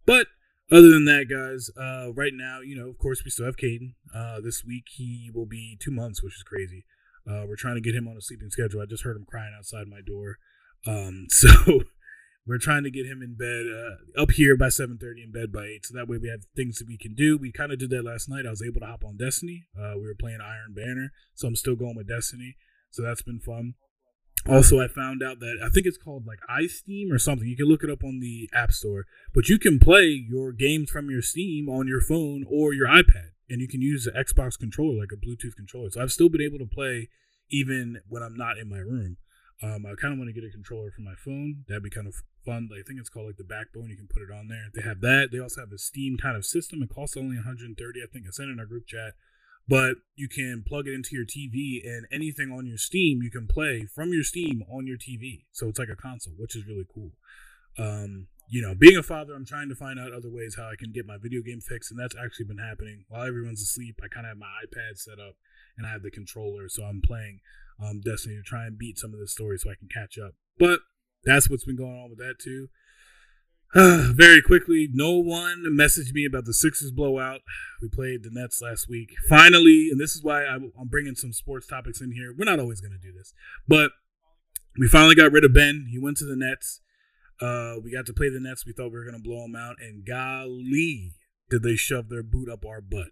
But 0.06 0.26
other 0.70 0.90
than 0.90 1.04
that, 1.04 1.26
guys, 1.28 1.70
uh, 1.76 2.12
right 2.12 2.32
now, 2.34 2.60
you 2.60 2.76
know, 2.76 2.88
of 2.88 2.98
course, 2.98 3.22
we 3.24 3.30
still 3.30 3.46
have 3.46 3.56
Caden. 3.56 3.94
Uh, 4.14 4.40
this 4.40 4.64
week 4.64 4.84
he 4.90 5.30
will 5.34 5.46
be 5.46 5.76
two 5.80 5.90
months, 5.90 6.22
which 6.22 6.36
is 6.36 6.42
crazy. 6.42 6.84
Uh, 7.28 7.44
we're 7.46 7.56
trying 7.56 7.74
to 7.74 7.80
get 7.80 7.94
him 7.94 8.08
on 8.08 8.16
a 8.16 8.20
sleeping 8.20 8.50
schedule. 8.50 8.80
I 8.80 8.86
just 8.86 9.04
heard 9.04 9.16
him 9.16 9.26
crying 9.28 9.54
outside 9.56 9.86
my 9.86 10.00
door. 10.04 10.38
Um, 10.86 11.26
so 11.28 11.82
we're 12.46 12.58
trying 12.58 12.82
to 12.84 12.90
get 12.90 13.06
him 13.06 13.22
in 13.22 13.34
bed 13.34 13.66
uh, 13.66 14.20
up 14.20 14.32
here 14.32 14.56
by 14.56 14.66
7.30 14.66 15.24
in 15.24 15.32
bed 15.32 15.52
by 15.52 15.64
8 15.64 15.86
so 15.86 15.94
that 15.94 16.08
way 16.08 16.18
we 16.18 16.28
have 16.28 16.44
things 16.56 16.78
that 16.78 16.88
we 16.88 16.98
can 16.98 17.14
do 17.14 17.38
we 17.38 17.52
kind 17.52 17.70
of 17.70 17.78
did 17.78 17.90
that 17.90 18.04
last 18.04 18.28
night 18.28 18.46
i 18.46 18.50
was 18.50 18.62
able 18.62 18.80
to 18.80 18.86
hop 18.86 19.04
on 19.04 19.16
destiny 19.16 19.66
uh, 19.78 19.92
we 19.94 20.02
were 20.02 20.16
playing 20.18 20.40
iron 20.40 20.74
banner 20.74 21.12
so 21.34 21.46
i'm 21.46 21.54
still 21.54 21.76
going 21.76 21.94
with 21.94 22.08
destiny 22.08 22.56
so 22.92 23.02
that's 23.02 23.22
been 23.22 23.40
fun 23.40 23.74
also 24.48 24.80
i 24.80 24.86
found 24.86 25.22
out 25.22 25.40
that 25.40 25.58
i 25.64 25.68
think 25.68 25.86
it's 25.86 25.98
called 25.98 26.26
like 26.26 26.38
isteam 26.50 27.10
or 27.10 27.18
something 27.18 27.48
you 27.48 27.56
can 27.56 27.66
look 27.66 27.82
it 27.82 27.90
up 27.90 28.04
on 28.04 28.20
the 28.20 28.48
app 28.54 28.72
store 28.72 29.04
but 29.34 29.48
you 29.48 29.58
can 29.58 29.78
play 29.78 30.04
your 30.06 30.52
games 30.52 30.90
from 30.90 31.10
your 31.10 31.22
steam 31.22 31.68
on 31.68 31.88
your 31.88 32.00
phone 32.00 32.44
or 32.48 32.72
your 32.72 32.86
ipad 32.86 33.32
and 33.52 33.60
you 33.60 33.68
can 33.68 33.82
use 33.82 34.04
the 34.04 34.12
Xbox 34.12 34.58
controller 34.58 34.98
like 34.98 35.12
a 35.12 35.16
Bluetooth 35.16 35.54
controller. 35.54 35.90
So 35.90 36.00
I've 36.00 36.10
still 36.10 36.30
been 36.30 36.40
able 36.40 36.58
to 36.58 36.66
play 36.66 37.10
even 37.50 38.00
when 38.08 38.22
I'm 38.22 38.34
not 38.34 38.56
in 38.56 38.68
my 38.68 38.78
room. 38.78 39.18
Um, 39.62 39.84
I 39.84 39.94
kind 40.00 40.12
of 40.12 40.18
want 40.18 40.28
to 40.28 40.32
get 40.32 40.48
a 40.48 40.50
controller 40.50 40.90
for 40.90 41.02
my 41.02 41.14
phone. 41.14 41.64
That'd 41.68 41.84
be 41.84 41.90
kind 41.90 42.08
of 42.08 42.14
fun. 42.44 42.70
I 42.72 42.82
think 42.82 42.98
it's 42.98 43.10
called 43.10 43.26
like 43.26 43.36
the 43.36 43.44
Backbone. 43.44 43.90
You 43.90 43.96
can 43.96 44.08
put 44.08 44.22
it 44.22 44.32
on 44.32 44.48
there. 44.48 44.72
They 44.74 44.82
have 44.82 45.02
that. 45.02 45.28
They 45.30 45.38
also 45.38 45.60
have 45.60 45.70
a 45.70 45.78
Steam 45.78 46.16
kind 46.16 46.34
of 46.34 46.46
system. 46.46 46.82
It 46.82 46.88
costs 46.88 47.16
only 47.16 47.36
130. 47.36 47.76
I 47.76 48.06
think 48.10 48.24
I 48.26 48.30
sent 48.30 48.50
in 48.50 48.58
our 48.58 48.66
group 48.66 48.86
chat. 48.86 49.12
But 49.68 49.96
you 50.16 50.28
can 50.28 50.64
plug 50.66 50.88
it 50.88 50.94
into 50.94 51.14
your 51.14 51.24
TV, 51.24 51.86
and 51.86 52.06
anything 52.12 52.50
on 52.50 52.66
your 52.66 52.78
Steam 52.78 53.22
you 53.22 53.30
can 53.30 53.46
play 53.46 53.86
from 53.86 54.12
your 54.12 54.24
Steam 54.24 54.64
on 54.70 54.86
your 54.86 54.98
TV. 54.98 55.44
So 55.52 55.68
it's 55.68 55.78
like 55.78 55.88
a 55.88 55.96
console, 55.96 56.34
which 56.36 56.56
is 56.56 56.66
really 56.66 56.86
cool. 56.92 57.12
Um, 57.78 58.26
you 58.48 58.60
know, 58.60 58.74
being 58.74 58.96
a 58.96 59.02
father, 59.02 59.34
I'm 59.34 59.46
trying 59.46 59.68
to 59.68 59.74
find 59.74 59.98
out 59.98 60.12
other 60.12 60.28
ways 60.28 60.56
how 60.56 60.64
I 60.64 60.74
can 60.78 60.92
get 60.92 61.06
my 61.06 61.16
video 61.16 61.42
game 61.42 61.60
fixed, 61.60 61.90
and 61.90 61.98
that's 61.98 62.16
actually 62.16 62.46
been 62.46 62.58
happening 62.58 63.04
while 63.08 63.26
everyone's 63.26 63.62
asleep. 63.62 64.00
I 64.02 64.08
kind 64.08 64.26
of 64.26 64.30
have 64.30 64.38
my 64.38 64.46
iPad 64.66 64.98
set 64.98 65.18
up, 65.18 65.36
and 65.78 65.86
I 65.86 65.90
have 65.90 66.02
the 66.02 66.10
controller, 66.10 66.68
so 66.68 66.84
I'm 66.84 67.00
playing 67.02 67.40
um, 67.82 68.00
Destiny 68.00 68.36
to 68.36 68.42
try 68.42 68.66
and 68.66 68.78
beat 68.78 68.98
some 68.98 69.14
of 69.14 69.20
the 69.20 69.28
story 69.28 69.58
so 69.58 69.70
I 69.70 69.74
can 69.78 69.88
catch 69.88 70.18
up. 70.18 70.34
But 70.58 70.80
that's 71.24 71.48
what's 71.48 71.64
been 71.64 71.76
going 71.76 71.98
on 71.98 72.10
with 72.10 72.18
that 72.18 72.38
too. 72.42 72.68
Very 73.74 74.42
quickly, 74.42 74.86
no 74.92 75.12
one 75.12 75.64
messaged 75.66 76.12
me 76.12 76.26
about 76.26 76.44
the 76.44 76.52
Sixers 76.52 76.90
blowout. 76.90 77.40
We 77.80 77.88
played 77.88 78.22
the 78.22 78.28
Nets 78.30 78.60
last 78.60 78.86
week. 78.86 79.14
Finally, 79.30 79.88
and 79.90 79.98
this 79.98 80.14
is 80.14 80.22
why 80.22 80.44
I'm 80.44 80.70
bringing 80.84 81.14
some 81.14 81.32
sports 81.32 81.66
topics 81.66 82.02
in 82.02 82.12
here. 82.12 82.34
We're 82.36 82.44
not 82.44 82.60
always 82.60 82.82
going 82.82 82.92
to 82.92 82.98
do 82.98 83.16
this, 83.16 83.32
but 83.66 83.92
we 84.78 84.88
finally 84.88 85.14
got 85.14 85.32
rid 85.32 85.44
of 85.44 85.54
Ben. 85.54 85.88
He 85.90 85.98
went 85.98 86.18
to 86.18 86.26
the 86.26 86.36
Nets. 86.36 86.82
Uh, 87.40 87.76
we 87.82 87.90
got 87.90 88.04
to 88.06 88.12
play 88.12 88.28
the 88.28 88.40
Nets. 88.40 88.66
We 88.66 88.74
thought 88.74 88.92
we 88.92 88.98
were 88.98 89.04
going 89.04 89.16
to 89.16 89.26
blow 89.26 89.40
them 89.40 89.56
out, 89.56 89.76
and 89.80 90.04
golly, 90.04 91.12
did 91.48 91.62
they 91.62 91.76
shove 91.76 92.10
their 92.10 92.22
boot 92.22 92.50
up 92.50 92.66
our 92.66 92.82
butt. 92.82 93.08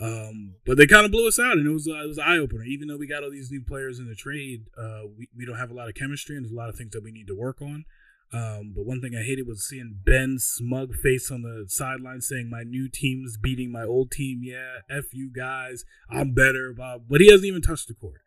Um, 0.00 0.56
but 0.66 0.78
they 0.78 0.86
kind 0.86 1.06
of 1.06 1.12
blew 1.12 1.28
us 1.28 1.38
out, 1.38 1.58
and 1.58 1.66
it 1.66 1.72
was 1.72 1.86
uh, 1.86 2.02
it 2.02 2.08
was 2.08 2.18
eye 2.18 2.38
opener. 2.38 2.64
Even 2.64 2.88
though 2.88 2.98
we 2.98 3.06
got 3.06 3.22
all 3.22 3.30
these 3.30 3.52
new 3.52 3.62
players 3.62 4.00
in 4.00 4.08
the 4.08 4.16
trade, 4.16 4.66
uh, 4.76 5.02
we 5.16 5.28
we 5.34 5.46
don't 5.46 5.58
have 5.58 5.70
a 5.70 5.74
lot 5.74 5.88
of 5.88 5.94
chemistry, 5.94 6.34
and 6.34 6.44
there's 6.44 6.52
a 6.52 6.56
lot 6.56 6.68
of 6.68 6.74
things 6.74 6.90
that 6.90 7.04
we 7.04 7.12
need 7.12 7.28
to 7.28 7.36
work 7.36 7.62
on. 7.62 7.84
Um, 8.32 8.72
but 8.74 8.84
one 8.84 9.00
thing 9.00 9.14
I 9.16 9.22
hated 9.22 9.46
was 9.46 9.66
seeing 9.66 10.00
Ben's 10.04 10.44
smug 10.44 10.94
face 10.96 11.30
on 11.30 11.42
the 11.42 11.66
sideline 11.68 12.20
saying, 12.20 12.50
"My 12.50 12.64
new 12.64 12.88
team's 12.88 13.36
beating 13.36 13.70
my 13.70 13.84
old 13.84 14.10
team. 14.10 14.40
Yeah, 14.42 14.80
f 14.90 15.12
you 15.12 15.30
guys, 15.30 15.84
I'm 16.10 16.34
better." 16.34 16.74
Bob, 16.76 17.02
but 17.08 17.20
he 17.20 17.30
hasn't 17.30 17.46
even 17.46 17.62
touched 17.62 17.88
the 17.88 17.94
court. 17.94 18.20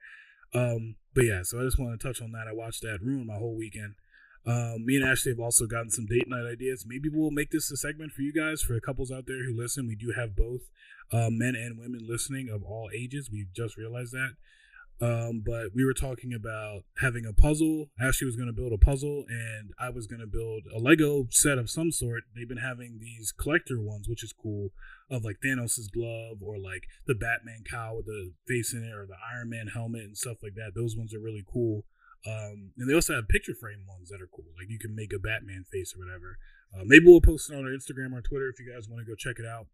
Um, 0.53 0.95
but 1.13 1.25
yeah, 1.25 1.41
so 1.43 1.59
I 1.59 1.63
just 1.63 1.77
want 1.77 1.99
to 1.99 2.07
touch 2.07 2.21
on 2.21 2.31
that. 2.31 2.47
I 2.47 2.53
watched 2.53 2.81
that 2.83 2.99
ruin 3.01 3.27
my 3.27 3.35
whole 3.35 3.57
weekend. 3.57 3.95
Um, 4.45 4.85
me 4.85 4.95
and 4.95 5.05
Ashley 5.05 5.31
have 5.31 5.39
also 5.39 5.67
gotten 5.67 5.89
some 5.91 6.05
date 6.05 6.27
night 6.27 6.49
ideas. 6.49 6.85
Maybe 6.87 7.09
we'll 7.11 7.29
make 7.29 7.51
this 7.51 7.69
a 7.71 7.77
segment 7.77 8.13
for 8.13 8.21
you 8.21 8.33
guys, 8.33 8.61
for 8.61 8.73
the 8.73 8.81
couples 8.81 9.11
out 9.11 9.25
there 9.27 9.43
who 9.43 9.55
listen. 9.55 9.87
We 9.87 9.95
do 9.95 10.13
have 10.15 10.35
both 10.35 10.61
uh, 11.11 11.29
men 11.29 11.55
and 11.55 11.77
women 11.77 12.07
listening 12.07 12.49
of 12.49 12.63
all 12.63 12.89
ages. 12.95 13.29
We've 13.31 13.53
just 13.53 13.77
realized 13.77 14.13
that. 14.13 14.35
Um, 15.01 15.43
but 15.45 15.67
we 15.73 15.85
were 15.85 15.93
talking 15.93 16.33
about 16.33 16.83
having 16.97 17.25
a 17.25 17.31
puzzle. 17.31 17.87
Ashley 17.99 18.25
was 18.25 18.35
going 18.35 18.53
to 18.53 18.53
build 18.53 18.73
a 18.73 18.77
puzzle, 18.77 19.23
and 19.29 19.71
I 19.79 19.89
was 19.89 20.07
going 20.07 20.19
to 20.19 20.27
build 20.27 20.63
a 20.75 20.79
Lego 20.79 21.27
set 21.31 21.57
of 21.57 21.69
some 21.69 21.91
sort. 21.91 22.23
They've 22.35 22.47
been 22.47 22.57
having 22.57 22.99
these 22.99 23.31
collector 23.31 23.79
ones, 23.79 24.09
which 24.09 24.23
is 24.23 24.33
cool, 24.33 24.71
of 25.09 25.23
like 25.23 25.37
Thanos' 25.43 25.91
glove 25.91 26.39
or 26.41 26.57
like 26.57 26.83
the 27.07 27.15
Batman 27.15 27.63
cowl 27.69 27.97
with 27.97 28.07
the 28.07 28.33
face 28.47 28.73
in 28.73 28.83
it 28.83 28.93
or 28.93 29.05
the 29.05 29.15
Iron 29.33 29.49
Man 29.49 29.67
helmet 29.67 30.03
and 30.03 30.17
stuff 30.17 30.37
like 30.43 30.55
that. 30.55 30.71
Those 30.75 30.97
ones 30.97 31.13
are 31.13 31.19
really 31.19 31.45
cool. 31.51 31.85
Um, 32.27 32.71
and 32.77 32.89
they 32.89 32.93
also 32.93 33.15
have 33.15 33.29
picture 33.29 33.55
frame 33.55 33.85
ones 33.87 34.09
that 34.09 34.21
are 34.21 34.27
cool. 34.27 34.51
Like 34.57 34.69
you 34.69 34.79
can 34.79 34.93
make 34.93 35.13
a 35.13 35.19
Batman 35.19 35.63
face 35.71 35.95
or 35.95 35.99
whatever. 36.03 36.37
Uh, 36.75 36.83
maybe 36.85 37.05
we'll 37.07 37.21
post 37.21 37.49
it 37.49 37.55
on 37.55 37.63
our 37.63 37.71
Instagram 37.71 38.13
or 38.13 38.21
Twitter 38.21 38.49
if 38.49 38.59
you 38.59 38.69
guys 38.71 38.89
want 38.89 38.99
to 39.05 39.09
go 39.09 39.15
check 39.15 39.39
it 39.39 39.45
out. 39.45 39.67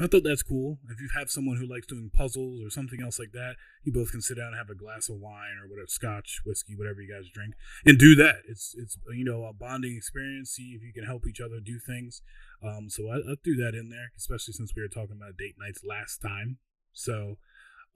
I 0.00 0.06
thought 0.06 0.24
that's 0.24 0.42
cool. 0.42 0.78
If 0.88 1.00
you 1.00 1.08
have 1.14 1.30
someone 1.30 1.58
who 1.58 1.66
likes 1.66 1.86
doing 1.86 2.10
puzzles 2.12 2.64
or 2.64 2.70
something 2.70 3.02
else 3.02 3.18
like 3.18 3.32
that, 3.32 3.56
you 3.84 3.92
both 3.92 4.10
can 4.10 4.22
sit 4.22 4.38
down 4.38 4.48
and 4.48 4.56
have 4.56 4.70
a 4.70 4.74
glass 4.74 5.10
of 5.10 5.16
wine 5.16 5.60
or 5.62 5.68
whatever, 5.68 5.86
scotch, 5.86 6.40
whiskey, 6.46 6.74
whatever 6.74 7.02
you 7.02 7.12
guys 7.12 7.28
drink, 7.32 7.54
and 7.84 7.98
do 7.98 8.14
that. 8.16 8.36
It's 8.48 8.74
it's 8.78 8.96
you 9.14 9.24
know 9.24 9.44
a 9.44 9.52
bonding 9.52 9.94
experience. 9.94 10.52
See 10.52 10.74
if 10.74 10.82
you 10.82 10.92
can 10.94 11.04
help 11.04 11.26
each 11.26 11.40
other 11.40 11.60
do 11.60 11.78
things. 11.78 12.22
Um, 12.62 12.88
so 12.88 13.08
I, 13.08 13.16
I 13.16 13.34
threw 13.44 13.56
that 13.56 13.74
in 13.74 13.90
there, 13.90 14.12
especially 14.16 14.54
since 14.54 14.72
we 14.74 14.82
were 14.82 14.88
talking 14.88 15.18
about 15.20 15.36
date 15.36 15.56
nights 15.58 15.82
last 15.84 16.18
time. 16.18 16.58
So 16.92 17.36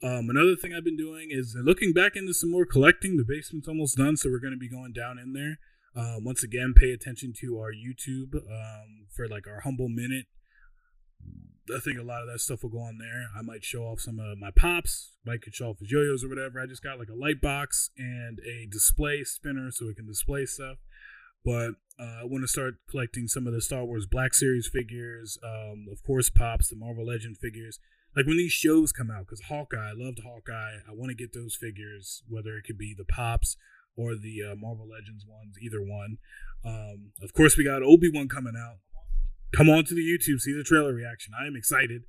um, 0.03 0.29
another 0.29 0.55
thing 0.55 0.73
I've 0.73 0.85
been 0.85 0.97
doing 0.97 1.29
is 1.31 1.55
looking 1.59 1.93
back 1.93 2.15
into 2.15 2.33
some 2.33 2.51
more 2.51 2.65
collecting. 2.65 3.17
The 3.17 3.25
basement's 3.27 3.67
almost 3.67 3.97
done, 3.97 4.17
so 4.17 4.29
we're 4.29 4.39
going 4.39 4.53
to 4.53 4.59
be 4.59 4.69
going 4.69 4.93
down 4.93 5.17
in 5.17 5.33
there. 5.33 5.57
Um, 5.95 6.23
once 6.23 6.43
again, 6.43 6.75
pay 6.77 6.91
attention 6.91 7.33
to 7.39 7.57
our 7.57 7.71
YouTube 7.71 8.35
um, 8.35 9.07
for 9.15 9.27
like 9.27 9.47
our 9.47 9.61
humble 9.61 9.89
minute. 9.89 10.25
I 11.75 11.79
think 11.79 11.99
a 11.99 12.03
lot 12.03 12.21
of 12.21 12.27
that 12.27 12.39
stuff 12.39 12.63
will 12.63 12.69
go 12.69 12.79
on 12.79 12.97
there. 12.97 13.27
I 13.37 13.41
might 13.41 13.63
show 13.63 13.83
off 13.83 13.99
some 14.01 14.19
of 14.19 14.37
my 14.37 14.51
pops. 14.51 15.13
Mike 15.25 15.41
could 15.41 15.55
show 15.55 15.69
off 15.69 15.79
his 15.79 15.91
yo-yos 15.91 16.23
or 16.23 16.29
whatever. 16.29 16.59
I 16.59 16.65
just 16.65 16.83
got 16.83 16.99
like 16.99 17.09
a 17.09 17.15
light 17.15 17.41
box 17.41 17.89
and 17.97 18.39
a 18.39 18.67
display 18.71 19.23
spinner 19.23 19.71
so 19.71 19.87
we 19.87 19.95
can 19.95 20.07
display 20.07 20.45
stuff. 20.45 20.77
But 21.43 21.71
uh, 21.99 22.21
I 22.21 22.23
want 22.23 22.43
to 22.43 22.47
start 22.47 22.75
collecting 22.89 23.27
some 23.27 23.47
of 23.47 23.53
the 23.53 23.61
Star 23.61 23.85
Wars 23.85 24.05
Black 24.05 24.33
Series 24.33 24.67
figures. 24.67 25.37
Um, 25.43 25.87
of 25.91 26.03
course, 26.03 26.29
pops, 26.29 26.69
the 26.69 26.75
Marvel 26.75 27.05
Legend 27.05 27.37
figures 27.37 27.79
like 28.17 28.25
when 28.25 28.37
these 28.37 28.51
shows 28.51 28.91
come 28.91 29.11
out 29.11 29.25
because 29.25 29.43
hawkeye 29.47 29.89
i 29.89 29.93
loved 29.95 30.19
hawkeye 30.25 30.77
i 30.87 30.91
want 30.91 31.09
to 31.09 31.15
get 31.15 31.33
those 31.33 31.55
figures 31.55 32.23
whether 32.27 32.57
it 32.57 32.63
could 32.65 32.77
be 32.77 32.93
the 32.97 33.05
pops 33.05 33.55
or 33.95 34.15
the 34.15 34.41
uh, 34.43 34.55
marvel 34.55 34.87
legends 34.87 35.25
ones 35.25 35.55
either 35.61 35.81
one 35.81 36.17
um, 36.65 37.11
of 37.21 37.31
course 37.33 37.55
we 37.55 37.63
got 37.63 37.83
obi-wan 37.83 38.27
coming 38.27 38.55
out 38.57 38.77
come 39.55 39.69
on 39.69 39.85
to 39.85 39.93
the 39.93 40.01
youtube 40.01 40.39
see 40.39 40.53
the 40.53 40.63
trailer 40.63 40.93
reaction 40.93 41.33
i 41.39 41.45
am 41.45 41.55
excited 41.55 42.03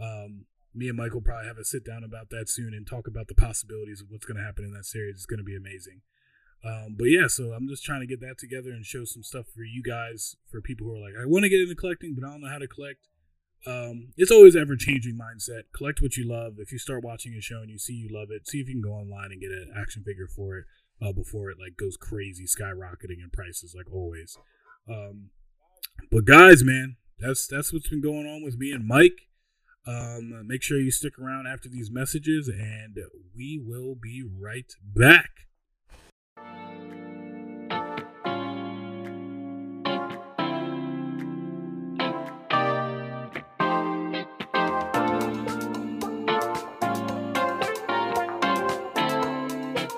um, 0.00 0.46
me 0.74 0.88
and 0.88 0.96
michael 0.96 1.20
probably 1.20 1.46
have 1.46 1.58
a 1.58 1.64
sit 1.64 1.84
down 1.84 2.02
about 2.04 2.30
that 2.30 2.48
soon 2.48 2.74
and 2.74 2.86
talk 2.86 3.06
about 3.06 3.28
the 3.28 3.34
possibilities 3.34 4.00
of 4.00 4.08
what's 4.10 4.26
going 4.26 4.36
to 4.36 4.44
happen 4.44 4.64
in 4.64 4.72
that 4.72 4.84
series 4.84 5.16
it's 5.16 5.26
going 5.26 5.38
to 5.38 5.44
be 5.44 5.56
amazing 5.56 6.00
um, 6.66 6.96
but 6.98 7.12
yeah, 7.12 7.26
so 7.26 7.52
I'm 7.52 7.68
just 7.68 7.84
trying 7.84 8.00
to 8.00 8.06
get 8.06 8.20
that 8.22 8.38
together 8.38 8.70
and 8.70 8.86
show 8.86 9.04
some 9.04 9.22
stuff 9.22 9.44
for 9.54 9.64
you 9.64 9.82
guys, 9.82 10.34
for 10.50 10.62
people 10.62 10.86
who 10.86 10.96
are 10.96 10.98
like, 10.98 11.12
I 11.12 11.26
want 11.26 11.42
to 11.42 11.50
get 11.50 11.60
into 11.60 11.74
collecting, 11.74 12.14
but 12.18 12.26
I 12.26 12.30
don't 12.30 12.40
know 12.40 12.48
how 12.48 12.56
to 12.56 12.66
collect 12.66 13.06
um, 13.66 14.12
it's 14.16 14.30
always 14.30 14.56
ever 14.56 14.76
changing 14.76 15.18
mindset. 15.18 15.62
Collect 15.74 16.02
what 16.02 16.16
you 16.16 16.28
love. 16.28 16.54
If 16.58 16.70
you 16.72 16.78
start 16.78 17.02
watching 17.02 17.34
a 17.34 17.40
show 17.40 17.60
and 17.60 17.70
you 17.70 17.78
see 17.78 17.94
you 17.94 18.08
love 18.12 18.28
it, 18.30 18.46
see 18.46 18.60
if 18.60 18.68
you 18.68 18.74
can 18.74 18.82
go 18.82 18.94
online 18.94 19.32
and 19.32 19.40
get 19.40 19.50
an 19.50 19.72
action 19.76 20.02
figure 20.04 20.26
for 20.26 20.58
it 20.58 20.64
uh, 21.00 21.12
before 21.12 21.50
it 21.50 21.56
like 21.58 21.76
goes 21.76 21.96
crazy, 21.96 22.44
skyrocketing 22.44 23.22
in 23.22 23.30
prices 23.32 23.74
like 23.76 23.90
always. 23.92 24.36
Um, 24.88 25.30
but 26.10 26.24
guys, 26.24 26.62
man, 26.62 26.96
that's 27.18 27.46
that's 27.46 27.72
what's 27.72 27.88
been 27.88 28.02
going 28.02 28.26
on 28.26 28.42
with 28.42 28.56
me 28.58 28.70
and 28.72 28.86
Mike. 28.86 29.28
Um, 29.86 30.46
make 30.46 30.62
sure 30.62 30.78
you 30.78 30.90
stick 30.90 31.18
around 31.18 31.46
after 31.46 31.68
these 31.68 31.90
messages, 31.90 32.48
and 32.48 32.98
we 33.36 33.60
will 33.62 33.94
be 33.94 34.24
right 34.26 34.72
back. 34.82 35.30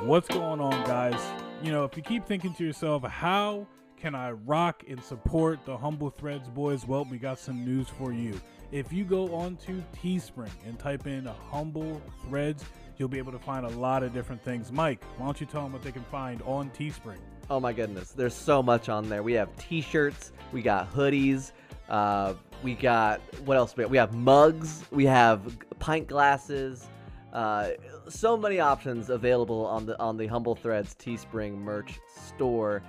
What's 0.07 0.29
going 0.29 0.61
on, 0.61 0.87
guys? 0.87 1.21
You 1.63 1.73
know, 1.73 1.85
if 1.85 1.97
you 1.97 2.03
keep 2.03 2.27
thinking 2.27 2.55
to 2.55 2.65
yourself, 2.65 3.03
how 3.03 3.67
can 3.97 4.15
I 4.15 4.33
rock 4.33 4.85
and 4.89 5.03
support 5.03 5.65
the 5.65 5.77
Humble 5.77 6.11
Threads 6.11 6.49
boys? 6.49 6.87
Well, 6.87 7.07
we 7.11 7.19
got 7.19 7.39
some 7.39 7.65
news 7.65 7.89
for 7.89 8.13
you. 8.13 8.39
If 8.73 8.93
you 8.93 9.05
go 9.05 9.35
on 9.35 9.57
to 9.67 9.83
Teespring 9.95 10.51
and 10.67 10.79
type 10.79 11.07
in 11.07 11.25
Humble 11.25 12.01
Threads, 12.29 12.65
you'll 12.97 13.09
be 13.09 13.19
able 13.19 13.33
to 13.33 13.39
find 13.39 13.65
a 13.65 13.71
lot 13.71 14.03
of 14.03 14.13
different 14.13 14.43
things. 14.43 14.71
Mike, 14.71 15.03
why 15.17 15.27
don't 15.27 15.41
you 15.41 15.47
tell 15.47 15.63
them 15.63 15.73
what 15.73 15.83
they 15.83 15.93
can 15.93 16.05
find 16.05 16.43
on 16.43 16.71
Teespring? 16.71 17.19
Oh 17.49 17.61
my 17.61 17.73
goodness, 17.73 18.11
there's 18.11 18.35
so 18.35 18.63
much 18.63 18.89
on 18.89 19.09
there. 19.09 19.23
We 19.23 19.33
have 19.35 19.55
T-shirts, 19.57 20.33
we 20.53 20.63
got 20.63 20.93
hoodies, 20.93 21.53
uh, 21.89 22.35
we 22.63 22.75
got 22.75 23.21
what 23.45 23.57
else? 23.57 23.77
We 23.77 23.83
have, 23.83 23.91
we 23.91 23.97
have 23.97 24.15
mugs, 24.15 24.85
we 24.91 25.07
have 25.07 25.57
pint 25.79 26.09
glasses. 26.09 26.87
Uh, 27.33 27.71
so 28.09 28.37
many 28.37 28.61
options 28.61 29.11
available 29.11 29.67
on 29.67 29.87
the 29.87 29.99
on 30.01 30.17
the 30.17 30.27
Humble 30.27 30.57
Threads 30.57 30.97
Teespring 30.99 31.59
merch 31.59 32.01
store. 32.09 32.83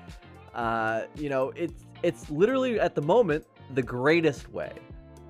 Uh, 0.57 1.03
you 1.15 1.29
know, 1.29 1.53
it's 1.55 1.85
it's 2.03 2.29
literally 2.29 2.79
at 2.79 2.95
the 2.95 3.01
moment 3.01 3.45
the 3.73 3.81
greatest 3.81 4.51
way 4.51 4.73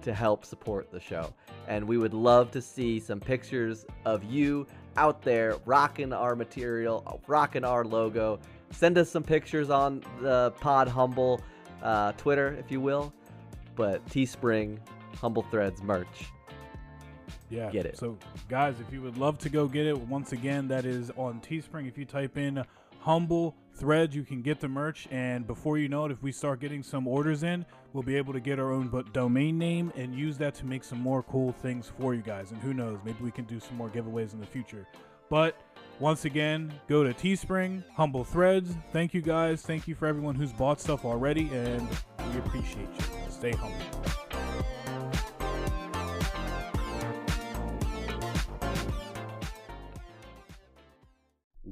to 0.02 0.14
help 0.14 0.46
support 0.46 0.90
the 0.92 1.00
show. 1.00 1.34
And 1.68 1.86
we 1.86 1.98
would 1.98 2.14
love 2.14 2.50
to 2.52 2.62
see 2.62 3.00
some 3.00 3.20
pictures 3.20 3.86
of 4.06 4.24
you 4.24 4.66
out 4.96 5.22
there 5.22 5.58
rocking 5.66 6.14
our 6.14 6.36
material, 6.36 7.22
rocking 7.28 7.66
our 7.66 7.84
logo. 7.84 8.40
Send 8.72 8.98
us 8.98 9.10
some 9.10 9.24
pictures 9.24 9.70
on 9.70 10.02
the 10.22 10.52
Pod 10.62 10.88
Humble 10.88 11.42
uh, 11.84 12.14
Twitter, 12.14 12.56
if 12.58 12.72
you 12.72 12.80
will. 12.80 13.14
But 13.76 14.06
Teespring, 14.08 14.80
Humble 15.20 15.44
Threads 15.44 15.84
merch 15.84 16.32
yeah. 17.50 17.70
Get 17.72 17.86
it. 17.86 17.98
So, 17.98 18.18
guys, 18.50 18.76
if 18.80 18.92
you 18.92 19.02
would 19.02 19.18
love 19.18 19.38
to 19.40 19.50
go 19.50 19.68
get 19.68 19.86
it, 19.86 19.98
once 19.98 20.34
again, 20.34 20.68
that 20.68 20.86
is 20.86 21.12
on 21.16 21.40
Teespring. 21.40 21.88
If 21.88 21.98
you 21.98 22.06
type 22.06 22.38
in 22.38 22.64
Humble 23.08 23.56
Threads. 23.74 24.14
You 24.14 24.24
can 24.24 24.42
get 24.42 24.60
the 24.60 24.68
merch, 24.68 25.08
and 25.12 25.48
before 25.48 25.78
you 25.78 25.88
know 25.88 26.04
it, 26.04 26.12
if 26.12 26.22
we 26.22 26.34
start 26.34 26.60
getting 26.60 26.84
some 26.84 27.08
orders 27.08 27.44
in, 27.44 27.66
we'll 27.94 28.04
be 28.04 28.18
able 28.18 28.34
to 28.34 28.42
get 28.42 28.60
our 28.60 28.74
own 28.74 28.90
but 28.90 29.14
domain 29.14 29.58
name 29.58 29.94
and 29.96 30.14
use 30.14 30.38
that 30.40 30.56
to 30.56 30.66
make 30.66 30.84
some 30.84 31.00
more 31.00 31.24
cool 31.24 31.54
things 31.54 31.90
for 31.98 32.14
you 32.14 32.22
guys. 32.22 32.52
And 32.52 32.60
who 32.60 32.74
knows, 32.74 33.00
maybe 33.06 33.20
we 33.22 33.32
can 33.32 33.46
do 33.46 33.62
some 33.62 33.78
more 33.78 33.88
giveaways 33.88 34.34
in 34.34 34.42
the 34.42 34.46
future. 34.46 34.86
But 35.30 35.56
once 36.02 36.26
again, 36.26 36.74
go 36.90 37.06
to 37.06 37.14
Teespring, 37.14 37.82
Humble 37.96 38.26
Threads. 38.26 38.76
Thank 38.92 39.14
you 39.14 39.22
guys. 39.22 39.62
Thank 39.62 39.88
you 39.88 39.96
for 39.96 40.06
everyone 40.06 40.36
who's 40.36 40.52
bought 40.52 40.82
stuff 40.82 41.06
already, 41.06 41.50
and 41.54 41.88
we 42.34 42.40
appreciate 42.40 42.90
you. 43.00 43.06
Stay 43.30 43.54
humble. 43.54 44.47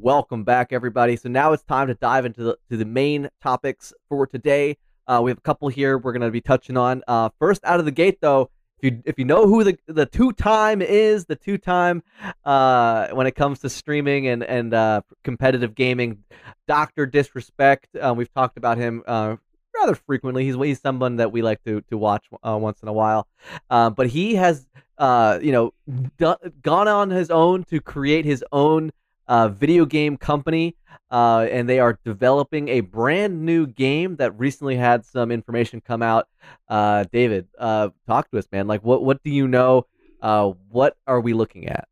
Welcome 0.01 0.43
back, 0.43 0.73
everybody. 0.73 1.15
So 1.15 1.29
now 1.29 1.53
it's 1.53 1.63
time 1.63 1.87
to 1.87 1.93
dive 1.93 2.25
into 2.25 2.43
the, 2.43 2.57
to 2.69 2.75
the 2.75 2.83
main 2.83 3.29
topics 3.41 3.93
for 4.09 4.27
today. 4.27 4.77
Uh, 5.07 5.21
we 5.23 5.31
have 5.31 5.37
a 5.37 5.41
couple 5.41 5.69
here 5.69 5.97
we're 5.97 6.11
going 6.11 6.21
to 6.21 6.31
be 6.31 6.41
touching 6.41 6.75
on. 6.75 7.01
Uh, 7.07 7.29
first, 7.39 7.63
out 7.63 7.79
of 7.79 7.85
the 7.85 7.91
gate, 7.91 8.19
though, 8.19 8.49
if 8.77 8.91
you 8.91 9.01
if 9.05 9.17
you 9.17 9.23
know 9.23 9.47
who 9.47 9.63
the 9.63 9.77
the 9.87 10.05
two 10.05 10.33
time 10.33 10.81
is, 10.81 11.25
the 11.25 11.37
two 11.37 11.57
time 11.57 12.03
uh, 12.43 13.07
when 13.13 13.25
it 13.25 13.35
comes 13.35 13.59
to 13.59 13.69
streaming 13.69 14.27
and 14.27 14.43
and 14.43 14.73
uh, 14.73 14.99
competitive 15.23 15.73
gaming, 15.75 16.25
Doctor 16.67 17.05
Disrespect. 17.05 17.87
Uh, 17.95 18.13
we've 18.13 18.33
talked 18.33 18.57
about 18.57 18.77
him 18.77 19.01
uh, 19.07 19.37
rather 19.79 19.95
frequently. 19.95 20.43
He's 20.43 20.55
he's 20.55 20.81
someone 20.81 21.15
that 21.15 21.31
we 21.31 21.41
like 21.41 21.63
to 21.63 21.79
to 21.89 21.97
watch 21.97 22.25
uh, 22.43 22.57
once 22.61 22.81
in 22.81 22.89
a 22.89 22.93
while. 22.93 23.29
Uh, 23.69 23.91
but 23.91 24.07
he 24.07 24.35
has 24.35 24.67
you 24.99 25.53
know 25.53 25.73
d- 26.17 26.49
gone 26.61 26.89
on 26.89 27.11
his 27.11 27.31
own 27.31 27.63
to 27.63 27.79
create 27.79 28.25
his 28.25 28.43
own 28.51 28.91
uh, 29.27 29.49
video 29.49 29.85
game 29.85 30.17
company, 30.17 30.75
uh, 31.11 31.47
and 31.49 31.67
they 31.69 31.79
are 31.79 31.99
developing 32.03 32.69
a 32.69 32.81
brand 32.81 33.45
new 33.45 33.67
game 33.67 34.15
that 34.17 34.37
recently 34.37 34.75
had 34.75 35.05
some 35.05 35.31
information 35.31 35.81
come 35.81 36.01
out. 36.01 36.27
Uh, 36.67 37.05
David, 37.11 37.47
uh, 37.57 37.89
talk 38.07 38.29
to 38.31 38.37
us, 38.37 38.47
man. 38.51 38.67
Like, 38.67 38.83
what 38.83 39.03
what 39.03 39.23
do 39.23 39.31
you 39.31 39.47
know? 39.47 39.85
Uh, 40.21 40.53
what 40.69 40.97
are 41.05 41.19
we 41.19 41.33
looking 41.33 41.67
at? 41.67 41.87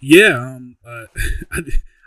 Yeah, 0.00 0.36
um, 0.36 0.76
uh, 0.84 1.06
I, 1.52 1.60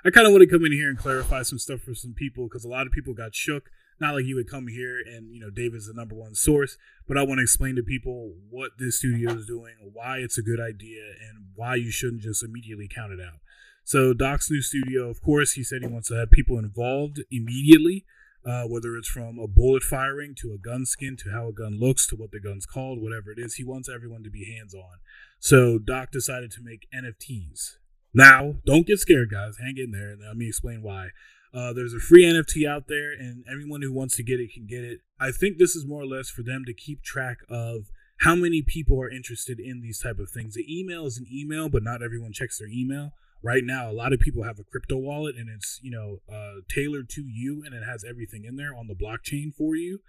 I 0.05 0.09
kind 0.09 0.27
of 0.27 0.33
want 0.33 0.41
to 0.41 0.47
come 0.47 0.65
in 0.65 0.71
here 0.71 0.89
and 0.89 0.97
clarify 0.97 1.41
some 1.43 1.57
stuff 1.57 1.81
for 1.81 1.95
some 1.95 2.13
people 2.13 2.45
because 2.45 2.65
a 2.65 2.69
lot 2.69 2.85
of 2.85 2.93
people 2.93 3.13
got 3.13 3.33
shook. 3.33 3.69
Not 3.99 4.13
like 4.13 4.25
you 4.25 4.35
would 4.35 4.49
come 4.49 4.67
here 4.67 4.99
and 4.99 5.33
you 5.33 5.39
know 5.39 5.49
David's 5.49 5.87
the 5.87 5.93
number 5.93 6.15
one 6.15 6.35
source, 6.35 6.77
but 7.07 7.17
I 7.17 7.23
want 7.23 7.39
to 7.39 7.43
explain 7.43 7.75
to 7.77 7.83
people 7.83 8.33
what 8.49 8.71
this 8.77 8.97
studio 8.97 9.31
is 9.31 9.45
doing, 9.45 9.75
why 9.93 10.17
it's 10.17 10.37
a 10.37 10.41
good 10.41 10.59
idea, 10.59 11.01
and 11.21 11.45
why 11.55 11.75
you 11.75 11.91
shouldn't 11.91 12.21
just 12.21 12.43
immediately 12.43 12.89
count 12.93 13.13
it 13.13 13.21
out. 13.21 13.39
So 13.85 14.15
Doc's 14.15 14.49
new 14.49 14.63
studio, 14.63 15.11
of 15.11 15.21
course, 15.21 15.51
he 15.51 15.63
said 15.63 15.83
he 15.83 15.87
wants 15.87 16.07
to 16.07 16.15
have 16.15 16.31
people 16.31 16.57
involved 16.57 17.21
immediately, 17.29 18.03
uh, 18.43 18.63
whether 18.63 18.97
it's 18.97 19.07
from 19.07 19.37
a 19.37 19.47
bullet 19.47 19.83
firing 19.83 20.33
to 20.39 20.53
a 20.53 20.57
gun 20.57 20.87
skin 20.87 21.15
to 21.17 21.29
how 21.29 21.49
a 21.49 21.53
gun 21.53 21.79
looks 21.79 22.07
to 22.07 22.15
what 22.15 22.31
the 22.31 22.39
gun's 22.39 22.65
called, 22.65 22.99
whatever 22.99 23.31
it 23.31 23.37
is. 23.37 23.55
He 23.55 23.63
wants 23.63 23.87
everyone 23.87 24.23
to 24.23 24.31
be 24.31 24.51
hands 24.57 24.73
on. 24.73 24.97
So 25.39 25.77
Doc 25.77 26.09
decided 26.11 26.49
to 26.53 26.63
make 26.63 26.87
NFTs. 26.91 27.75
Now, 28.11 28.55
don't 28.65 28.87
get 28.87 28.99
scared, 28.99 29.29
guys. 29.29 29.57
Hang 29.61 29.75
in 29.77 29.91
there, 29.91 30.09
and 30.09 30.21
let 30.27 30.35
me 30.35 30.47
explain 30.47 30.81
why. 30.81 31.09
Uh, 31.53 31.71
there's 31.71 31.93
a 31.93 31.99
free 31.99 32.25
NFT 32.25 32.67
out 32.67 32.87
there, 32.87 33.11
and 33.11 33.45
everyone 33.49 33.83
who 33.83 33.93
wants 33.93 34.15
to 34.15 34.23
get 34.23 34.39
it 34.39 34.51
can 34.51 34.65
get 34.65 34.83
it. 34.83 35.01
I 35.19 35.29
think 35.29 35.59
this 35.59 35.75
is 35.75 35.85
more 35.85 36.01
or 36.01 36.07
less 36.07 36.29
for 36.31 36.41
them 36.41 36.63
to 36.65 36.73
keep 36.73 37.03
track 37.03 37.37
of 37.49 37.91
how 38.21 38.33
many 38.33 38.63
people 38.63 38.99
are 38.99 39.11
interested 39.11 39.59
in 39.59 39.81
these 39.81 39.99
type 39.99 40.17
of 40.17 40.31
things. 40.31 40.55
The 40.55 40.65
email 40.67 41.05
is 41.05 41.19
an 41.19 41.27
email, 41.31 41.69
but 41.69 41.83
not 41.83 42.01
everyone 42.01 42.33
checks 42.33 42.57
their 42.57 42.67
email 42.67 43.13
right 43.45 43.63
now 43.63 43.89
a 43.89 43.93
lot 43.93 44.11
of 44.11 44.19
people 44.19 44.43
have 44.43 44.57
a 44.57 44.63
crypto 44.63 44.97
wallet 44.97 45.35
and 45.35 45.47
it's 45.47 45.79
you 45.83 45.91
know 45.91 46.17
uh, 46.33 46.61
tailored 46.67 47.07
to 47.07 47.21
you 47.21 47.61
and 47.63 47.75
it 47.75 47.83
has 47.85 48.03
everything 48.03 48.43
in 48.43 48.55
there 48.55 48.75
on 48.75 48.87
the 48.87 48.95
blockchain 48.95 49.53
for 49.53 49.75
you. 49.75 49.99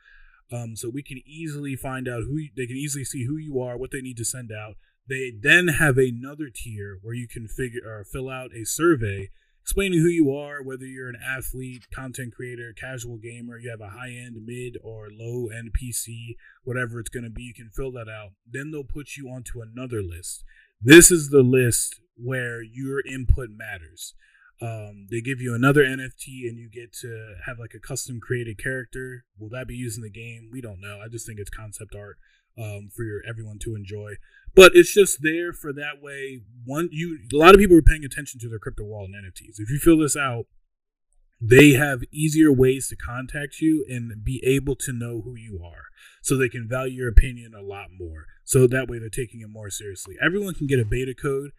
Um, 0.50 0.76
so 0.76 0.88
we 0.88 1.02
can 1.02 1.20
easily 1.26 1.76
find 1.76 2.08
out 2.08 2.22
who 2.22 2.38
they 2.56 2.66
can 2.66 2.76
easily 2.76 3.04
see 3.04 3.26
who 3.26 3.36
you 3.36 3.60
are 3.60 3.76
what 3.76 3.90
they 3.90 4.00
need 4.00 4.16
to 4.16 4.24
send 4.24 4.50
out. 4.50 4.76
They 5.08 5.32
then 5.38 5.68
have 5.68 5.98
another 5.98 6.48
tier 6.52 6.98
where 7.02 7.14
you 7.14 7.28
can 7.28 7.46
figure 7.46 7.82
or 7.84 8.04
fill 8.04 8.30
out 8.30 8.50
a 8.54 8.64
survey 8.64 9.28
explaining 9.60 9.98
who 9.98 10.08
you 10.08 10.32
are 10.32 10.62
whether 10.62 10.86
you're 10.86 11.08
an 11.08 11.18
athlete 11.20 11.86
content 11.92 12.32
creator 12.34 12.72
casual 12.72 13.18
gamer 13.18 13.58
you 13.58 13.68
have 13.68 13.80
a 13.80 13.90
high 13.90 14.12
end 14.12 14.36
mid 14.46 14.78
or 14.80 15.08
low 15.10 15.48
end 15.48 15.72
pc 15.76 16.36
whatever 16.62 17.00
it's 17.00 17.10
going 17.10 17.24
to 17.24 17.30
be 17.30 17.42
you 17.42 17.54
can 17.54 17.68
fill 17.74 17.92
that 17.92 18.08
out. 18.08 18.30
Then 18.50 18.70
they'll 18.70 18.84
put 18.84 19.16
you 19.16 19.28
onto 19.28 19.60
another 19.60 20.02
list. 20.02 20.42
This 20.80 21.10
is 21.10 21.28
the 21.28 21.42
list 21.42 22.00
where 22.16 22.62
your 22.62 23.00
input 23.06 23.50
matters. 23.50 24.14
Um, 24.60 25.06
they 25.10 25.20
give 25.20 25.40
you 25.40 25.54
another 25.54 25.84
NFT 25.84 26.48
and 26.48 26.58
you 26.58 26.70
get 26.70 26.92
to 27.00 27.34
have 27.44 27.58
like 27.58 27.74
a 27.74 27.80
custom 27.80 28.20
created 28.20 28.62
character. 28.62 29.24
Will 29.38 29.50
that 29.50 29.68
be 29.68 29.74
used 29.74 29.98
in 29.98 30.02
the 30.02 30.10
game? 30.10 30.48
We 30.50 30.60
don't 30.60 30.80
know. 30.80 31.00
I 31.04 31.08
just 31.08 31.26
think 31.26 31.38
it's 31.38 31.50
concept 31.50 31.94
art 31.94 32.16
um, 32.58 32.88
for 32.94 33.02
your, 33.02 33.20
everyone 33.28 33.58
to 33.60 33.74
enjoy. 33.74 34.14
But 34.54 34.72
it's 34.74 34.94
just 34.94 35.18
there 35.20 35.52
for 35.52 35.72
that 35.74 36.00
way. 36.00 36.40
One, 36.64 36.88
you 36.90 37.18
a 37.32 37.36
lot 37.36 37.54
of 37.54 37.60
people 37.60 37.76
are 37.76 37.82
paying 37.82 38.04
attention 38.04 38.40
to 38.40 38.48
their 38.48 38.58
crypto 38.58 38.84
wallet 38.84 39.10
and 39.14 39.26
NFTs. 39.26 39.58
If 39.60 39.68
you 39.68 39.78
fill 39.78 39.98
this 39.98 40.16
out, 40.16 40.46
they 41.40 41.72
have 41.72 42.02
easier 42.10 42.50
ways 42.50 42.88
to 42.88 42.96
contact 42.96 43.60
you 43.60 43.84
and 43.88 44.24
be 44.24 44.42
able 44.44 44.74
to 44.76 44.92
know 44.92 45.20
who 45.22 45.34
you 45.34 45.60
are 45.62 45.84
so 46.22 46.36
they 46.36 46.48
can 46.48 46.66
value 46.66 46.98
your 46.98 47.08
opinion 47.08 47.52
a 47.54 47.60
lot 47.60 47.88
more 47.98 48.24
so 48.44 48.66
that 48.66 48.88
way 48.88 48.98
they're 48.98 49.10
taking 49.10 49.40
it 49.40 49.50
more 49.50 49.68
seriously 49.68 50.16
everyone 50.22 50.54
can 50.54 50.66
get 50.66 50.80
a 50.80 50.84
beta 50.84 51.14
code 51.14 51.50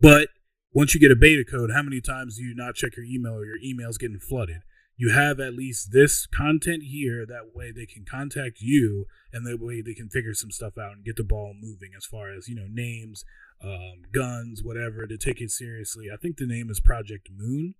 but 0.00 0.28
once 0.72 0.94
you 0.94 1.00
get 1.00 1.10
a 1.10 1.16
beta 1.16 1.44
code, 1.44 1.70
how 1.74 1.82
many 1.82 2.00
times 2.00 2.36
do 2.36 2.42
you 2.42 2.54
not 2.54 2.74
check 2.74 2.96
your 2.96 3.06
email 3.06 3.34
or 3.34 3.46
your 3.46 3.58
email's 3.64 3.98
getting 3.98 4.18
flooded? 4.18 4.62
You 4.98 5.10
have 5.10 5.40
at 5.40 5.54
least 5.54 5.92
this 5.92 6.26
content 6.26 6.84
here. 6.84 7.26
That 7.26 7.54
way 7.54 7.70
they 7.70 7.86
can 7.86 8.04
contact 8.04 8.60
you 8.60 9.06
and 9.32 9.46
that 9.46 9.60
way 9.60 9.82
they 9.82 9.94
can 9.94 10.08
figure 10.08 10.34
some 10.34 10.50
stuff 10.50 10.78
out 10.78 10.92
and 10.92 11.04
get 11.04 11.16
the 11.16 11.24
ball 11.24 11.54
moving 11.58 11.90
as 11.96 12.06
far 12.06 12.30
as, 12.30 12.48
you 12.48 12.56
know, 12.56 12.66
names, 12.68 13.24
um, 13.62 14.02
guns, 14.12 14.62
whatever, 14.62 15.06
to 15.06 15.18
take 15.18 15.40
it 15.40 15.50
seriously. 15.50 16.06
I 16.12 16.16
think 16.16 16.36
the 16.36 16.46
name 16.46 16.70
is 16.70 16.80
Project 16.80 17.28
Moon. 17.34 17.74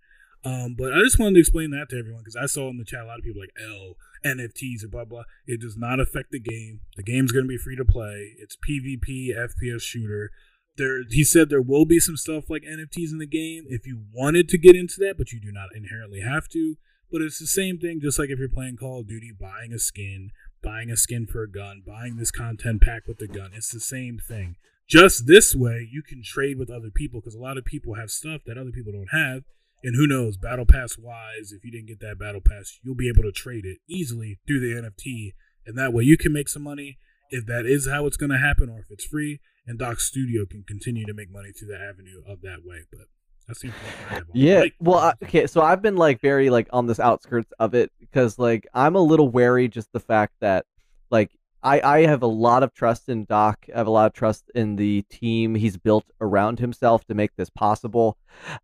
Um, 0.44 0.74
but 0.78 0.92
I 0.92 1.00
just 1.00 1.18
wanted 1.18 1.34
to 1.34 1.40
explain 1.40 1.70
that 1.72 1.88
to 1.90 1.98
everyone 1.98 2.22
because 2.22 2.36
I 2.36 2.46
saw 2.46 2.68
in 2.70 2.76
the 2.76 2.84
chat 2.84 3.02
a 3.02 3.06
lot 3.06 3.18
of 3.18 3.24
people 3.24 3.42
like 3.42 3.56
L 3.60 3.96
NFTs 4.24 4.82
and 4.82 4.90
blah 4.90 5.04
blah. 5.04 5.24
It 5.46 5.60
does 5.60 5.76
not 5.76 5.98
affect 5.98 6.30
the 6.30 6.38
game. 6.38 6.80
The 6.96 7.02
game's 7.02 7.32
going 7.32 7.44
to 7.44 7.48
be 7.48 7.58
free 7.58 7.76
to 7.76 7.84
play. 7.84 8.34
It's 8.38 8.56
PvP 8.56 9.36
FPS 9.36 9.82
shooter 9.82 10.30
there 10.76 11.02
he 11.08 11.24
said 11.24 11.48
there 11.48 11.62
will 11.62 11.84
be 11.84 12.00
some 12.00 12.16
stuff 12.16 12.44
like 12.48 12.62
NFTs 12.62 13.12
in 13.12 13.18
the 13.18 13.26
game 13.26 13.64
if 13.68 13.86
you 13.86 14.02
wanted 14.12 14.48
to 14.50 14.58
get 14.58 14.76
into 14.76 14.96
that, 15.00 15.16
but 15.18 15.32
you 15.32 15.40
do 15.40 15.52
not 15.52 15.68
inherently 15.74 16.20
have 16.20 16.48
to. 16.50 16.76
But 17.10 17.22
it's 17.22 17.38
the 17.38 17.46
same 17.46 17.78
thing, 17.78 18.00
just 18.00 18.18
like 18.18 18.30
if 18.30 18.38
you're 18.38 18.48
playing 18.48 18.76
Call 18.76 19.00
of 19.00 19.08
Duty, 19.08 19.30
buying 19.38 19.72
a 19.72 19.78
skin, 19.78 20.30
buying 20.62 20.90
a 20.90 20.96
skin 20.96 21.26
for 21.26 21.42
a 21.42 21.50
gun, 21.50 21.82
buying 21.86 22.16
this 22.16 22.32
content 22.32 22.82
pack 22.82 23.06
with 23.06 23.18
the 23.18 23.28
gun. 23.28 23.52
It's 23.54 23.70
the 23.70 23.80
same 23.80 24.18
thing. 24.18 24.56
Just 24.88 25.26
this 25.26 25.54
way, 25.54 25.88
you 25.90 26.02
can 26.02 26.22
trade 26.22 26.58
with 26.58 26.70
other 26.70 26.90
people 26.92 27.20
because 27.20 27.34
a 27.34 27.40
lot 27.40 27.58
of 27.58 27.64
people 27.64 27.94
have 27.94 28.10
stuff 28.10 28.42
that 28.46 28.58
other 28.58 28.70
people 28.70 28.92
don't 28.92 29.10
have. 29.12 29.42
And 29.84 29.94
who 29.94 30.06
knows, 30.06 30.36
Battle 30.36 30.66
Pass 30.66 30.96
wise, 30.98 31.52
if 31.52 31.64
you 31.64 31.70
didn't 31.70 31.88
get 31.88 32.00
that 32.00 32.18
Battle 32.18 32.40
Pass, 32.40 32.78
you'll 32.82 32.96
be 32.96 33.08
able 33.08 33.22
to 33.22 33.32
trade 33.32 33.64
it 33.64 33.78
easily 33.88 34.38
through 34.46 34.60
the 34.60 34.80
NFT. 34.80 35.34
And 35.64 35.78
that 35.78 35.92
way 35.92 36.04
you 36.04 36.16
can 36.16 36.32
make 36.32 36.48
some 36.48 36.62
money 36.62 36.98
if 37.30 37.46
that 37.46 37.66
is 37.66 37.88
how 37.88 38.06
it's 38.06 38.16
going 38.16 38.30
to 38.30 38.38
happen 38.38 38.68
or 38.68 38.80
if 38.80 38.86
it's 38.90 39.04
free 39.04 39.40
and 39.66 39.78
Doc 39.78 40.00
Studio 40.00 40.46
can 40.46 40.62
continue 40.62 41.06
to 41.06 41.14
make 41.14 41.30
money 41.30 41.52
through 41.52 41.68
the 41.68 41.78
avenue 41.78 42.22
of 42.26 42.40
that 42.42 42.64
way. 42.64 42.82
But 42.90 43.06
that 43.48 43.56
seems 43.56 43.74
like 44.10 44.22
yeah. 44.32 44.64
Well, 44.80 44.98
I, 44.98 45.12
okay, 45.24 45.46
so 45.46 45.60
I've 45.60 45.82
been 45.82 45.96
like 45.96 46.20
very 46.20 46.50
like 46.50 46.68
on 46.72 46.86
this 46.86 47.00
outskirts 47.00 47.52
of 47.58 47.74
it 47.74 47.90
because 48.00 48.38
like 48.38 48.66
I'm 48.74 48.96
a 48.96 49.00
little 49.00 49.28
wary 49.28 49.68
just 49.68 49.92
the 49.92 50.00
fact 50.00 50.34
that 50.40 50.66
like 51.10 51.30
I 51.62 51.80
I 51.80 52.06
have 52.06 52.22
a 52.22 52.28
lot 52.28 52.62
of 52.62 52.74
trust 52.74 53.08
in 53.08 53.24
Doc. 53.24 53.66
I 53.74 53.78
have 53.78 53.86
a 53.86 53.90
lot 53.90 54.06
of 54.06 54.12
trust 54.12 54.50
in 54.54 54.76
the 54.76 55.02
team 55.02 55.54
he's 55.54 55.76
built 55.76 56.04
around 56.20 56.58
himself 56.58 57.04
to 57.06 57.14
make 57.14 57.34
this 57.36 57.50
possible. 57.50 58.16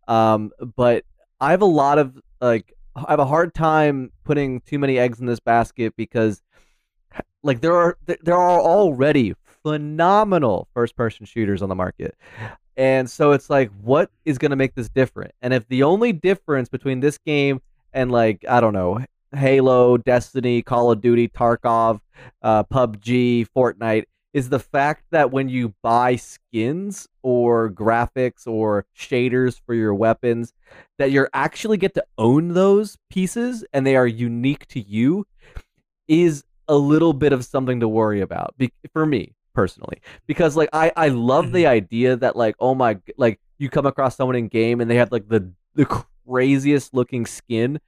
Um, 0.07 0.51
but 0.75 1.05
I 1.39 1.51
have 1.51 1.61
a 1.61 1.65
lot 1.65 1.97
of 1.97 2.19
like 2.41 2.73
I 2.95 3.11
have 3.11 3.19
a 3.19 3.25
hard 3.25 3.53
time 3.53 4.11
putting 4.23 4.61
too 4.61 4.79
many 4.79 4.99
eggs 4.99 5.19
in 5.19 5.25
this 5.25 5.39
basket 5.39 5.93
because 5.95 6.41
like 7.41 7.61
there 7.61 7.75
are 7.75 7.97
there 8.05 8.37
are 8.37 8.59
already 8.59 9.33
phenomenal 9.63 10.67
first 10.73 10.95
person 10.95 11.25
shooters 11.25 11.61
on 11.61 11.69
the 11.69 11.75
market. 11.75 12.15
And 12.75 13.09
so 13.09 13.31
it's 13.31 13.49
like, 13.49 13.71
what 13.81 14.09
is 14.25 14.37
going 14.37 14.49
to 14.49 14.55
make 14.55 14.75
this 14.75 14.89
different? 14.89 15.31
And 15.41 15.53
if 15.53 15.67
the 15.67 15.83
only 15.83 16.11
difference 16.11 16.69
between 16.69 16.99
this 16.99 17.17
game 17.19 17.61
and 17.93 18.11
like, 18.11 18.43
I 18.47 18.59
don't 18.59 18.73
know, 18.73 19.03
Halo, 19.35 19.97
Destiny, 19.97 20.61
Call 20.61 20.91
of 20.91 21.01
Duty, 21.01 21.27
Tarkov, 21.27 21.99
uh, 22.41 22.63
PUBG, 22.63 23.47
Fortnite 23.55 24.05
is 24.33 24.49
the 24.49 24.59
fact 24.59 25.05
that 25.11 25.31
when 25.31 25.47
you 25.47 25.73
buy 25.83 26.15
skins 26.15 27.07
or 27.21 27.69
graphics 27.69 28.47
or 28.47 28.85
shaders 28.97 29.61
for 29.65 29.75
your 29.75 29.93
weapons, 29.93 30.53
that 30.97 31.11
you 31.11 31.27
actually 31.33 31.77
get 31.77 31.93
to 31.93 32.03
own 32.17 32.49
those 32.49 32.97
pieces 33.11 33.63
and 33.73 33.85
they 33.85 33.95
are 33.95 34.07
unique 34.07 34.65
to 34.67 34.79
you 34.79 35.25
is 36.07 36.43
a 36.67 36.75
little 36.75 37.13
bit 37.13 37.33
of 37.33 37.45
something 37.45 37.79
to 37.79 37.87
worry 37.87 38.21
about 38.21 38.55
be- 38.57 38.71
for 38.91 39.05
me 39.05 39.33
personally 39.53 40.01
because 40.27 40.55
like 40.55 40.69
I 40.73 40.91
I 40.95 41.07
love 41.09 41.45
mm-hmm. 41.45 41.53
the 41.55 41.67
idea 41.67 42.15
that 42.15 42.35
like 42.35 42.55
oh 42.59 42.75
my 42.75 42.97
like 43.17 43.39
you 43.57 43.69
come 43.69 43.85
across 43.85 44.15
someone 44.15 44.35
in 44.35 44.47
game 44.47 44.81
and 44.81 44.89
they 44.89 44.97
have 44.97 45.11
like 45.11 45.27
the 45.27 45.51
the 45.75 45.85
craziest 46.25 46.93
looking 46.93 47.25
skin, 47.25 47.79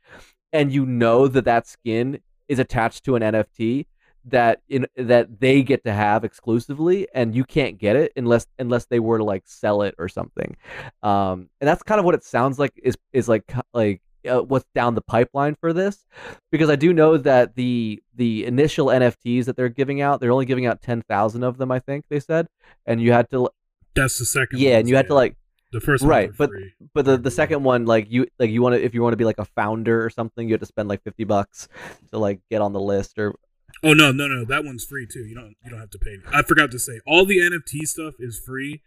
and 0.54 0.72
you 0.72 0.86
know 0.86 1.28
that 1.28 1.46
that 1.46 1.68
skin 1.68 2.20
is 2.48 2.60
attached 2.60 3.04
to 3.06 3.16
an 3.16 3.22
NFT 3.22 3.86
that 4.26 4.62
in 4.70 4.88
that 4.96 5.40
they 5.40 5.62
get 5.62 5.84
to 5.84 5.94
have 5.94 6.24
exclusively 6.24 7.08
and 7.14 7.36
you 7.36 7.44
can't 7.44 7.78
get 7.78 7.96
it 7.96 8.12
unless 8.16 8.48
unless 8.58 8.86
they 8.86 9.00
were 9.00 9.20
to 9.20 9.24
like 9.24 9.44
sell 9.46 9.84
it 9.84 9.94
or 10.00 10.10
something 10.10 10.58
um 11.04 11.48
and 11.62 11.68
that's 11.68 11.84
kind 11.84 12.00
of 12.00 12.06
what 12.06 12.16
it 12.16 12.24
sounds 12.24 12.58
like 12.58 12.72
is 12.82 12.98
is 13.14 13.30
like 13.30 13.44
like 13.74 14.02
uh, 14.28 14.42
what's 14.42 14.66
down 14.74 14.96
the 14.96 15.02
pipeline 15.02 15.56
for 15.56 15.74
this 15.74 16.06
because 16.52 16.70
i 16.70 16.76
do 16.76 16.94
know 16.94 17.18
that 17.18 17.56
the 17.56 18.02
the 18.16 18.46
initial 18.46 18.88
nfts 18.88 19.46
that 19.46 19.56
they're 19.56 19.70
giving 19.70 20.02
out 20.02 20.20
they're 20.20 20.32
only 20.32 20.46
giving 20.46 20.66
out 20.66 20.82
10,000 20.82 21.44
of 21.44 21.58
them 21.58 21.72
i 21.72 21.80
think 21.80 22.06
they 22.10 22.20
said 22.20 22.48
and 22.86 23.02
you 23.02 23.12
had 23.12 23.30
to 23.30 23.50
that's 23.96 24.20
the 24.20 24.26
second 24.26 24.60
yeah 24.60 24.78
and 24.78 24.90
you 24.90 24.96
had 24.96 25.08
to 25.08 25.14
like 25.14 25.36
the 25.72 25.82
first 25.82 26.04
right 26.04 26.32
but 26.38 26.50
free. 26.50 26.74
but 26.94 27.06
the, 27.06 27.18
the 27.18 27.32
second 27.32 27.64
one 27.64 27.86
like 27.86 28.08
you 28.10 28.26
like 28.40 28.50
you 28.50 28.62
want 28.62 28.76
to 28.76 28.84
if 28.84 28.94
you 28.94 29.02
want 29.02 29.14
to 29.14 29.18
be 29.18 29.26
like 29.26 29.40
a 29.40 29.46
founder 29.46 30.04
or 30.04 30.10
something 30.10 30.48
you 30.48 30.54
have 30.54 30.62
to 30.62 30.66
spend 30.66 30.88
like 30.88 31.04
50 31.04 31.24
bucks 31.26 31.68
to 32.12 32.18
like 32.18 32.40
get 32.50 32.62
on 32.62 32.72
the 32.72 32.80
list 32.80 33.18
or 33.20 33.36
Oh 33.84 33.94
no, 33.94 34.12
no, 34.12 34.28
no! 34.28 34.46
That 34.46 34.64
one's 34.64 34.86
free 34.86 35.06
too. 35.06 35.26
You 35.26 35.36
don't 35.36 35.56
you 35.64 35.70
don't 35.70 35.80
have 35.80 35.90
to 35.92 36.00
pay. 36.00 36.18
I 36.34 36.42
forgot 36.44 36.72
to 36.72 36.80
say, 36.80 37.02
all 37.06 37.26
the 37.26 37.38
NFT 37.38 37.82
stuff 37.82 38.16
is 38.20 38.40
free. 38.40 38.82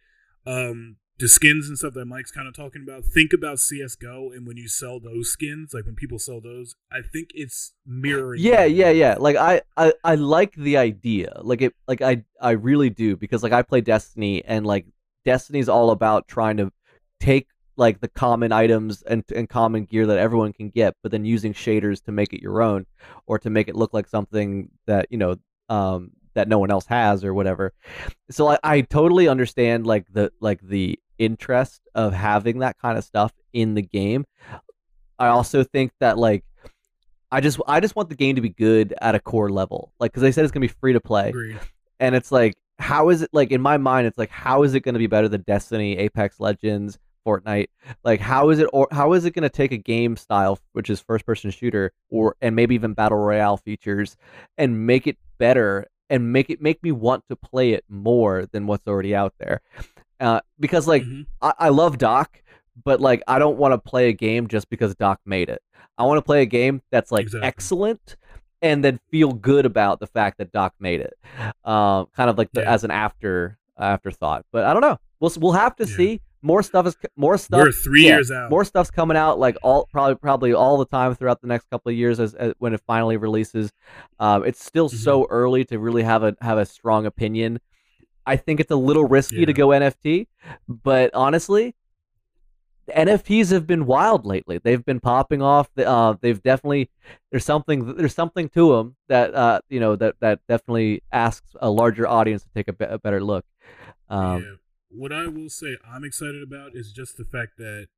Um, 0.46 0.96
the 1.18 1.28
skins 1.28 1.68
and 1.68 1.76
stuff 1.76 1.94
that 1.94 2.06
Mike's 2.06 2.30
kind 2.30 2.46
of 2.46 2.54
talking 2.54 2.82
about. 2.82 3.04
Think 3.04 3.32
about 3.32 3.58
CS:GO, 3.58 4.30
and 4.32 4.46
when 4.46 4.56
you 4.56 4.68
sell 4.68 5.00
those 5.00 5.30
skins, 5.30 5.72
like 5.74 5.84
when 5.84 5.96
people 5.96 6.18
sell 6.18 6.40
those, 6.40 6.74
I 6.92 7.00
think 7.12 7.30
it's 7.34 7.74
mirroring. 7.86 8.40
Yeah, 8.42 8.64
yeah, 8.64 8.90
yeah. 8.90 9.16
Like 9.18 9.36
I, 9.36 9.62
I, 9.76 9.92
I 10.04 10.14
like 10.14 10.54
the 10.54 10.76
idea. 10.76 11.40
Like 11.42 11.62
it, 11.62 11.74
like 11.86 12.02
I, 12.02 12.24
I 12.40 12.52
really 12.52 12.90
do 12.90 13.16
because 13.16 13.42
like 13.42 13.52
I 13.52 13.62
play 13.62 13.80
Destiny, 13.80 14.44
and 14.44 14.66
like 14.66 14.86
Destiny's 15.24 15.68
all 15.68 15.90
about 15.90 16.28
trying 16.28 16.56
to 16.58 16.72
take 17.20 17.48
like 17.76 18.00
the 18.00 18.08
common 18.08 18.50
items 18.52 19.02
and, 19.02 19.22
and 19.34 19.48
common 19.48 19.84
gear 19.84 20.06
that 20.06 20.18
everyone 20.18 20.52
can 20.52 20.68
get, 20.68 20.94
but 21.02 21.12
then 21.12 21.24
using 21.24 21.54
shaders 21.54 22.02
to 22.04 22.12
make 22.12 22.32
it 22.32 22.42
your 22.42 22.60
own 22.60 22.84
or 23.26 23.38
to 23.38 23.50
make 23.50 23.68
it 23.68 23.76
look 23.76 23.94
like 23.94 24.08
something 24.08 24.68
that 24.86 25.06
you 25.10 25.18
know 25.18 25.36
um, 25.68 26.10
that 26.34 26.48
no 26.48 26.58
one 26.58 26.70
else 26.70 26.86
has 26.86 27.24
or 27.24 27.34
whatever. 27.34 27.72
So 28.30 28.48
I, 28.48 28.58
I 28.62 28.80
totally 28.82 29.26
understand 29.26 29.86
like 29.86 30.06
the 30.12 30.32
like 30.40 30.60
the 30.60 30.98
interest 31.18 31.82
of 31.94 32.12
having 32.12 32.60
that 32.60 32.78
kind 32.78 32.96
of 32.98 33.04
stuff 33.04 33.32
in 33.52 33.74
the 33.74 33.82
game. 33.82 34.24
I 35.18 35.28
also 35.28 35.64
think 35.64 35.92
that 36.00 36.18
like 36.18 36.44
I 37.30 37.40
just 37.40 37.60
I 37.66 37.80
just 37.80 37.96
want 37.96 38.08
the 38.08 38.14
game 38.16 38.36
to 38.36 38.40
be 38.40 38.48
good 38.48 38.94
at 39.00 39.14
a 39.14 39.20
core 39.20 39.50
level, 39.50 39.92
like 40.00 40.12
because 40.12 40.22
they 40.22 40.32
said 40.32 40.44
it's 40.44 40.52
gonna 40.52 40.64
be 40.64 40.68
free 40.68 40.92
to 40.92 41.00
play, 41.00 41.30
Agreed. 41.30 41.58
and 42.00 42.14
it's 42.14 42.32
like 42.32 42.56
how 42.78 43.08
is 43.08 43.22
it 43.22 43.30
like 43.32 43.50
in 43.50 43.60
my 43.60 43.76
mind 43.76 44.06
it's 44.06 44.18
like 44.18 44.30
how 44.30 44.62
is 44.62 44.74
it 44.74 44.80
going 44.80 44.94
to 44.94 45.00
be 45.00 45.08
better 45.08 45.28
than 45.28 45.42
Destiny, 45.42 45.98
Apex 45.98 46.38
Legends, 46.38 46.98
Fortnite. 47.26 47.68
Like 48.04 48.20
how 48.20 48.50
is 48.50 48.60
it 48.60 48.68
or 48.72 48.88
how 48.92 49.12
is 49.12 49.24
it 49.24 49.32
going 49.32 49.42
to 49.42 49.48
take 49.48 49.72
a 49.72 49.76
game 49.76 50.16
style 50.16 50.58
which 50.72 50.88
is 50.88 51.00
first 51.00 51.26
person 51.26 51.50
shooter 51.50 51.92
or 52.08 52.36
and 52.40 52.54
maybe 52.54 52.74
even 52.74 52.94
battle 52.94 53.18
royale 53.18 53.56
features 53.56 54.16
and 54.56 54.86
make 54.86 55.06
it 55.06 55.18
better 55.38 55.86
and 56.08 56.32
make 56.32 56.50
it 56.50 56.62
make 56.62 56.82
me 56.82 56.92
want 56.92 57.24
to 57.28 57.36
play 57.36 57.72
it 57.72 57.84
more 57.88 58.46
than 58.52 58.66
what's 58.66 58.86
already 58.86 59.14
out 59.14 59.34
there. 59.38 59.60
Uh, 60.20 60.40
because 60.58 60.86
like 60.88 61.02
Mhm. 61.02 61.26
I, 61.42 61.52
I 61.58 61.68
love 61.70 61.98
Doc, 61.98 62.42
but 62.84 63.00
like 63.00 63.22
I 63.28 63.38
don't 63.38 63.56
want 63.58 63.72
to 63.72 63.78
play 63.78 64.08
a 64.08 64.12
game 64.12 64.48
just 64.48 64.68
because 64.68 64.94
Doc 64.94 65.20
made 65.24 65.48
it. 65.48 65.62
I 65.96 66.04
want 66.04 66.18
to 66.18 66.22
play 66.22 66.42
a 66.42 66.46
game 66.46 66.82
that's 66.90 67.10
like 67.12 67.22
Exactly. 67.22 67.46
excellent 67.46 68.16
and 68.62 68.84
then 68.84 68.98
feel 69.10 69.32
good 69.32 69.64
about 69.66 70.00
the 70.00 70.06
fact 70.06 70.38
that 70.38 70.50
Doc 70.52 70.74
made 70.80 71.00
it. 71.00 71.14
Um, 71.64 72.06
kind 72.16 72.28
of 72.30 72.36
like 72.38 72.50
the, 72.52 72.62
Yeah. 72.62 72.72
as 72.72 72.84
an 72.84 72.90
after 72.90 73.58
afterthought. 73.78 74.44
But 74.52 74.64
I 74.64 74.72
don't 74.72 74.82
know. 74.82 74.98
We'll 75.20 75.32
we'll 75.38 75.52
have 75.52 75.76
to 75.76 75.86
Yeah. 75.86 75.96
see. 75.96 76.20
More 76.40 76.62
stuff 76.62 76.86
is 76.86 76.96
more 77.16 77.36
stuff. 77.36 77.58
We're 77.60 77.72
three 77.72 78.04
yeah, 78.06 78.14
years 78.14 78.30
out. 78.30 78.48
More 78.48 78.64
stuff's 78.64 78.92
coming 78.92 79.16
out 79.16 79.40
like 79.40 79.56
all 79.62 79.88
probably 79.90 80.14
probably 80.14 80.52
all 80.52 80.78
the 80.78 80.84
time 80.86 81.14
throughout 81.16 81.40
the 81.40 81.48
next 81.48 81.68
couple 81.68 81.90
of 81.90 81.96
years 81.96 82.20
as, 82.20 82.32
as 82.34 82.54
when 82.58 82.74
it 82.74 82.80
finally 82.86 83.16
releases. 83.16 83.72
Um, 84.20 84.44
it's 84.44 84.64
still 84.64 84.88
so 84.88 85.22
Mm-hmm. 85.24 85.32
early 85.32 85.64
to 85.64 85.78
really 85.80 86.04
have 86.04 86.22
a 86.22 86.36
have 86.40 86.58
a 86.58 86.64
strong 86.66 87.06
opinion. 87.06 87.58
I 88.28 88.36
think 88.36 88.60
it's 88.60 88.70
a 88.70 88.76
little 88.76 89.08
risky 89.08 89.46
to 89.46 89.52
go 89.54 89.68
NFT, 89.68 90.26
but 90.68 91.14
honestly, 91.14 91.74
NFTs 92.94 93.50
have 93.52 93.66
been 93.66 93.86
wild 93.86 94.26
lately. 94.26 94.58
They've 94.58 94.84
been 94.84 95.00
popping 95.00 95.40
off. 95.40 95.70
Uh, 95.78 96.14
they've 96.20 96.42
definitely 96.42 96.90
there's 97.30 97.44
something 97.44 97.96
there's 97.96 98.14
something 98.14 98.50
to 98.50 98.76
them 98.76 98.96
that 99.08 99.34
uh, 99.34 99.60
you 99.70 99.80
know 99.80 99.96
that 99.96 100.16
that 100.20 100.40
definitely 100.46 101.02
asks 101.10 101.56
a 101.60 101.70
larger 101.70 102.06
audience 102.06 102.42
to 102.42 102.50
take 102.54 102.68
a, 102.68 102.72
be- 102.72 102.84
a 102.84 102.98
better 102.98 103.22
look. 103.22 103.46
Um, 104.10 104.42
yeah. 104.42 104.54
What 104.90 105.12
I 105.12 105.26
will 105.26 105.48
say 105.50 105.76
I'm 105.86 106.04
excited 106.04 106.42
about 106.42 106.72
is 106.74 106.92
just 106.92 107.16
the 107.16 107.24
fact 107.24 107.52
that 107.58 107.88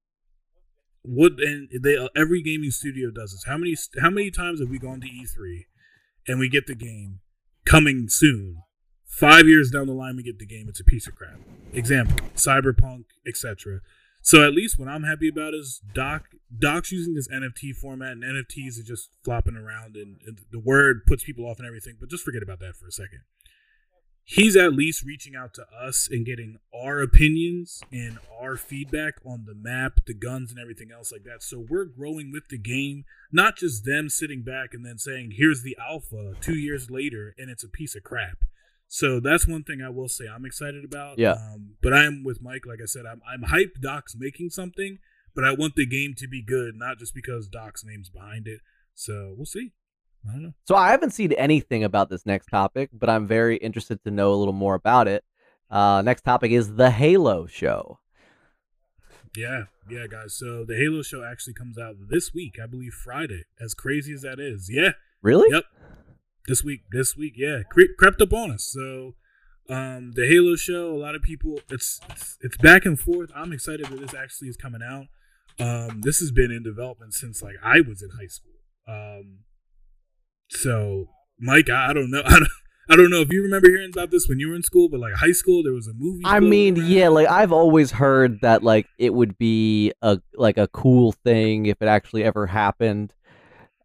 what 1.02 1.32
and 1.38 1.68
they 1.82 2.08
every 2.16 2.42
gaming 2.42 2.70
studio 2.70 3.10
does 3.10 3.32
this. 3.32 3.44
How 3.46 3.56
many 3.56 3.74
how 4.00 4.10
many 4.10 4.30
times 4.30 4.60
have 4.60 4.68
we 4.68 4.78
gone 4.78 5.00
to 5.00 5.08
E3 5.08 5.64
and 6.28 6.38
we 6.38 6.48
get 6.48 6.66
the 6.66 6.74
game 6.74 7.20
coming 7.64 8.08
soon? 8.08 8.62
Five 9.10 9.46
years 9.46 9.70
down 9.70 9.86
the 9.86 9.92
line, 9.92 10.16
we 10.16 10.22
get 10.22 10.38
the 10.38 10.46
game. 10.46 10.66
It's 10.68 10.80
a 10.80 10.84
piece 10.84 11.06
of 11.06 11.14
crap. 11.14 11.40
Example: 11.72 12.16
Cyberpunk, 12.34 13.04
etc. 13.26 13.80
So 14.22 14.46
at 14.46 14.54
least 14.54 14.78
what 14.78 14.88
I'm 14.88 15.02
happy 15.02 15.28
about 15.28 15.52
is 15.54 15.80
Doc 15.94 16.26
Doc's 16.56 16.92
using 16.92 17.14
this 17.14 17.28
NFT 17.28 17.74
format, 17.74 18.12
and 18.12 18.22
NFTs 18.22 18.78
are 18.78 18.84
just 18.84 19.10
flopping 19.24 19.56
around, 19.56 19.96
and, 19.96 20.18
and 20.26 20.38
the 20.50 20.58
word 20.58 21.04
puts 21.06 21.24
people 21.24 21.44
off 21.46 21.58
and 21.58 21.66
everything. 21.66 21.96
But 21.98 22.08
just 22.08 22.24
forget 22.24 22.42
about 22.42 22.60
that 22.60 22.76
for 22.76 22.86
a 22.86 22.92
second 22.92 23.20
he's 24.30 24.56
at 24.56 24.72
least 24.72 25.04
reaching 25.04 25.34
out 25.34 25.52
to 25.54 25.66
us 25.76 26.08
and 26.10 26.24
getting 26.24 26.56
our 26.72 27.00
opinions 27.00 27.82
and 27.92 28.18
our 28.40 28.56
feedback 28.56 29.14
on 29.26 29.44
the 29.44 29.54
map, 29.54 30.00
the 30.06 30.14
guns, 30.14 30.52
and 30.52 30.60
everything 30.60 30.90
else 30.92 31.10
like 31.10 31.24
that. 31.24 31.42
So 31.42 31.64
we're 31.68 31.84
growing 31.84 32.30
with 32.30 32.48
the 32.48 32.58
game, 32.58 33.04
not 33.32 33.56
just 33.56 33.84
them 33.84 34.08
sitting 34.08 34.42
back 34.42 34.72
and 34.72 34.86
then 34.86 34.98
saying, 34.98 35.32
here's 35.36 35.62
the 35.62 35.76
alpha 35.80 36.34
two 36.40 36.56
years 36.56 36.90
later 36.90 37.34
and 37.38 37.50
it's 37.50 37.64
a 37.64 37.68
piece 37.68 37.96
of 37.96 38.04
crap. 38.04 38.44
So 38.92 39.20
that's 39.20 39.46
one 39.46 39.62
thing 39.62 39.80
I 39.80 39.88
will 39.88 40.08
say 40.08 40.24
I'm 40.26 40.44
excited 40.44 40.84
about. 40.84 41.16
Yeah. 41.16 41.34
Um, 41.34 41.76
but 41.80 41.92
I 41.92 42.04
am 42.06 42.24
with 42.24 42.42
Mike. 42.42 42.66
Like 42.66 42.80
I 42.82 42.86
said, 42.86 43.06
I'm, 43.06 43.22
I'm 43.24 43.48
hyped 43.48 43.80
Doc's 43.80 44.16
making 44.18 44.50
something, 44.50 44.98
but 45.32 45.44
I 45.44 45.52
want 45.52 45.76
the 45.76 45.86
game 45.86 46.14
to 46.16 46.26
be 46.26 46.42
good, 46.42 46.74
not 46.74 46.98
just 46.98 47.14
because 47.14 47.46
Doc's 47.46 47.84
name's 47.84 48.10
behind 48.10 48.48
it. 48.48 48.62
So 48.96 49.34
we'll 49.36 49.46
see. 49.46 49.74
I 50.28 50.32
don't 50.32 50.42
know. 50.42 50.54
So 50.64 50.74
I 50.74 50.90
haven't 50.90 51.12
seen 51.12 51.30
anything 51.34 51.84
about 51.84 52.10
this 52.10 52.26
next 52.26 52.48
topic, 52.48 52.90
but 52.92 53.08
I'm 53.08 53.28
very 53.28 53.58
interested 53.58 54.02
to 54.02 54.10
know 54.10 54.34
a 54.34 54.34
little 54.34 54.52
more 54.52 54.74
about 54.74 55.06
it. 55.06 55.22
Uh, 55.70 56.02
next 56.04 56.22
topic 56.22 56.50
is 56.50 56.74
the 56.74 56.90
Halo 56.90 57.46
show. 57.46 58.00
Yeah, 59.36 59.66
yeah, 59.88 60.08
guys. 60.10 60.34
So 60.34 60.64
the 60.64 60.74
Halo 60.74 61.02
show 61.02 61.22
actually 61.22 61.54
comes 61.54 61.78
out 61.78 61.94
this 62.08 62.34
week, 62.34 62.56
I 62.60 62.66
believe 62.66 62.92
Friday. 62.92 63.44
As 63.60 63.72
crazy 63.72 64.12
as 64.14 64.22
that 64.22 64.40
is, 64.40 64.68
yeah, 64.68 64.94
Really? 65.22 65.48
Yep. 65.52 65.64
This 66.46 66.64
week, 66.64 66.82
this 66.92 67.16
week, 67.16 67.34
yeah, 67.36 67.60
cre- 67.70 67.94
crept 67.98 68.20
up 68.20 68.32
on 68.32 68.50
us. 68.50 68.70
So, 68.72 69.14
um, 69.68 70.12
the 70.14 70.26
Halo 70.26 70.56
show, 70.56 70.94
a 70.94 70.98
lot 70.98 71.14
of 71.14 71.22
people, 71.22 71.60
it's 71.70 72.00
it's, 72.10 72.38
it's 72.40 72.56
back 72.56 72.84
and 72.84 72.98
forth. 72.98 73.30
I'm 73.34 73.52
excited 73.52 73.86
that 73.86 74.00
this 74.00 74.14
actually 74.14 74.48
is 74.48 74.56
coming 74.56 74.80
out. 74.82 75.06
Um, 75.58 76.00
this 76.02 76.18
has 76.20 76.30
been 76.30 76.50
in 76.50 76.62
development 76.62 77.14
since 77.14 77.42
like 77.42 77.56
I 77.62 77.80
was 77.80 78.02
in 78.02 78.10
high 78.18 78.26
school. 78.26 78.52
Um, 78.88 79.40
so 80.48 81.06
Mike, 81.38 81.70
I, 81.70 81.90
I 81.90 81.92
don't 81.92 82.10
know, 82.10 82.22
I 82.26 82.38
don't, 82.38 82.48
I 82.88 82.96
don't 82.96 83.10
know 83.10 83.20
if 83.20 83.32
you 83.32 83.42
remember 83.42 83.68
hearing 83.68 83.90
about 83.92 84.10
this 84.10 84.28
when 84.28 84.40
you 84.40 84.48
were 84.48 84.56
in 84.56 84.62
school, 84.62 84.88
but 84.88 84.98
like 84.98 85.12
high 85.14 85.30
school, 85.32 85.62
there 85.62 85.72
was 85.72 85.86
a 85.86 85.92
movie. 85.94 86.22
I 86.24 86.40
mean, 86.40 86.76
around. 86.76 86.90
yeah, 86.90 87.08
like 87.08 87.28
I've 87.28 87.52
always 87.52 87.92
heard 87.92 88.40
that 88.40 88.64
like 88.64 88.86
it 88.98 89.14
would 89.14 89.38
be 89.38 89.92
a 90.02 90.18
like 90.34 90.58
a 90.58 90.66
cool 90.68 91.12
thing 91.12 91.66
if 91.66 91.80
it 91.80 91.86
actually 91.86 92.24
ever 92.24 92.46
happened. 92.46 93.14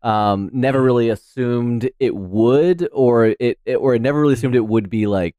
Um, 0.06 0.50
never 0.54 0.82
really 0.84 1.10
assumed 1.10 1.90
it 2.00 2.16
would, 2.16 2.88
or 2.92 3.34
it, 3.40 3.58
it 3.66 3.76
or 3.76 3.96
it 3.96 4.02
never 4.02 4.22
really 4.22 4.36
assumed 4.36 4.56
it 4.56 4.68
would 4.68 4.88
be 4.90 5.08
like 5.08 5.36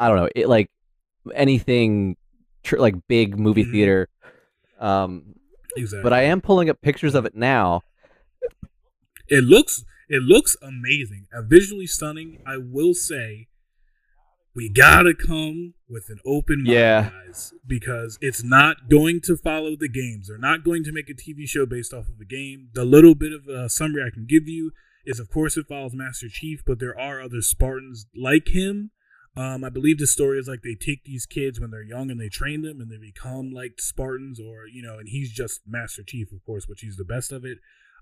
I 0.00 0.08
don't 0.08 0.16
know, 0.16 0.28
it 0.34 0.48
like 0.48 0.70
anything 1.34 2.16
tr- 2.62 2.78
like 2.78 2.94
big 3.06 3.38
movie 3.38 3.64
Mhm. 3.64 3.70
theater. 3.72 4.08
Um, 4.80 5.34
exactly. 5.76 6.02
but 6.02 6.12
I 6.14 6.22
am 6.22 6.40
pulling 6.40 6.68
up 6.70 6.80
pictures 6.80 7.14
of 7.14 7.26
it 7.26 7.34
now. 7.34 7.82
it 9.28 9.44
looks 9.44 9.84
it 10.08 10.22
looks 10.22 10.56
amazing 10.62 11.26
uh, 11.34 11.40
visually 11.42 11.86
stunning 11.86 12.38
i 12.46 12.56
will 12.58 12.92
say 12.92 13.46
we 14.54 14.68
gotta 14.68 15.14
come 15.14 15.74
with 15.88 16.08
an 16.08 16.18
open 16.24 16.58
mind 16.64 16.74
Yeah. 16.76 17.10
guys 17.10 17.52
because 17.66 18.18
it's 18.20 18.42
not 18.44 18.88
going 18.88 19.20
to 19.22 19.36
follow 19.36 19.76
the 19.76 19.88
games. 19.88 20.28
They're 20.28 20.38
not 20.38 20.64
going 20.64 20.84
to 20.84 20.92
make 20.92 21.10
a 21.10 21.14
tv 21.14 21.48
show 21.48 21.66
based 21.66 21.92
off 21.92 22.08
of 22.08 22.20
a 22.20 22.24
game. 22.24 22.68
The 22.72 22.84
little 22.84 23.14
bit 23.14 23.32
of 23.32 23.48
a 23.48 23.68
summary 23.68 24.02
i 24.06 24.10
can 24.12 24.26
give 24.26 24.48
you 24.48 24.72
is 25.06 25.18
of 25.20 25.28
course 25.30 25.56
it 25.56 25.66
follows 25.68 25.92
master 25.94 26.28
chief 26.30 26.62
but 26.66 26.78
there 26.78 26.98
are 26.98 27.20
other 27.20 27.42
spartans 27.42 28.06
like 28.16 28.48
him. 28.48 28.90
Um, 29.36 29.64
I 29.64 29.68
believe 29.68 29.98
the 29.98 30.06
story 30.06 30.38
is 30.38 30.46
like 30.46 30.62
they 30.62 30.76
take 30.76 31.02
these 31.04 31.26
kids 31.26 31.58
when 31.58 31.72
they're 31.72 31.82
young 31.82 32.08
and 32.08 32.20
they 32.20 32.28
train 32.28 32.62
them 32.62 32.80
and 32.80 32.88
they 32.88 32.98
become 32.98 33.50
like 33.50 33.80
Spartans 33.80 34.38
or 34.38 34.68
you 34.72 34.80
know 34.80 34.96
and 34.98 35.08
he's 35.08 35.32
just 35.32 35.62
Master 35.66 36.04
Chief 36.06 36.30
of 36.32 36.44
course 36.46 36.68
which 36.68 36.82
he's 36.82 36.96
the 36.96 37.04
best 37.04 37.32
of 37.32 37.44
it 37.44 37.58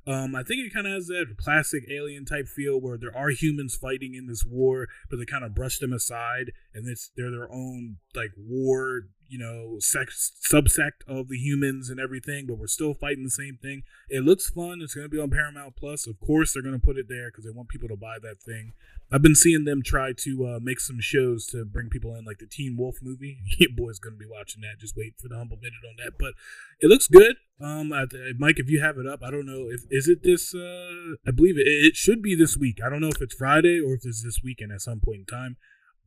Um, 0.06 0.34
I 0.34 0.42
think 0.42 0.66
it 0.66 0.74
kind 0.74 0.86
of 0.86 0.94
has 0.94 1.06
that 1.06 1.36
classic 1.38 1.84
alien 1.88 2.24
type 2.24 2.48
feel 2.48 2.80
where 2.80 2.98
there 2.98 3.16
are 3.16 3.30
humans 3.30 3.76
fighting 3.76 4.14
in 4.14 4.26
this 4.26 4.44
war, 4.44 4.88
but 5.08 5.18
they 5.18 5.24
kind 5.24 5.44
of 5.44 5.54
brush 5.54 5.78
them 5.78 5.92
aside, 5.92 6.52
and 6.74 6.88
it's 6.88 7.10
they're 7.16 7.30
their 7.30 7.50
own 7.52 7.98
like 8.14 8.32
war, 8.36 9.02
you 9.28 9.38
know, 9.38 9.76
sex 9.78 10.32
subsect 10.44 11.06
of 11.06 11.28
the 11.28 11.36
humans 11.36 11.88
and 11.88 12.00
everything. 12.00 12.46
But 12.46 12.58
we're 12.58 12.66
still 12.66 12.94
fighting 12.94 13.22
the 13.22 13.30
same 13.30 13.58
thing. 13.62 13.84
It 14.08 14.24
looks 14.24 14.50
fun. 14.50 14.80
It's 14.82 14.94
going 14.94 15.04
to 15.04 15.16
be 15.16 15.20
on 15.20 15.30
Paramount 15.30 15.76
Plus. 15.76 16.08
Of 16.08 16.18
course, 16.18 16.52
they're 16.52 16.62
going 16.62 16.78
to 16.78 16.84
put 16.84 16.98
it 16.98 17.06
there 17.08 17.30
because 17.30 17.44
they 17.44 17.50
want 17.50 17.68
people 17.68 17.88
to 17.88 17.96
buy 17.96 18.16
that 18.22 18.42
thing. 18.42 18.72
I've 19.12 19.22
been 19.22 19.34
seeing 19.34 19.64
them 19.64 19.82
try 19.84 20.12
to 20.16 20.46
uh, 20.46 20.58
make 20.60 20.80
some 20.80 21.00
shows 21.00 21.46
to 21.48 21.64
bring 21.64 21.90
people 21.90 22.14
in, 22.14 22.24
like 22.24 22.38
the 22.38 22.46
Teen 22.46 22.76
Wolf 22.78 22.96
movie. 23.02 23.38
Your 23.58 23.70
boy's 23.76 23.98
gonna 23.98 24.16
be 24.16 24.26
watching 24.28 24.62
that. 24.62 24.80
Just 24.80 24.96
wait 24.96 25.14
for 25.20 25.28
the 25.28 25.36
humble 25.36 25.58
minute 25.58 25.84
on 25.88 25.96
that. 26.02 26.14
But 26.18 26.32
it 26.80 26.86
looks 26.86 27.08
good. 27.08 27.36
Um, 27.60 27.92
I, 27.92 28.06
Mike, 28.38 28.58
if 28.58 28.70
you 28.70 28.80
have 28.80 28.96
it 28.98 29.06
up, 29.06 29.20
I 29.22 29.30
don't 29.30 29.46
know 29.46 29.68
if 29.70 29.82
is 29.90 30.08
it 30.08 30.22
this. 30.22 30.54
Uh, 30.54 31.16
I 31.26 31.30
believe 31.30 31.58
it. 31.58 31.66
It 31.66 31.94
should 31.94 32.22
be 32.22 32.34
this 32.34 32.56
week. 32.56 32.78
I 32.84 32.88
don't 32.88 33.00
know 33.00 33.10
if 33.14 33.20
it's 33.20 33.34
Friday 33.34 33.78
or 33.78 33.94
if 33.94 34.00
it's 34.04 34.24
this 34.24 34.40
weekend 34.42 34.72
at 34.72 34.80
some 34.80 35.00
point 35.00 35.18
in 35.20 35.26
time. 35.26 35.56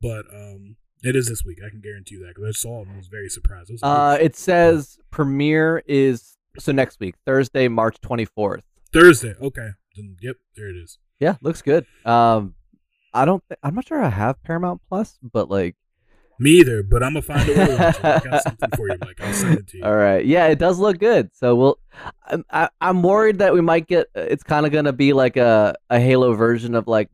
But 0.02 0.26
um, 0.34 0.76
it 1.02 1.14
is 1.14 1.28
this 1.28 1.44
week. 1.44 1.58
I 1.64 1.70
can 1.70 1.80
guarantee 1.80 2.16
you 2.16 2.26
that 2.26 2.34
because 2.34 2.48
I 2.48 2.52
saw 2.52 2.82
it 2.82 2.88
and 2.88 2.96
was 2.96 3.08
very 3.08 3.28
surprised. 3.28 3.70
It, 3.70 3.80
uh, 3.82 4.18
it 4.20 4.36
says 4.36 4.98
premiere 5.10 5.82
is 5.86 6.36
so 6.58 6.72
next 6.72 6.98
week, 6.98 7.14
Thursday, 7.24 7.68
March 7.68 8.00
twenty 8.00 8.24
fourth. 8.24 8.64
Thursday. 8.92 9.34
Okay. 9.40 9.70
Then, 9.94 10.16
yep. 10.20 10.36
There 10.56 10.68
it 10.68 10.76
is. 10.76 10.98
Yeah, 11.20 11.36
looks 11.40 11.62
good. 11.62 11.86
Um, 12.04 12.54
I 13.16 13.24
don't. 13.24 13.42
Th- 13.48 13.58
I'm 13.62 13.74
not 13.74 13.86
sure 13.86 14.02
I 14.02 14.08
have 14.08 14.42
Paramount 14.42 14.80
Plus, 14.88 15.18
but 15.22 15.50
like. 15.50 15.76
Me 16.38 16.50
either, 16.60 16.82
but 16.82 17.02
I'm 17.02 17.14
gonna 17.14 17.22
find 17.22 17.48
a 17.48 17.52
way. 17.54 17.76
I 17.78 18.20
got 18.20 18.42
something 18.42 18.68
for 18.76 18.88
you, 18.88 18.98
Mike. 19.00 19.18
I'll 19.22 19.32
send 19.32 19.58
it 19.58 19.66
to 19.68 19.78
you. 19.78 19.84
All 19.84 19.96
right. 19.96 20.24
Yeah, 20.24 20.48
it 20.48 20.58
does 20.58 20.78
look 20.78 20.98
good. 20.98 21.30
So 21.32 21.56
we'll. 21.56 21.78
I'm 22.26 22.44
I, 22.50 22.68
I'm 22.80 23.02
worried 23.02 23.38
that 23.38 23.54
we 23.54 23.62
might 23.62 23.86
get. 23.86 24.08
It's 24.14 24.42
kind 24.42 24.66
of 24.66 24.72
gonna 24.72 24.92
be 24.92 25.14
like 25.14 25.38
a 25.38 25.74
a 25.88 25.98
Halo 25.98 26.34
version 26.34 26.74
of 26.74 26.86
like 26.88 27.08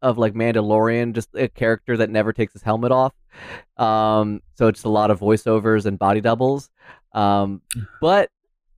of 0.00 0.16
like 0.16 0.34
Mandalorian, 0.34 1.12
just 1.12 1.30
a 1.34 1.48
character 1.48 1.96
that 1.96 2.10
never 2.10 2.32
takes 2.32 2.52
his 2.52 2.62
helmet 2.62 2.92
off. 2.92 3.14
Um, 3.78 4.42
so 4.54 4.68
it's 4.68 4.84
a 4.84 4.88
lot 4.88 5.10
of 5.10 5.18
voiceovers 5.20 5.86
and 5.86 5.98
body 5.98 6.20
doubles. 6.20 6.70
Um, 7.14 7.62
but 8.00 8.30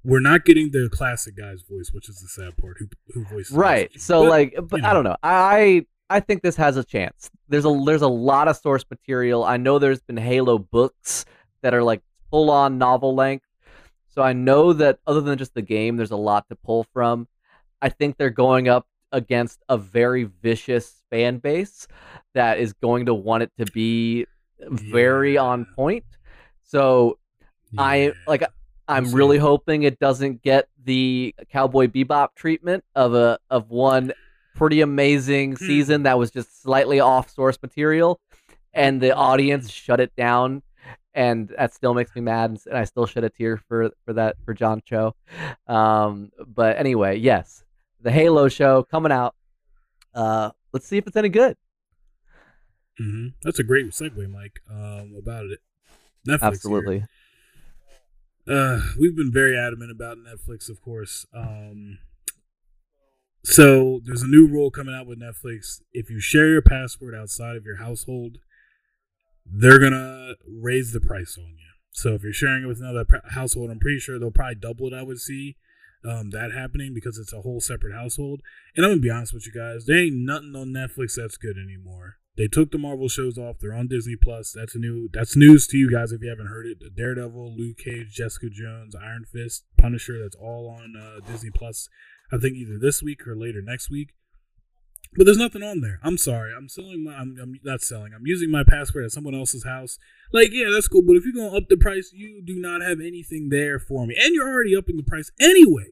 we're 0.04 0.20
not 0.20 0.44
getting 0.44 0.70
the 0.70 0.88
classic 0.90 1.36
guy's 1.36 1.62
voice, 1.62 1.90
which 1.92 2.08
is 2.08 2.20
the 2.20 2.28
sad 2.28 2.56
part. 2.56 2.76
Who 2.78 2.86
who 3.12 3.24
voices 3.24 3.56
right? 3.56 3.90
So 4.00 4.22
but, 4.22 4.30
like, 4.30 4.54
but 4.62 4.76
you 4.76 4.82
know. 4.82 4.88
I 4.88 4.92
don't 4.92 5.04
know. 5.04 5.16
I 5.22 5.86
I 6.10 6.20
think 6.20 6.42
this 6.42 6.56
has 6.56 6.76
a 6.76 6.84
chance. 6.84 7.30
There's 7.48 7.64
a 7.64 7.82
there's 7.84 8.02
a 8.02 8.08
lot 8.08 8.48
of 8.48 8.56
source 8.56 8.84
material. 8.90 9.44
I 9.44 9.56
know 9.56 9.78
there's 9.78 10.02
been 10.02 10.16
Halo 10.16 10.58
books 10.58 11.24
that 11.62 11.74
are 11.74 11.82
like 11.82 12.02
full 12.30 12.50
on 12.50 12.78
novel 12.78 13.14
length. 13.14 13.46
So 14.08 14.22
I 14.22 14.32
know 14.32 14.72
that 14.74 14.98
other 15.06 15.20
than 15.20 15.38
just 15.38 15.54
the 15.54 15.62
game, 15.62 15.96
there's 15.96 16.12
a 16.12 16.16
lot 16.16 16.48
to 16.48 16.56
pull 16.56 16.84
from. 16.92 17.26
I 17.82 17.88
think 17.88 18.16
they're 18.16 18.30
going 18.30 18.68
up 18.68 18.86
against 19.12 19.60
a 19.68 19.76
very 19.76 20.24
vicious 20.24 21.02
fan 21.10 21.38
base 21.38 21.86
that 22.34 22.58
is 22.58 22.72
going 22.74 23.06
to 23.06 23.14
want 23.14 23.42
it 23.44 23.52
to 23.58 23.66
be 23.66 24.26
very 24.60 25.34
yeah. 25.34 25.42
on 25.42 25.66
point. 25.74 26.04
So 26.62 27.18
yeah. 27.72 27.82
I 27.82 28.12
like 28.26 28.44
I'm 28.86 29.12
really 29.12 29.38
hoping 29.38 29.84
it 29.84 29.98
doesn't 29.98 30.42
get 30.42 30.68
the 30.84 31.34
Cowboy 31.50 31.86
Bebop 31.86 32.34
treatment 32.34 32.84
of 32.94 33.14
a 33.14 33.38
of 33.50 33.70
one 33.70 34.12
pretty 34.54 34.80
amazing 34.80 35.52
hmm. 35.52 35.64
season 35.64 36.02
that 36.04 36.18
was 36.18 36.30
just 36.30 36.62
slightly 36.62 37.00
off 37.00 37.30
source 37.30 37.58
material, 37.62 38.20
and 38.72 39.00
the 39.00 39.14
audience 39.14 39.70
shut 39.70 40.00
it 40.00 40.14
down, 40.16 40.62
and 41.12 41.48
that 41.56 41.74
still 41.74 41.94
makes 41.94 42.14
me 42.14 42.22
mad, 42.22 42.58
and 42.66 42.78
I 42.78 42.84
still 42.84 43.06
shed 43.06 43.24
a 43.24 43.30
tear 43.30 43.56
for 43.56 43.90
for 44.04 44.14
that 44.14 44.36
for 44.44 44.54
John 44.54 44.82
Cho. 44.84 45.14
Um, 45.66 46.30
but 46.46 46.78
anyway, 46.78 47.18
yes, 47.18 47.64
the 48.00 48.10
Halo 48.10 48.48
show 48.48 48.82
coming 48.82 49.12
out. 49.12 49.34
Uh, 50.14 50.50
let's 50.72 50.86
see 50.86 50.98
if 50.98 51.06
it's 51.06 51.16
any 51.16 51.28
good. 51.28 51.56
Mm-hmm. 53.00 53.28
That's 53.42 53.58
a 53.58 53.64
great 53.64 53.86
segue, 53.86 54.30
Mike. 54.30 54.60
Um, 54.70 55.14
about 55.18 55.46
it. 55.46 55.60
Netflix 56.28 56.42
Absolutely. 56.42 56.98
Here. 58.46 58.56
Uh, 58.56 58.80
we've 58.98 59.16
been 59.16 59.32
very 59.32 59.58
adamant 59.58 59.90
about 59.90 60.18
Netflix, 60.18 60.68
of 60.68 60.80
course. 60.82 61.26
Um, 61.34 61.98
so 63.44 64.00
there's 64.04 64.22
a 64.22 64.26
new 64.26 64.46
rule 64.46 64.70
coming 64.70 64.94
out 64.94 65.06
with 65.06 65.20
Netflix. 65.20 65.80
If 65.92 66.10
you 66.10 66.18
share 66.18 66.48
your 66.48 66.62
password 66.62 67.14
outside 67.14 67.56
of 67.56 67.64
your 67.64 67.76
household, 67.76 68.38
they're 69.44 69.78
gonna 69.78 70.34
raise 70.48 70.92
the 70.92 71.00
price 71.00 71.36
on 71.38 71.50
you. 71.50 71.72
So 71.92 72.14
if 72.14 72.22
you're 72.22 72.32
sharing 72.32 72.64
it 72.64 72.66
with 72.66 72.80
another 72.80 73.06
household, 73.30 73.70
I'm 73.70 73.78
pretty 73.78 74.00
sure 74.00 74.18
they'll 74.18 74.30
probably 74.30 74.56
double 74.56 74.86
it. 74.88 74.94
I 74.94 75.02
would 75.02 75.20
see 75.20 75.56
um, 76.04 76.30
that 76.30 76.52
happening 76.52 76.92
because 76.94 77.18
it's 77.18 77.32
a 77.32 77.42
whole 77.42 77.60
separate 77.60 77.94
household. 77.94 78.40
And 78.76 78.84
I'm 78.84 78.92
gonna 78.92 79.02
be 79.02 79.10
honest 79.10 79.34
with 79.34 79.46
you 79.46 79.52
guys, 79.52 79.86
there 79.86 79.98
ain't 79.98 80.16
nothing 80.16 80.54
on 80.56 80.68
Netflix 80.68 81.16
that's 81.16 81.36
good 81.36 81.56
anymore. 81.56 82.16
They 82.36 82.48
took 82.48 82.72
the 82.72 82.78
Marvel 82.78 83.08
shows 83.08 83.38
off. 83.38 83.58
They're 83.60 83.74
on 83.74 83.86
Disney 83.86 84.16
Plus. 84.20 84.52
That's 84.52 84.74
a 84.74 84.78
new. 84.78 85.08
That's 85.12 85.36
news 85.36 85.68
to 85.68 85.76
you 85.76 85.90
guys 85.90 86.10
if 86.10 86.20
you 86.20 86.28
haven't 86.28 86.48
heard 86.48 86.66
it. 86.66 86.96
Daredevil, 86.96 87.56
Luke 87.56 87.78
Cage, 87.78 88.12
Jessica 88.12 88.48
Jones, 88.50 88.96
Iron 88.96 89.24
Fist, 89.24 89.64
Punisher. 89.78 90.20
That's 90.20 90.34
all 90.34 90.68
on 90.68 90.94
uh, 90.96 91.20
Disney 91.24 91.50
Plus. 91.50 91.88
I 92.32 92.38
think 92.38 92.56
either 92.56 92.78
this 92.78 93.02
week 93.02 93.26
or 93.26 93.36
later 93.36 93.60
next 93.62 93.90
week. 93.90 94.14
But 95.16 95.26
there's 95.26 95.38
nothing 95.38 95.62
on 95.62 95.80
there. 95.80 96.00
I'm 96.02 96.18
sorry. 96.18 96.52
I'm 96.56 96.68
selling 96.68 97.04
my. 97.04 97.14
I'm, 97.14 97.36
I'm 97.40 97.60
not 97.62 97.82
selling. 97.82 98.12
I'm 98.14 98.26
using 98.26 98.50
my 98.50 98.64
password 98.64 99.04
at 99.04 99.12
someone 99.12 99.34
else's 99.34 99.64
house. 99.64 99.96
Like, 100.32 100.48
yeah, 100.52 100.70
that's 100.72 100.88
cool. 100.88 101.02
But 101.02 101.16
if 101.16 101.24
you're 101.24 101.34
gonna 101.34 101.56
up 101.56 101.68
the 101.68 101.76
price, 101.76 102.10
you 102.12 102.42
do 102.44 102.60
not 102.60 102.82
have 102.82 102.98
anything 102.98 103.48
there 103.50 103.78
for 103.78 104.06
me, 104.06 104.16
and 104.20 104.34
you're 104.34 104.48
already 104.48 104.76
upping 104.76 104.96
the 104.96 105.04
price 105.04 105.30
anyway. 105.40 105.90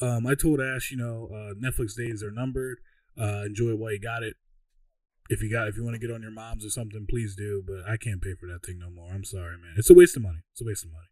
Um, 0.00 0.26
I 0.26 0.34
told 0.34 0.60
Ash, 0.60 0.90
you 0.90 0.96
know, 0.96 1.28
uh, 1.32 1.54
Netflix 1.54 1.96
days 1.96 2.22
are 2.22 2.32
numbered. 2.32 2.78
Uh, 3.18 3.44
enjoy 3.46 3.74
while 3.76 3.92
you 3.92 4.00
got 4.00 4.22
it. 4.22 4.34
If 5.28 5.42
you 5.42 5.50
got, 5.50 5.68
if 5.68 5.76
you 5.76 5.84
want 5.84 5.94
to 5.94 6.00
get 6.00 6.12
on 6.12 6.22
your 6.22 6.30
mom's 6.30 6.64
or 6.64 6.70
something, 6.70 7.06
please 7.08 7.36
do. 7.36 7.62
But 7.66 7.88
I 7.88 7.96
can't 7.96 8.20
pay 8.20 8.34
for 8.34 8.46
that 8.46 8.64
thing 8.64 8.78
no 8.78 8.90
more. 8.90 9.10
I'm 9.12 9.24
sorry, 9.24 9.56
man. 9.58 9.74
It's 9.76 9.90
a 9.90 9.94
waste 9.94 10.16
of 10.16 10.22
money. 10.22 10.40
It's 10.52 10.60
a 10.60 10.64
waste 10.64 10.84
of 10.84 10.92
money. 10.92 11.06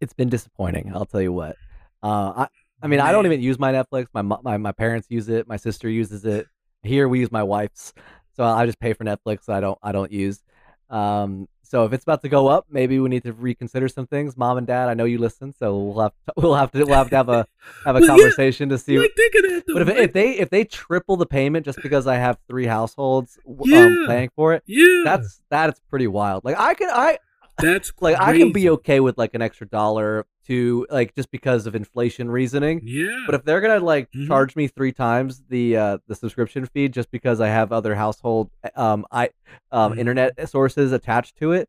It's 0.00 0.12
been 0.12 0.28
disappointing. 0.28 0.92
I'll 0.94 1.06
tell 1.06 1.22
you 1.22 1.32
what. 1.32 1.56
Uh, 2.02 2.32
I, 2.36 2.48
I 2.84 2.86
mean, 2.86 2.98
Man. 2.98 3.06
I 3.06 3.12
don't 3.12 3.24
even 3.24 3.40
use 3.40 3.58
my 3.58 3.72
Netflix. 3.72 4.08
My, 4.12 4.20
my 4.20 4.58
my 4.58 4.72
parents 4.72 5.06
use 5.10 5.30
it. 5.30 5.48
My 5.48 5.56
sister 5.56 5.88
uses 5.88 6.26
it. 6.26 6.46
Here 6.82 7.08
we 7.08 7.20
use 7.20 7.32
my 7.32 7.42
wife's. 7.42 7.94
So 8.36 8.44
I 8.44 8.66
just 8.66 8.78
pay 8.78 8.92
for 8.92 9.04
Netflix. 9.04 9.48
I 9.48 9.60
don't 9.60 9.78
I 9.82 9.90
don't 9.90 10.12
use. 10.12 10.42
Um, 10.90 11.48
so 11.62 11.86
if 11.86 11.94
it's 11.94 12.04
about 12.04 12.20
to 12.22 12.28
go 12.28 12.46
up, 12.46 12.66
maybe 12.68 13.00
we 13.00 13.08
need 13.08 13.22
to 13.22 13.32
reconsider 13.32 13.88
some 13.88 14.06
things. 14.06 14.36
Mom 14.36 14.58
and 14.58 14.66
Dad, 14.66 14.90
I 14.90 14.94
know 14.94 15.06
you 15.06 15.16
listen, 15.16 15.54
so 15.58 15.78
we'll 15.78 16.02
have 16.02 16.12
to, 16.12 16.32
we'll 16.36 16.54
have 16.54 16.70
to 16.72 16.84
we'll 16.84 16.94
have 16.94 17.08
to 17.08 17.16
have 17.16 17.28
a 17.30 17.46
have 17.86 17.96
a 17.96 18.00
well, 18.00 18.08
conversation 18.08 18.68
yeah, 18.68 18.76
to 18.76 18.82
see. 18.82 18.98
What, 18.98 19.10
that, 19.16 19.62
but 19.66 19.82
if, 19.82 19.88
if 19.88 20.12
they 20.12 20.32
if 20.32 20.50
they 20.50 20.64
triple 20.64 21.16
the 21.16 21.26
payment 21.26 21.64
just 21.64 21.80
because 21.82 22.06
I 22.06 22.16
have 22.16 22.36
three 22.48 22.66
households 22.66 23.38
um, 23.48 23.60
yeah, 23.64 23.86
um, 23.86 24.04
paying 24.06 24.28
for 24.36 24.52
it, 24.52 24.62
yeah, 24.66 25.04
that's 25.06 25.40
that's 25.48 25.80
pretty 25.88 26.06
wild. 26.06 26.44
Like 26.44 26.58
I 26.58 26.74
can 26.74 26.90
I 26.90 27.16
that's 27.56 27.92
like 28.00 28.20
I 28.20 28.36
can 28.36 28.52
be 28.52 28.68
okay 28.68 29.00
with 29.00 29.16
like 29.16 29.32
an 29.32 29.40
extra 29.40 29.66
dollar 29.66 30.26
to 30.46 30.86
like 30.90 31.14
just 31.14 31.30
because 31.30 31.66
of 31.66 31.74
inflation 31.74 32.30
reasoning. 32.30 32.80
Yeah. 32.84 33.24
But 33.26 33.34
if 33.34 33.44
they're 33.44 33.60
gonna 33.60 33.80
like 33.80 34.10
mm-hmm. 34.12 34.26
charge 34.26 34.56
me 34.56 34.68
three 34.68 34.92
times 34.92 35.42
the 35.48 35.76
uh 35.76 35.98
the 36.06 36.14
subscription 36.14 36.66
fee 36.66 36.88
just 36.88 37.10
because 37.10 37.40
I 37.40 37.48
have 37.48 37.72
other 37.72 37.94
household 37.94 38.50
um 38.76 39.06
I 39.10 39.30
um 39.72 39.92
mm-hmm. 39.92 40.00
internet 40.00 40.48
sources 40.48 40.92
attached 40.92 41.36
to 41.38 41.52
it, 41.52 41.68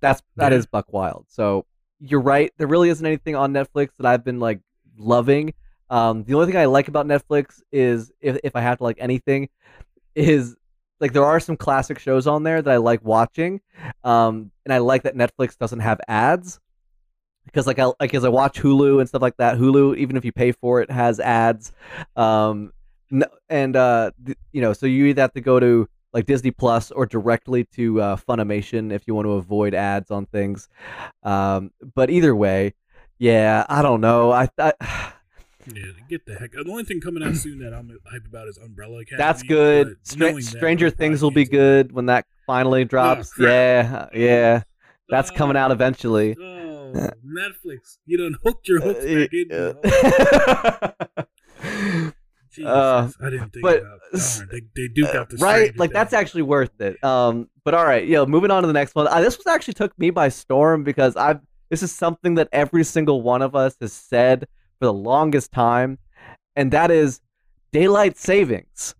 that's 0.00 0.22
that 0.36 0.52
yeah. 0.52 0.58
is 0.58 0.66
buck 0.66 0.92
wild. 0.92 1.26
So 1.28 1.66
you're 2.00 2.20
right. 2.20 2.52
There 2.58 2.66
really 2.66 2.90
isn't 2.90 3.04
anything 3.04 3.34
on 3.34 3.52
Netflix 3.52 3.90
that 3.98 4.06
I've 4.06 4.24
been 4.24 4.40
like 4.40 4.60
loving. 4.96 5.54
Um, 5.90 6.24
the 6.24 6.34
only 6.34 6.46
thing 6.46 6.56
I 6.56 6.66
like 6.66 6.88
about 6.88 7.06
Netflix 7.06 7.60
is 7.72 8.12
if 8.20 8.38
if 8.44 8.54
I 8.54 8.60
have 8.60 8.78
to 8.78 8.84
like 8.84 8.98
anything, 9.00 9.48
is 10.14 10.56
like 11.00 11.12
there 11.12 11.24
are 11.24 11.40
some 11.40 11.56
classic 11.56 11.98
shows 11.98 12.26
on 12.26 12.42
there 12.42 12.60
that 12.60 12.70
I 12.70 12.76
like 12.76 13.02
watching, 13.04 13.60
um, 14.04 14.50
and 14.64 14.72
I 14.72 14.78
like 14.78 15.04
that 15.04 15.16
Netflix 15.16 15.56
doesn't 15.56 15.80
have 15.80 16.00
ads 16.06 16.60
because 17.48 17.66
like 17.66 17.78
I 17.78 17.90
like 17.98 18.14
as 18.14 18.24
I 18.24 18.28
watch 18.28 18.60
Hulu 18.60 19.00
and 19.00 19.08
stuff 19.08 19.22
like 19.22 19.36
that. 19.38 19.58
Hulu, 19.58 19.96
even 19.96 20.16
if 20.16 20.24
you 20.24 20.32
pay 20.32 20.52
for 20.52 20.80
it, 20.80 20.90
has 20.90 21.18
ads, 21.18 21.72
um, 22.16 22.72
and 23.48 23.76
uh, 23.76 24.10
you 24.52 24.60
know, 24.60 24.72
so 24.72 24.86
you 24.86 25.06
either 25.06 25.22
have 25.22 25.32
to 25.32 25.40
go 25.40 25.58
to 25.58 25.88
like 26.12 26.26
Disney 26.26 26.50
Plus 26.50 26.90
or 26.90 27.06
directly 27.06 27.64
to 27.64 28.00
uh, 28.00 28.16
Funimation 28.16 28.92
if 28.92 29.06
you 29.06 29.14
want 29.14 29.26
to 29.26 29.32
avoid 29.32 29.74
ads 29.74 30.10
on 30.10 30.26
things. 30.26 30.68
Um, 31.22 31.70
but 31.94 32.10
either 32.10 32.34
way, 32.34 32.74
yeah, 33.18 33.66
I 33.68 33.82
don't 33.82 34.00
know. 34.00 34.30
I, 34.32 34.48
I 34.58 34.72
yeah, 35.66 35.82
get 36.08 36.24
the 36.26 36.34
heck. 36.34 36.52
The 36.52 36.64
only 36.68 36.84
thing 36.84 37.00
coming 37.00 37.22
out 37.22 37.36
soon 37.36 37.58
that 37.60 37.74
I'm 37.74 37.88
hyped 38.12 38.26
about 38.26 38.48
is 38.48 38.58
Umbrella 38.58 39.00
Academy. 39.00 39.18
That's 39.18 39.42
good. 39.42 39.96
Str- 40.02 40.40
Stranger 40.40 40.90
Things 40.90 41.22
will 41.22 41.30
be 41.30 41.44
good 41.44 41.92
when 41.92 42.06
that 42.06 42.26
finally 42.46 42.84
drops. 42.84 43.32
Oh, 43.38 43.44
yeah, 43.44 44.08
yeah. 44.14 44.62
That's 45.10 45.30
coming 45.30 45.56
out 45.56 45.70
eventually. 45.70 46.36
Oh, 46.94 47.10
Netflix, 47.26 47.98
you 48.06 48.18
done 48.18 48.36
hooked 48.42 48.68
your 48.68 48.80
hooks 48.80 49.04
back 49.04 49.32
in. 49.32 49.48
Jesus, 52.50 52.70
uh, 52.70 53.10
I 53.20 53.30
didn't 53.30 53.52
think 53.52 53.62
but. 53.62 53.82
Darn, 53.82 54.48
they, 54.50 54.62
they 54.74 54.88
do 54.88 55.04
got 55.04 55.30
the 55.30 55.36
right. 55.36 55.76
Like 55.78 55.92
that's 55.92 56.12
actually 56.12 56.42
worth 56.42 56.80
it. 56.80 57.02
Um, 57.04 57.48
but 57.64 57.74
all 57.74 57.84
right, 57.84 58.06
yeah. 58.06 58.24
Moving 58.24 58.50
on 58.50 58.62
to 58.62 58.66
the 58.66 58.72
next 58.72 58.94
one. 58.94 59.06
Uh, 59.06 59.20
this 59.20 59.36
was 59.36 59.46
actually 59.46 59.74
took 59.74 59.96
me 59.98 60.10
by 60.10 60.28
storm 60.28 60.84
because 60.84 61.16
I've. 61.16 61.40
This 61.70 61.82
is 61.82 61.92
something 61.92 62.36
that 62.36 62.48
every 62.50 62.82
single 62.82 63.20
one 63.20 63.42
of 63.42 63.54
us 63.54 63.76
has 63.80 63.92
said 63.92 64.48
for 64.78 64.86
the 64.86 64.92
longest 64.92 65.52
time, 65.52 65.98
and 66.56 66.72
that 66.72 66.90
is 66.90 67.20
daylight 67.72 68.16
savings. 68.16 68.94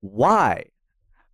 Why? 0.00 0.66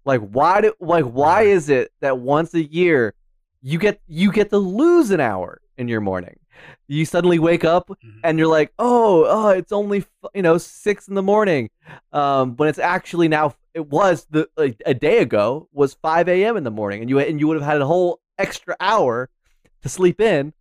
Like 0.05 0.21
why 0.21 0.63
do 0.63 0.73
like 0.81 1.05
why 1.05 1.43
is 1.43 1.69
it 1.69 1.93
that 2.01 2.19
once 2.19 2.55
a 2.55 2.63
year 2.63 3.15
you 3.63 3.79
get 3.79 4.01
you 4.07 4.33
get 4.33 4.51
to 4.51 4.59
lose 4.59 5.11
an 5.11 5.21
hour 5.21 5.61
in 5.79 5.89
your 5.89 6.01
morning? 6.01 6.37
You 6.89 7.05
suddenly 7.05 7.39
wake 7.39 7.65
up 7.65 7.89
Mhm. 7.89 8.21
and 8.25 8.39
you're 8.39 8.49
like, 8.49 8.73
oh, 8.79 9.25
oh, 9.29 9.49
it's 9.51 9.73
only 9.73 10.05
you 10.35 10.43
know 10.43 10.59
six 10.59 11.09
in 11.09 11.15
the 11.15 11.23
morning, 11.23 11.71
um, 12.13 12.57
when 12.57 12.69
it's 12.69 12.79
actually 12.79 13.29
now 13.29 13.55
it 13.75 13.87
was 13.89 14.27
the 14.31 14.49
a, 14.59 14.75
a 14.87 14.95
day 14.95 15.19
ago 15.19 15.69
was 15.73 15.95
five 15.95 16.29
a.m. 16.29 16.57
in 16.57 16.65
the 16.65 16.71
morning, 16.71 17.01
and 17.01 17.09
you 17.11 17.19
and 17.19 17.41
you 17.41 17.47
would 17.49 17.57
have 17.61 17.71
had 17.71 17.81
a 17.81 17.87
whole 17.87 18.21
extra 18.39 18.77
hour 18.81 19.31
to 19.83 19.89
sleep 19.89 20.21
in, 20.21 20.53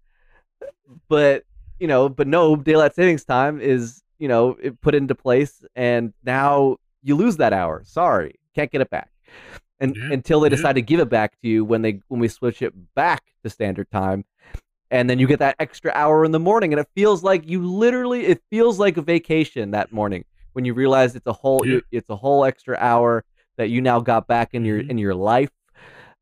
but 1.07 1.43
you 1.79 1.87
know, 1.87 2.09
but 2.09 2.27
no 2.27 2.55
daylight 2.55 2.95
savings 2.95 3.23
time 3.25 3.59
is 3.61 4.01
you 4.19 4.27
know 4.27 4.57
it 4.61 4.79
put 4.81 4.95
into 4.95 5.15
place, 5.15 5.63
and 5.75 6.13
now 6.23 6.77
you 7.03 7.15
lose 7.15 7.37
that 7.37 7.53
hour. 7.53 7.81
Sorry, 7.85 8.35
can't 8.55 8.71
get 8.71 8.81
it 8.81 8.89
back. 8.89 9.09
And 9.79 9.95
Yeah, 9.95 10.11
until 10.11 10.41
they 10.41 10.47
yeah. 10.47 10.55
decide 10.57 10.73
to 10.73 10.81
give 10.81 10.99
it 10.99 11.09
back 11.09 11.39
to 11.41 11.47
you 11.47 11.63
when 11.63 11.81
they 11.81 12.01
when 12.09 12.19
we 12.19 12.27
switch 12.27 12.61
it 12.61 12.73
back 12.95 13.23
to 13.43 13.49
standard 13.49 13.89
time, 13.91 14.25
and 14.91 15.09
then 15.09 15.19
you 15.19 15.27
get 15.27 15.39
that 15.39 15.55
extra 15.59 15.91
hour 15.95 16.25
in 16.25 16.31
the 16.31 16.39
morning, 16.39 16.73
and 16.73 16.79
it 16.79 16.87
feels 16.95 17.23
like 17.23 17.47
you 17.47 17.65
literally 17.65 18.25
it 18.25 18.41
feels 18.49 18.77
like 18.79 18.97
a 18.97 19.01
vacation 19.01 19.71
that 19.71 19.91
morning 19.93 20.25
when 20.53 20.65
you 20.65 20.73
realize 20.73 21.15
it's 21.15 21.27
a 21.27 21.33
whole 21.33 21.65
Yeah. 21.65 21.79
it's 21.91 22.09
a 22.09 22.15
whole 22.15 22.43
extra 22.43 22.75
hour 22.77 23.23
that 23.57 23.69
you 23.69 23.81
now 23.81 23.99
got 24.01 24.27
back 24.27 24.53
in 24.53 24.65
your 24.65 24.81
Mhm. 24.83 24.89
in 24.89 24.97
your 24.97 25.15
life. 25.15 25.49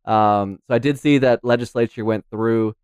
Um, 0.05 0.59
so 0.67 0.75
I 0.75 0.77
did 0.79 0.99
see 0.99 1.17
that 1.17 1.43
legislature 1.43 2.05
went 2.05 2.25
through 2.29 2.75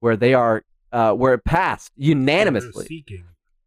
where 0.00 0.16
they 0.16 0.34
are 0.34 0.62
uh, 0.92 1.12
where 1.12 1.34
it 1.34 1.44
passed 1.44 1.90
Oh, 1.98 2.02
unanimously. 2.04 2.86
Seeking. 2.86 3.24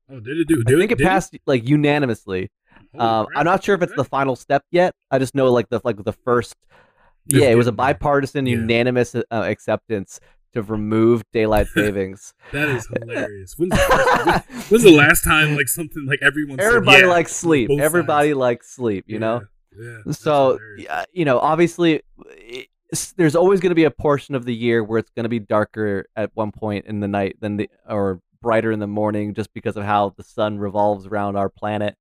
Oh, 0.09 0.19
did 0.19 0.37
it 0.39 0.47
do? 0.47 0.63
I 0.67 0.71
think 0.71 0.91
it 0.91 0.97
did 0.99 1.07
passed 1.07 1.35
like 1.45 1.67
unanimously. 1.67 2.49
Um, 2.97 3.27
I'm 3.35 3.45
not 3.45 3.63
sure 3.63 3.75
if 3.75 3.81
it's 3.81 3.93
the 3.95 4.03
final 4.03 4.35
step 4.35 4.63
yet. 4.71 4.93
I 5.09 5.19
just 5.19 5.33
know 5.35 5.51
like 5.51 5.69
the 5.69 5.79
like 5.83 6.03
the 6.03 6.13
first. 6.13 6.55
Yeah, 7.27 7.49
it 7.49 7.55
was 7.55 7.67
a 7.67 7.71
bipartisan, 7.71 8.45
Yeah. 8.47 8.57
unanimous 8.57 9.13
uh, 9.15 9.23
acceptance 9.31 10.19
to 10.53 10.61
remove 10.63 11.23
daylight 11.31 11.67
savings. 11.73 12.33
That 12.51 12.67
is 12.69 12.87
hilarious. 12.99 13.53
When's 13.57 13.69
the, 13.71 13.77
first, 14.47 14.69
when's 14.71 14.83
the 14.83 14.91
last 14.91 15.23
time 15.23 15.55
like 15.55 15.67
something 15.69 16.05
like 16.05 16.19
everyone? 16.21 16.57
said, 16.57 16.65
Everybody 16.67 17.01
yeah, 17.03 17.07
likes 17.07 17.33
sleep. 17.35 17.69
Everybody 17.79 18.29
sides. 18.29 18.37
likes 18.37 18.69
sleep. 18.71 19.05
You 19.07 19.19
know. 19.19 19.41
Yeah, 19.79 19.97
yeah, 20.05 20.11
so 20.11 20.53
hilarious. 20.57 20.83
yeah, 20.85 21.03
you 21.13 21.23
know 21.25 21.39
obviously 21.39 22.01
there's 23.15 23.35
always 23.37 23.61
going 23.61 23.69
to 23.69 23.75
be 23.75 23.85
a 23.85 23.91
portion 23.91 24.35
of 24.35 24.43
the 24.43 24.53
year 24.53 24.83
where 24.83 24.99
it's 24.99 25.11
going 25.11 25.23
to 25.23 25.29
be 25.29 25.39
darker 25.39 26.05
at 26.17 26.29
one 26.33 26.51
point 26.51 26.85
in 26.87 26.99
the 26.99 27.07
night 27.07 27.37
than 27.39 27.55
the 27.55 27.69
or 27.87 28.19
brighter 28.41 28.71
in 28.71 28.79
the 28.79 28.87
morning 28.87 29.33
just 29.33 29.53
because 29.53 29.77
of 29.77 29.83
how 29.85 30.09
the 30.17 30.23
sun 30.23 30.57
revolves 30.59 31.05
around 31.07 31.37
our 31.37 31.47
planet 31.47 31.95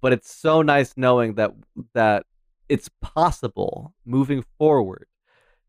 but 0.00 0.12
it's 0.12 0.32
so 0.32 0.62
nice 0.62 0.94
knowing 0.96 1.34
that 1.34 1.52
that 1.94 2.24
it's 2.68 2.88
possible 3.00 3.94
moving 4.04 4.44
forward 4.58 5.06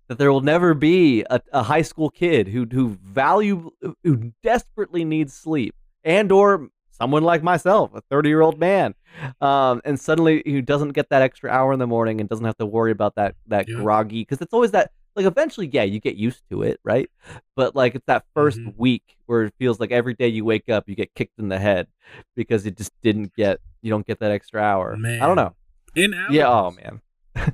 that 0.08 0.18
there 0.18 0.32
will 0.32 0.42
never 0.42 0.74
be 0.74 1.24
a, 1.30 1.40
a 1.54 1.64
high 1.64 1.82
school 1.84 2.10
kid 2.10 2.48
who 2.48 2.66
who 2.72 2.90
value 3.04 3.72
who 4.04 4.32
desperately 4.44 5.06
needs 5.06 5.34
sleep 5.34 5.76
and 6.04 6.32
or 6.32 6.68
someone 6.90 7.24
like 7.24 7.42
myself 7.44 7.92
a 7.94 8.02
30 8.10 8.30
year 8.30 8.42
old 8.42 8.60
man 8.60 8.94
um, 9.42 9.82
and 9.86 10.00
suddenly 10.00 10.42
who 10.46 10.62
doesn't 10.62 10.90
get 10.90 11.10
that 11.10 11.22
extra 11.22 11.50
hour 11.50 11.72
in 11.74 11.80
the 11.80 11.88
morning 11.88 12.20
and 12.20 12.28
doesn't 12.30 12.46
have 12.46 12.58
to 12.58 12.66
worry 12.66 12.92
about 12.92 13.16
that 13.16 13.36
that 13.48 13.68
Yeah. 13.68 13.76
groggy 13.76 14.22
because 14.22 14.42
it's 14.42 14.54
always 14.54 14.72
that 14.72 14.92
like 15.20 15.32
eventually 15.32 15.68
yeah 15.72 15.84
you 15.84 16.00
get 16.00 16.16
used 16.16 16.42
to 16.50 16.64
it 16.64 16.80
right? 16.84 17.10
But 17.56 17.76
like 17.76 17.96
it's 17.96 18.06
that 18.08 18.24
1st 18.36 18.60
Mhm. 18.60 18.78
week 18.78 19.18
where 19.26 19.44
it 19.44 19.54
feels 19.60 19.80
like 19.80 19.92
every 19.92 20.14
day 20.14 20.28
you 20.28 20.46
wake 20.46 20.70
up 20.70 20.88
you 20.88 20.96
get 20.96 21.14
kicked 21.14 21.38
in 21.40 21.50
the 21.50 21.60
head 21.60 21.88
because 22.36 22.66
it 22.66 22.78
just 22.78 22.94
didn't 23.02 23.36
get 23.36 23.60
you 23.82 23.90
don't 23.90 24.08
get 24.08 24.20
that 24.20 24.32
extra 24.32 24.62
hour. 24.62 24.96
Man. 24.98 25.22
i 25.22 25.28
don't 25.28 25.36
know. 25.36 25.54
And 25.96 26.14
yeah 26.34 26.48
oh 26.50 26.72
man. 26.72 27.02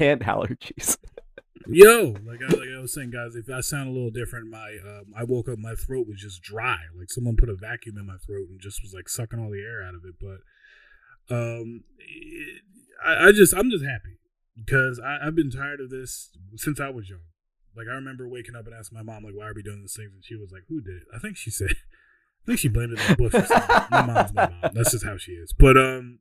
And 0.00 0.20
allergies. 0.22 0.96
Yo, 1.66 2.16
like 2.26 2.40
I, 2.42 2.46
like 2.56 2.68
I 2.76 2.80
was 2.80 2.92
saying, 2.92 3.10
guys, 3.12 3.36
if 3.36 3.48
I 3.48 3.60
sound 3.60 3.88
a 3.88 3.92
little 3.92 4.10
different, 4.10 4.50
my 4.50 4.76
um, 4.84 5.12
I 5.16 5.24
woke 5.24 5.48
up, 5.48 5.58
my 5.58 5.74
throat 5.74 6.06
was 6.08 6.20
just 6.20 6.42
dry, 6.42 6.78
like 6.98 7.10
someone 7.10 7.36
put 7.36 7.48
a 7.48 7.54
vacuum 7.54 7.96
in 7.98 8.06
my 8.06 8.16
throat 8.26 8.48
and 8.50 8.60
just 8.60 8.82
was 8.82 8.92
like 8.92 9.08
sucking 9.08 9.38
all 9.38 9.50
the 9.50 9.60
air 9.62 9.82
out 9.86 9.94
of 9.94 10.02
it. 10.04 10.14
But 10.20 11.34
um, 11.36 11.84
it, 11.98 12.62
I, 13.06 13.28
I 13.28 13.32
just 13.32 13.54
I'm 13.54 13.70
just 13.70 13.84
happy 13.84 14.18
because 14.56 15.00
I, 15.00 15.18
I've 15.26 15.34
been 15.34 15.50
tired 15.50 15.80
of 15.80 15.90
this 15.90 16.30
since 16.56 16.80
I 16.80 16.90
was 16.90 17.08
young. 17.10 17.20
Like 17.76 17.86
I 17.88 17.94
remember 17.94 18.28
waking 18.28 18.56
up 18.56 18.66
and 18.66 18.74
asking 18.74 18.98
my 18.98 19.04
mom, 19.04 19.24
like, 19.24 19.34
"Why 19.34 19.46
are 19.46 19.54
we 19.54 19.62
doing 19.62 19.80
these 19.80 19.94
things?" 19.94 20.10
And 20.12 20.24
she 20.24 20.34
was 20.36 20.50
like, 20.52 20.62
"Who 20.68 20.80
did 20.80 20.96
it?" 21.02 21.08
I 21.14 21.18
think 21.18 21.36
she 21.36 21.50
said, 21.50 21.70
I 21.70 22.46
think 22.46 22.58
she 22.58 22.68
blamed 22.68 22.94
it 22.98 23.10
on 23.10 23.16
Bush. 23.16 23.32
My 23.90 24.02
mom's 24.06 24.32
my 24.34 24.48
mom. 24.48 24.72
That's 24.74 24.90
just 24.90 25.04
how 25.04 25.16
she 25.16 25.32
is. 25.32 25.52
But 25.56 25.76
um, 25.76 26.18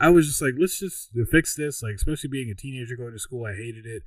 I 0.00 0.10
was 0.10 0.26
just 0.28 0.40
like, 0.40 0.54
let's 0.58 0.78
just 0.78 1.10
fix 1.30 1.56
this. 1.56 1.82
Like, 1.82 1.94
especially 1.94 2.28
being 2.30 2.50
a 2.50 2.54
teenager 2.54 2.94
going 2.96 3.12
to 3.12 3.18
school, 3.18 3.46
I 3.46 3.54
hated 3.54 3.84
it. 3.86 4.02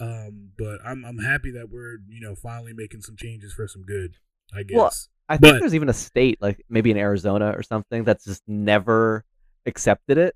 Um, 0.00 0.50
but 0.56 0.78
I'm 0.84 1.04
I'm 1.04 1.18
happy 1.18 1.50
that 1.52 1.68
we're 1.70 1.98
you 2.08 2.20
know 2.20 2.34
finally 2.34 2.72
making 2.72 3.02
some 3.02 3.16
changes 3.16 3.52
for 3.52 3.66
some 3.68 3.82
good. 3.84 4.14
I 4.54 4.62
guess. 4.62 4.76
Well, 4.76 4.92
I 5.28 5.36
think 5.36 5.54
But- 5.54 5.60
there's 5.60 5.74
even 5.74 5.90
a 5.90 5.94
state, 5.94 6.40
like 6.40 6.64
maybe 6.70 6.90
in 6.90 6.96
Arizona 6.96 7.52
or 7.54 7.62
something, 7.62 8.04
that's 8.04 8.24
just 8.24 8.42
never 8.48 9.24
accepted 9.66 10.16
it, 10.16 10.34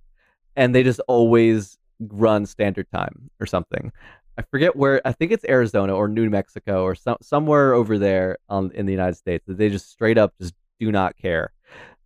and 0.54 0.74
they 0.74 0.82
just 0.82 1.00
always 1.08 1.78
run 2.10 2.46
standard 2.46 2.90
time 2.92 3.30
or 3.40 3.46
something. 3.46 3.92
I 4.38 4.42
forget 4.42 4.76
where. 4.76 5.00
I 5.06 5.12
think 5.12 5.30
it's 5.32 5.44
Arizona 5.48 5.94
or 5.94 6.08
New 6.08 6.28
Mexico 6.30 6.84
or 6.84 6.94
some 6.94 7.18
somewhere 7.20 7.74
over 7.74 7.98
there 7.98 8.38
on 8.48 8.70
in 8.72 8.86
the 8.86 8.92
United 8.92 9.16
States 9.16 9.44
that 9.46 9.58
they 9.58 9.68
just 9.68 9.90
straight 9.90 10.16
up 10.16 10.32
just 10.40 10.54
do 10.80 10.90
not 10.90 11.16
care, 11.16 11.52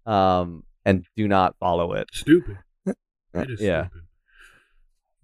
um, 0.06 0.64
and 0.84 1.06
do 1.16 1.28
not 1.28 1.56
follow 1.58 1.92
it. 1.92 2.08
stupid. 2.12 2.58
It 3.34 3.50
is 3.50 3.60
yeah. 3.60 3.88
stupid. 3.88 4.06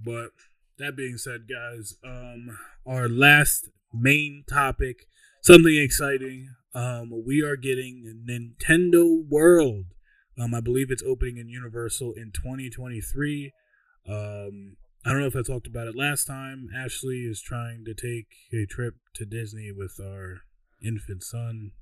But 0.04 0.30
that 0.78 0.96
being 0.96 1.16
said, 1.16 1.48
guys, 1.48 1.96
um, 2.04 2.58
our 2.86 3.08
last 3.08 3.70
main 3.92 4.44
topic, 4.48 5.06
something 5.40 5.76
exciting. 5.76 6.50
Um, 6.74 7.22
we 7.26 7.42
are 7.42 7.56
getting 7.56 8.24
Nintendo 8.28 9.26
World. 9.26 9.86
Um, 10.38 10.54
I 10.54 10.60
believe 10.60 10.90
it's 10.90 11.02
opening 11.02 11.36
in 11.36 11.48
Universal 11.48 12.12
in 12.12 12.32
2023. 12.32 13.52
Um, 14.08 14.76
I 15.04 15.10
don't 15.10 15.20
know 15.20 15.26
if 15.26 15.36
I 15.36 15.42
talked 15.42 15.66
about 15.66 15.88
it 15.88 15.96
last 15.96 16.26
time. 16.26 16.68
Ashley 16.76 17.22
is 17.22 17.40
trying 17.40 17.84
to 17.84 17.94
take 17.94 18.28
a 18.52 18.66
trip 18.66 18.94
to 19.14 19.24
Disney 19.24 19.72
with 19.72 19.98
our 20.00 20.42
infant 20.84 21.22
son 21.24 21.72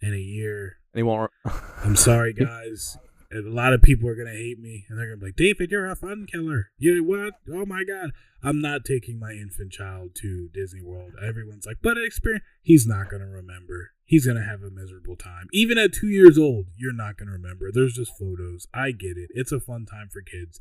in 0.00 0.14
a 0.14 0.18
year. 0.18 0.78
And 0.92 1.00
he 1.00 1.02
won't. 1.02 1.30
I'm 1.84 1.96
sorry, 1.96 2.32
guys. 2.32 2.96
A 3.32 3.40
lot 3.40 3.72
of 3.72 3.82
people 3.82 4.08
are 4.08 4.14
gonna 4.14 4.30
hate 4.30 4.60
me, 4.60 4.86
and 4.88 4.96
they're 4.96 5.06
gonna 5.08 5.18
be 5.18 5.26
like, 5.26 5.36
"David, 5.36 5.72
you're 5.72 5.90
a 5.90 5.96
fun 5.96 6.26
killer." 6.30 6.70
You 6.78 7.02
what? 7.02 7.34
Oh 7.52 7.66
my 7.66 7.82
god! 7.82 8.12
I'm 8.40 8.60
not 8.60 8.84
taking 8.84 9.18
my 9.18 9.32
infant 9.32 9.72
child 9.72 10.14
to 10.22 10.48
Disney 10.54 10.80
World. 10.80 11.14
Everyone's 11.20 11.66
like, 11.66 11.78
"But 11.82 11.98
experience." 11.98 12.44
He's 12.62 12.86
not 12.86 13.10
gonna 13.10 13.28
remember. 13.28 13.90
He's 14.04 14.26
gonna 14.26 14.44
have 14.44 14.62
a 14.62 14.70
miserable 14.70 15.16
time. 15.16 15.48
Even 15.52 15.76
at 15.76 15.92
two 15.92 16.06
years 16.06 16.38
old, 16.38 16.66
you're 16.76 16.92
not 16.92 17.16
gonna 17.16 17.32
remember. 17.32 17.72
There's 17.72 17.94
just 17.94 18.16
photos. 18.16 18.68
I 18.72 18.92
get 18.92 19.16
it. 19.16 19.30
It's 19.34 19.50
a 19.50 19.58
fun 19.58 19.86
time 19.86 20.08
for 20.12 20.22
kids. 20.22 20.60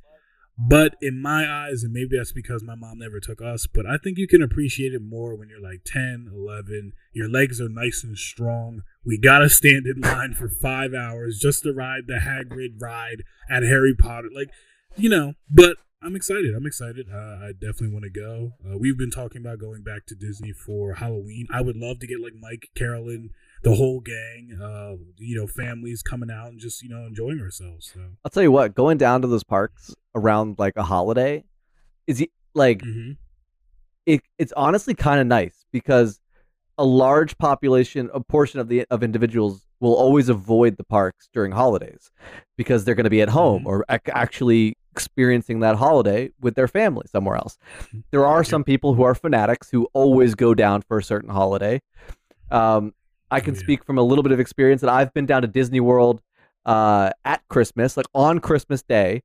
But 0.57 0.95
in 1.01 1.21
my 1.21 1.45
eyes, 1.49 1.83
and 1.83 1.91
maybe 1.91 2.17
that's 2.17 2.31
because 2.31 2.63
my 2.63 2.75
mom 2.75 2.99
never 2.99 3.19
took 3.19 3.41
us, 3.41 3.67
but 3.67 3.85
I 3.85 3.97
think 3.97 4.17
you 4.17 4.27
can 4.27 4.41
appreciate 4.41 4.93
it 4.93 5.01
more 5.01 5.35
when 5.35 5.49
you're 5.49 5.61
like 5.61 5.83
10, 5.85 6.31
11. 6.33 6.93
Your 7.11 7.27
legs 7.27 7.59
are 7.59 7.67
nice 7.67 8.03
and 8.05 8.17
strong. 8.17 8.83
We 9.05 9.17
got 9.17 9.39
to 9.39 9.49
stand 9.49 9.85
in 9.85 9.99
line 9.99 10.33
for 10.33 10.47
five 10.47 10.93
hours 10.93 11.39
just 11.39 11.63
to 11.63 11.73
ride 11.73 12.07
the 12.07 12.19
Hagrid 12.19 12.81
ride 12.81 13.23
at 13.49 13.63
Harry 13.63 13.93
Potter. 13.93 14.29
Like, 14.33 14.49
you 14.95 15.09
know, 15.09 15.33
but 15.49 15.75
I'm 16.01 16.15
excited. 16.15 16.53
I'm 16.55 16.65
excited. 16.65 17.07
Uh, 17.11 17.47
I 17.47 17.51
definitely 17.51 17.91
want 17.91 18.03
to 18.03 18.11
go. 18.11 18.53
Uh, 18.65 18.77
we've 18.77 18.97
been 18.97 19.11
talking 19.11 19.41
about 19.41 19.59
going 19.59 19.83
back 19.83 20.05
to 20.05 20.15
Disney 20.15 20.53
for 20.53 20.93
Halloween. 20.93 21.47
I 21.51 21.61
would 21.61 21.75
love 21.75 21.99
to 21.99 22.07
get 22.07 22.21
like 22.21 22.33
Mike, 22.39 22.69
Carolyn, 22.75 23.31
the 23.65 23.75
whole 23.75 23.99
gang, 23.99 24.57
uh, 24.61 24.95
you 25.17 25.35
know, 25.35 25.47
families 25.47 26.01
coming 26.01 26.29
out 26.31 26.47
and 26.49 26.59
just, 26.59 26.81
you 26.83 26.89
know, 26.89 27.05
enjoying 27.05 27.39
ourselves. 27.41 27.91
So, 27.93 27.99
I'll 28.23 28.29
tell 28.31 28.43
you 28.43 28.51
what, 28.51 28.75
going 28.75 28.97
down 28.97 29.21
to 29.23 29.27
those 29.27 29.43
parks 29.43 29.93
around 30.13 30.57
like 30.59 30.73
a 30.77 30.83
holiday 30.83 31.43
is 32.07 32.23
like 32.53 32.81
hmm 32.81 33.11
it, 34.05 34.21
it's 34.37 34.53
honestly 34.55 34.93
kind 34.93 35.19
of 35.19 35.25
nice 35.25 35.65
because 35.71 36.21
a 36.77 36.85
large 36.85 37.37
population, 37.39 38.09
a 38.13 38.19
portion 38.19 38.59
of 38.59 38.67
the 38.67 38.85
of 38.91 39.01
individuals 39.01 39.65
will 39.79 39.95
always 39.95 40.29
avoid 40.29 40.77
the 40.77 40.83
parks 40.83 41.27
during 41.33 41.51
holidays 41.51 42.11
because 42.55 42.85
they're 42.85 42.93
going 42.95 43.05
to 43.05 43.09
be 43.09 43.21
at 43.21 43.29
home 43.29 43.63
Mhm. 43.63 43.67
or 43.67 43.85
ac- 43.89 44.01
actually 44.13 44.77
experiencing 44.91 45.61
that 45.61 45.75
holiday 45.77 46.29
with 46.39 46.53
their 46.55 46.67
family 46.67 47.05
somewhere 47.11 47.35
else. 47.35 47.57
There 48.11 48.25
are 48.27 48.43
some 48.43 48.63
people 48.63 48.93
who 48.93 49.01
are 49.03 49.15
fanatics 49.15 49.69
who 49.71 49.87
always 49.93 50.35
go 50.35 50.53
down 50.53 50.83
for 50.83 50.99
a 50.99 51.03
certain 51.03 51.29
holiday. 51.31 51.81
Um, 52.51 52.93
I 53.31 53.39
can 53.39 53.53
Oh, 53.53 53.57
yeah. 53.57 53.59
speak 53.61 53.83
from 53.83 53.97
a 53.97 54.01
little 54.03 54.23
bit 54.23 54.31
of 54.31 54.39
experience 54.39 54.81
that 54.81 54.89
I've 54.89 55.13
been 55.13 55.25
down 55.25 55.41
to 55.41 55.47
Disney 55.47 55.79
World 55.79 56.21
uh, 56.65 57.11
at 57.23 57.41
Christmas, 57.49 57.97
like 57.97 58.05
on 58.13 58.39
Christmas 58.39 58.81
Day, 58.83 59.21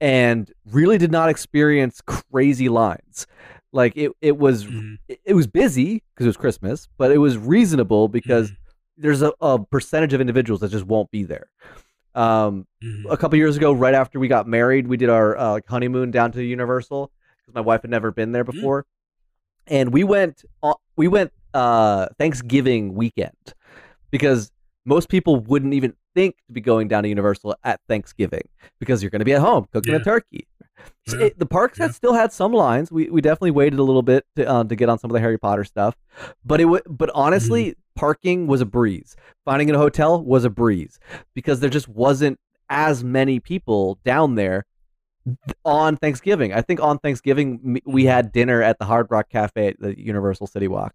and 0.00 0.50
really 0.70 0.98
did 0.98 1.12
not 1.12 1.28
experience 1.28 2.00
crazy 2.06 2.68
lines. 2.68 3.26
Like 3.72 3.96
it, 3.96 4.12
it 4.20 4.36
was 4.38 4.64
Mhm. 4.66 4.98
it, 5.08 5.20
it 5.24 5.34
was 5.34 5.46
busy 5.46 6.02
because 6.14 6.26
it 6.26 6.28
was 6.28 6.36
Christmas, 6.36 6.88
but 6.98 7.10
it 7.10 7.18
was 7.18 7.36
reasonable 7.38 8.08
because 8.08 8.50
Mhm. 8.50 8.56
there's 8.96 9.22
a, 9.22 9.32
a 9.40 9.58
percentage 9.64 10.12
of 10.12 10.20
individuals 10.20 10.60
that 10.60 10.70
just 10.70 10.86
won't 10.86 11.10
be 11.10 11.24
there. 11.24 11.48
Um, 12.14 12.66
Mhm. 12.82 13.10
a 13.10 13.16
couple 13.16 13.36
years 13.38 13.56
ago, 13.56 13.72
right 13.72 13.94
after 13.94 14.20
we 14.20 14.28
got 14.28 14.46
married, 14.46 14.86
we 14.86 14.96
did 14.96 15.10
our 15.10 15.36
uh, 15.36 15.60
honeymoon 15.68 16.10
down 16.10 16.32
to 16.32 16.42
Universal 16.44 17.10
because 17.40 17.54
my 17.54 17.60
wife 17.60 17.82
had 17.82 17.90
never 17.90 18.10
been 18.12 18.32
there 18.32 18.44
before, 18.44 18.86
and 19.66 19.92
we 19.92 20.04
went 20.04 20.44
uh, 20.62 20.74
we 20.96 21.08
went 21.08 21.32
uh, 21.54 22.06
Thanksgiving 22.18 22.94
weekend 22.94 23.32
because 24.10 24.50
most 24.84 25.08
people 25.08 25.40
wouldn't 25.40 25.72
even 25.74 25.94
think 26.14 26.36
to 26.46 26.52
be 26.52 26.60
going 26.60 26.88
down 26.88 27.02
to 27.04 27.08
Universal 27.08 27.56
at 27.64 27.80
Thanksgiving 27.88 28.42
because 28.78 29.02
you're 29.02 29.10
going 29.10 29.20
to 29.20 29.24
be 29.24 29.32
at 29.32 29.40
home 29.40 29.66
cooking 29.72 29.94
Yeah. 29.94 30.00
a 30.00 30.04
turkey. 30.04 30.46
So 31.06 31.18
Yeah. 31.18 31.26
it- 31.26 31.38
the 31.38 31.46
parks 31.46 31.78
Yeah. 31.78 31.86
had 31.86 31.94
still 31.94 32.12
had 32.12 32.32
some 32.32 32.52
lines. 32.52 32.92
We 32.92 33.08
we 33.08 33.20
definitely 33.22 33.52
waited 33.52 33.78
a 33.78 33.82
little 33.82 34.02
bit 34.02 34.24
to 34.36 34.46
uh, 34.46 34.64
to 34.64 34.76
get 34.76 34.88
on 34.88 34.98
some 34.98 35.10
of 35.10 35.14
the 35.14 35.20
Harry 35.20 35.38
Potter 35.38 35.64
stuff, 35.64 35.96
but 36.44 36.60
it 36.60 36.64
w- 36.64 36.82
but 36.88 37.10
honestly, 37.14 37.70
Mm-hmm. 37.70 37.80
parking 38.00 38.46
was 38.46 38.60
a 38.60 38.66
breeze. 38.66 39.16
Finding 39.44 39.70
a 39.70 39.78
hotel 39.78 40.22
was 40.22 40.44
a 40.44 40.50
breeze 40.50 40.98
because 41.34 41.60
there 41.60 41.70
just 41.70 41.88
wasn't 41.88 42.38
as 42.68 43.02
many 43.04 43.40
people 43.40 43.98
down 44.04 44.34
there 44.34 44.64
on 45.64 45.96
Thanksgiving. 45.96 46.52
I 46.52 46.60
think 46.62 46.80
on 46.82 46.98
Thanksgiving 46.98 47.58
Mm-hmm. 47.58 47.90
we 47.90 48.04
had 48.04 48.32
dinner 48.32 48.62
at 48.62 48.78
the 48.78 48.84
Hard 48.84 49.06
Rock 49.10 49.28
Cafe 49.30 49.68
at 49.68 49.80
the 49.80 49.98
Universal 49.98 50.46
City 50.48 50.68
Walk. 50.68 50.94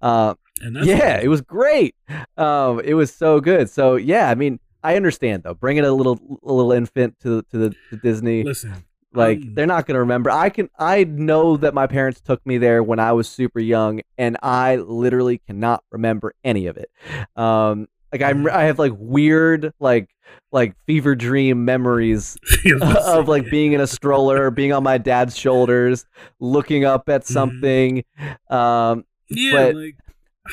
Uh, 0.00 0.34
yeah, 0.60 1.20
it 1.20 1.28
was 1.28 1.40
great. 1.40 1.94
Um, 2.36 2.80
it 2.80 2.94
was 2.94 3.12
so 3.12 3.40
good. 3.40 3.68
So 3.70 3.96
yeah, 3.96 4.30
I 4.30 4.34
mean, 4.34 4.60
I 4.82 4.96
understand 4.96 5.42
though. 5.42 5.54
Bringing 5.54 5.84
a 5.84 5.92
little 5.92 6.40
a 6.44 6.52
little 6.52 6.72
infant 6.72 7.18
to 7.20 7.42
to 7.50 7.58
the 7.58 7.74
to 7.90 7.96
Disney, 7.96 8.44
Listen, 8.44 8.84
like 9.12 9.38
um, 9.38 9.54
they're 9.54 9.66
not 9.66 9.86
gonna 9.86 9.98
remember. 10.00 10.30
I 10.30 10.48
can 10.48 10.70
I 10.78 11.04
know 11.04 11.56
that 11.56 11.74
my 11.74 11.86
parents 11.86 12.20
took 12.20 12.44
me 12.46 12.58
there 12.58 12.82
when 12.82 12.98
I 13.00 13.12
was 13.12 13.28
super 13.28 13.60
young, 13.60 14.00
and 14.16 14.36
I 14.42 14.76
literally 14.76 15.38
cannot 15.38 15.82
remember 15.90 16.34
any 16.44 16.66
of 16.68 16.76
it. 16.76 16.90
Um, 17.34 17.88
like 18.20 18.28
I'm 18.30 18.46
I 18.48 18.62
have 18.64 18.78
like 18.78 18.92
weird 18.96 19.72
like 19.80 20.08
like 20.52 20.74
fever 20.86 21.14
dream 21.14 21.64
memories 21.64 22.36
of 22.82 23.28
like 23.28 23.48
being 23.50 23.72
in 23.72 23.80
a 23.80 23.86
stroller, 23.86 24.50
being 24.50 24.72
on 24.72 24.82
my 24.82 24.98
dad's 24.98 25.36
shoulders, 25.36 26.04
looking 26.40 26.84
up 26.84 27.08
at 27.08 27.22
Mhm. 27.22 27.26
something. 27.26 28.04
Um, 28.50 29.04
yeah, 29.28 29.52
but- 29.52 29.74
like 29.74 29.96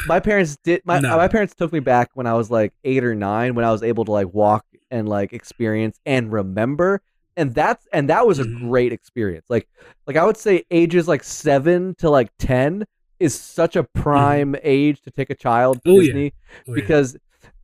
my 0.08 0.20
parents 0.20 0.58
did 0.64 0.82
my 0.86 1.00
No. 1.00 1.16
my 1.18 1.28
parents 1.28 1.54
took 1.54 1.72
me 1.72 1.80
back 1.80 2.10
when 2.16 2.26
I 2.28 2.34
was 2.34 2.50
like 2.50 2.74
eight 2.84 3.04
or 3.04 3.14
nine 3.16 3.54
when 3.56 3.66
I 3.66 3.72
was 3.72 3.84
able 3.84 4.06
to 4.06 4.12
like 4.12 4.34
walk 4.34 4.66
and 4.90 5.08
like 5.08 5.34
experience 5.34 6.00
and 6.06 6.32
remember 6.32 7.02
and 7.38 7.54
that's 7.54 7.88
and 7.94 8.10
that 8.10 8.26
was 8.26 8.40
a 8.40 8.44
Mhm. 8.44 8.60
great 8.70 8.92
experience 8.94 9.46
like 9.50 9.68
like 10.08 10.16
I 10.18 10.26
would 10.26 10.38
say 10.38 10.64
ages 10.72 11.08
like 11.08 11.24
seven 11.24 11.94
to 12.00 12.10
like 12.10 12.30
ten 12.40 12.86
is 13.20 13.40
such 13.40 13.76
a 13.76 13.84
prime 13.84 14.56
age 14.64 15.02
to 15.04 15.12
take 15.12 15.30
a 15.30 15.36
child 15.36 15.82
to 15.84 15.90
Mm-hmm. 15.90 15.98
Oh, 15.98 16.02
yeah. 16.02 16.06
Disney 16.08 16.34
because 16.74 17.14
yeah. 17.14 17.20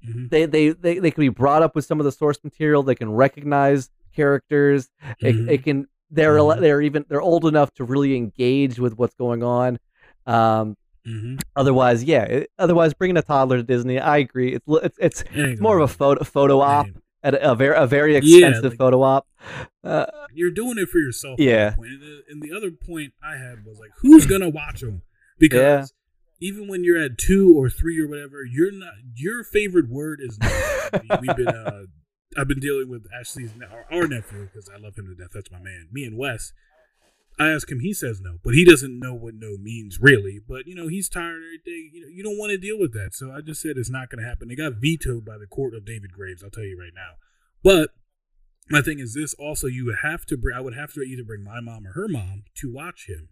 Mhm. 0.08 0.30
they, 0.30 0.46
they 0.46 0.70
they 0.70 1.00
they 1.00 1.12
can 1.12 1.22
be 1.22 1.30
brought 1.30 1.62
up 1.62 1.76
with 1.76 1.86
some 1.86 2.00
of 2.00 2.06
the 2.06 2.12
source 2.12 2.40
material 2.44 2.84
they 2.84 2.96
can 2.96 3.12
recognize 3.12 3.90
characters 4.16 4.90
it, 5.20 5.36
Mhm. 5.36 5.50
it 5.50 5.64
can 5.64 5.88
they're 6.10 6.38
Mhm. 6.38 6.60
they're 6.62 6.82
even 6.82 7.06
they're 7.10 7.22
old 7.22 7.46
enough 7.46 7.74
to 7.76 7.84
really 7.84 8.16
engage 8.16 8.80
with 8.80 8.98
what's 8.98 9.16
going 9.16 9.44
on 9.44 9.78
um 10.26 10.76
Mhm. 11.08 11.40
Otherwise, 11.56 12.04
yeah. 12.04 12.24
it- 12.24 12.52
otherwise, 12.60 12.94
bringing 12.94 13.18
a 13.18 13.22
toddler 13.22 13.58
to 13.58 13.64
Disney, 13.64 14.00
I 14.00 14.18
agree. 14.18 14.54
It's 14.54 14.66
it's 14.68 14.98
it's, 15.00 15.24
it's 15.34 15.62
more 15.62 15.80
of 15.80 15.90
a 15.90 15.94
photo 15.94 16.24
photo 16.24 16.60
op 16.60 16.88
happen. 16.88 17.02
at 17.24 17.34
a, 17.36 17.52
a 17.52 17.56
very 17.56 17.76
a 17.78 17.88
very 17.88 18.12
Yeah, 18.14 18.18
expensive 18.20 18.72
like- 18.74 18.78
photo 18.78 19.02
op. 19.02 19.26
Uh, 19.84 20.06
You're 20.34 20.52
doing 20.52 20.78
it 20.78 20.90
for 20.90 21.00
yourself. 21.00 21.40
Yeah. 21.40 21.74
And, 21.78 22.02
the, 22.02 22.22
and 22.30 22.42
the 22.44 22.52
other 22.56 22.70
point 22.72 23.14
I 23.24 23.38
had 23.38 23.66
was 23.66 23.80
like, 23.80 23.92
who's 24.02 24.26
gonna 24.26 24.50
watch 24.50 24.82
them? 24.82 25.02
Because 25.40 25.94
even 26.40 26.68
when 26.68 26.84
you're 26.84 27.02
at 27.02 27.18
two 27.18 27.54
or 27.56 27.70
three 27.70 28.00
or 28.00 28.08
whatever, 28.08 28.44
you're 28.44 28.72
not. 28.72 28.94
Your 29.16 29.44
favorite 29.44 29.90
word 29.90 30.20
is 30.22 30.38
We've 31.22 31.36
been. 31.36 31.48
Uh, 31.48 31.84
I've 32.38 32.48
been 32.48 32.60
dealing 32.60 32.90
with 32.90 33.08
Ashley's 33.20 33.56
ne- 33.56 33.66
our, 33.66 33.86
our 33.92 34.08
nephew 34.08 34.46
because 34.46 34.70
I 34.70 34.78
love 34.78 34.96
him 34.96 35.08
to 35.08 35.16
death. 35.16 35.32
That's 35.34 35.52
my 35.52 35.58
man. 35.58 35.88
Me 35.92 36.04
and 36.04 36.16
Wes. 36.16 36.54
I 37.40 37.50
ask 37.50 37.72
him, 37.72 37.80
he 37.80 37.94
says 37.94 38.20
no, 38.22 38.38
but 38.44 38.54
he 38.54 38.66
doesn't 38.66 39.00
know 39.00 39.14
what 39.14 39.34
no 39.34 39.56
means 39.58 39.98
really. 40.02 40.40
But 40.46 40.68
you 40.68 40.76
know, 40.76 40.88
he's 40.88 41.08
tired 41.08 41.42
every 41.42 41.62
day. 41.66 41.90
You 41.92 42.02
know, 42.02 42.08
you 42.08 42.22
don't 42.22 42.38
want 42.38 42.52
to 42.52 42.58
deal 42.58 42.78
with 42.78 42.94
that. 42.94 43.14
So 43.14 43.32
I 43.32 43.42
just 43.42 43.62
said 43.62 43.78
it's 43.78 43.90
not 43.90 44.10
going 44.10 44.22
to 44.22 44.30
happen. 44.30 44.52
It 44.52 44.58
got 44.58 44.74
vetoed 44.74 45.26
by 45.26 45.38
the 45.38 45.48
court 45.48 45.74
of 45.74 45.86
David 45.86 46.12
Graves. 46.12 46.44
I'll 46.44 46.50
tell 46.50 46.66
you 46.66 46.78
right 46.78 46.94
now. 46.94 47.16
But 47.64 47.92
my 48.70 48.82
thing 48.82 49.00
is 49.00 49.14
this: 49.14 49.34
also, 49.36 49.68
you 49.68 49.86
would 49.86 50.00
have 50.04 50.26
to 50.28 50.38
bring. 50.38 50.56
I 50.56 50.60
would 50.60 50.76
have 50.76 50.94
to 50.94 51.02
either 51.02 51.24
bring 51.24 51.44
my 51.44 51.62
mom 51.62 51.88
or 51.88 51.94
her 51.94 52.10
mom 52.10 52.44
to 52.56 52.72
watch 52.72 53.08
him. 53.08 53.30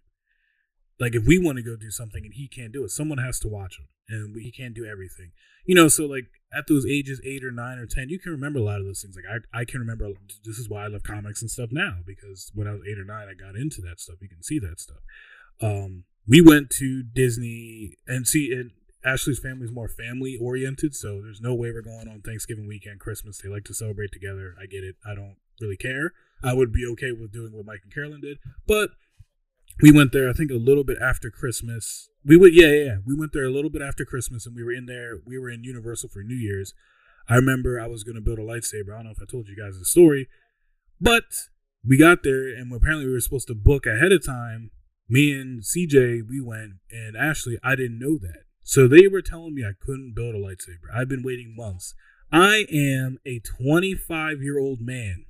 Like 0.99 1.15
if 1.15 1.25
we 1.27 1.37
want 1.37 1.57
to 1.57 1.63
go 1.63 1.75
do 1.75 1.91
something 1.91 2.23
and 2.23 2.33
he 2.33 2.47
can't 2.47 2.73
do 2.73 2.83
it, 2.83 2.91
someone 2.91 3.19
has 3.19 3.39
to 3.39 3.47
watch 3.47 3.77
him, 3.79 3.87
and 4.09 4.35
he 4.41 4.51
can't 4.51 4.73
do 4.73 4.85
everything. 4.85 5.31
You 5.65 5.75
know, 5.75 5.87
so 5.87 6.05
like 6.05 6.25
at 6.53 6.67
those 6.67 6.85
ages, 6.85 7.21
eight 7.25 7.43
or 7.43 7.51
nine 7.51 7.77
or 7.77 7.85
ten, 7.85 8.09
you 8.09 8.19
can 8.19 8.31
remember 8.31 8.59
a 8.59 8.63
lot 8.63 8.79
of 8.79 8.85
those 8.85 9.01
things. 9.01 9.15
Like 9.15 9.43
I, 9.53 9.61
I 9.61 9.65
can 9.65 9.79
remember. 9.79 10.09
This 10.43 10.57
is 10.57 10.69
why 10.69 10.85
I 10.85 10.87
love 10.87 11.03
comics 11.03 11.41
and 11.41 11.51
stuff 11.51 11.69
now 11.71 11.97
because 12.05 12.51
when 12.55 12.67
I 12.67 12.71
was 12.71 12.81
eight 12.89 12.97
or 12.97 13.05
nine, 13.05 13.27
I 13.29 13.33
got 13.33 13.55
into 13.55 13.81
that 13.81 13.99
stuff. 13.99 14.17
You 14.21 14.29
can 14.29 14.43
see 14.43 14.59
that 14.59 14.79
stuff. 14.79 14.97
Um, 15.61 16.05
we 16.27 16.41
went 16.41 16.69
to 16.71 17.03
Disney 17.03 17.93
and 18.07 18.27
see 18.27 18.51
and 18.51 18.71
Ashley's 19.05 19.39
family 19.39 19.65
is 19.65 19.71
more 19.71 19.87
family 19.87 20.37
oriented, 20.41 20.95
so 20.95 21.21
there's 21.21 21.39
no 21.39 21.53
way 21.53 21.71
we're 21.71 21.81
going 21.81 22.07
on 22.07 22.21
Thanksgiving 22.21 22.67
weekend, 22.67 22.99
Christmas. 22.99 23.37
They 23.37 23.47
like 23.47 23.63
to 23.65 23.73
celebrate 23.73 24.11
together. 24.11 24.55
I 24.61 24.65
get 24.65 24.83
it. 24.83 24.95
I 25.05 25.15
don't 25.15 25.37
really 25.61 25.77
care. 25.77 26.11
I 26.43 26.53
would 26.53 26.73
be 26.73 26.85
okay 26.93 27.11
with 27.11 27.31
doing 27.31 27.53
what 27.53 27.65
Mike 27.65 27.81
and 27.83 27.93
Carolyn 27.93 28.21
did, 28.21 28.37
but 28.67 28.91
we 29.81 29.91
went 29.91 30.11
there. 30.11 30.29
I 30.29 30.33
think 30.33 30.51
a 30.51 30.55
little 30.55 30.83
bit 30.83 30.97
after 31.01 31.29
Christmas. 31.29 32.09
We 32.25 32.37
went, 32.37 32.53
yeah, 32.53 32.67
yeah, 32.67 32.83
yeah. 32.83 32.97
We 33.05 33.15
went 33.15 33.33
there 33.33 33.45
a 33.45 33.51
little 33.51 33.69
bit 33.69 33.81
after 33.81 34.05
Christmas, 34.05 34.45
and 34.45 34.55
we 34.55 34.63
were 34.63 34.71
in 34.71 34.85
there. 34.85 35.19
We 35.25 35.37
were 35.37 35.49
in 35.49 35.63
Universal 35.63 36.09
for 36.09 36.23
New 36.23 36.35
Year's. 36.35 36.73
I 37.29 37.35
remember 37.35 37.79
I 37.79 37.87
was 37.87 38.03
going 38.03 38.15
to 38.15 38.21
build 38.21 38.39
a 38.39 38.43
lightsaber. 38.43 38.93
I 38.93 38.97
don't 38.97 39.05
know 39.05 39.11
if 39.11 39.21
I 39.21 39.29
told 39.29 39.47
you 39.47 39.55
guys 39.55 39.77
the 39.77 39.85
story, 39.85 40.27
but 40.99 41.23
we 41.85 41.97
got 41.97 42.23
there, 42.23 42.47
and 42.47 42.73
apparently 42.73 43.05
we 43.05 43.13
were 43.13 43.19
supposed 43.19 43.47
to 43.47 43.55
book 43.55 43.85
ahead 43.85 44.11
of 44.11 44.25
time. 44.25 44.71
Me 45.09 45.31
and 45.31 45.61
CJ, 45.61 46.27
we 46.27 46.41
went, 46.41 46.73
and 46.91 47.15
Ashley, 47.15 47.57
I 47.63 47.75
didn't 47.75 47.99
know 47.99 48.17
that. 48.17 48.43
So 48.63 48.87
they 48.87 49.07
were 49.07 49.21
telling 49.21 49.53
me 49.55 49.63
I 49.63 49.71
couldn't 49.79 50.13
build 50.13 50.35
a 50.35 50.39
lightsaber. 50.39 50.93
I've 50.93 51.07
been 51.07 51.23
waiting 51.23 51.55
months. 51.55 51.93
I 52.31 52.65
am 52.69 53.19
a 53.25 53.39
25 53.39 54.41
year 54.41 54.59
old 54.59 54.81
man 54.81 55.26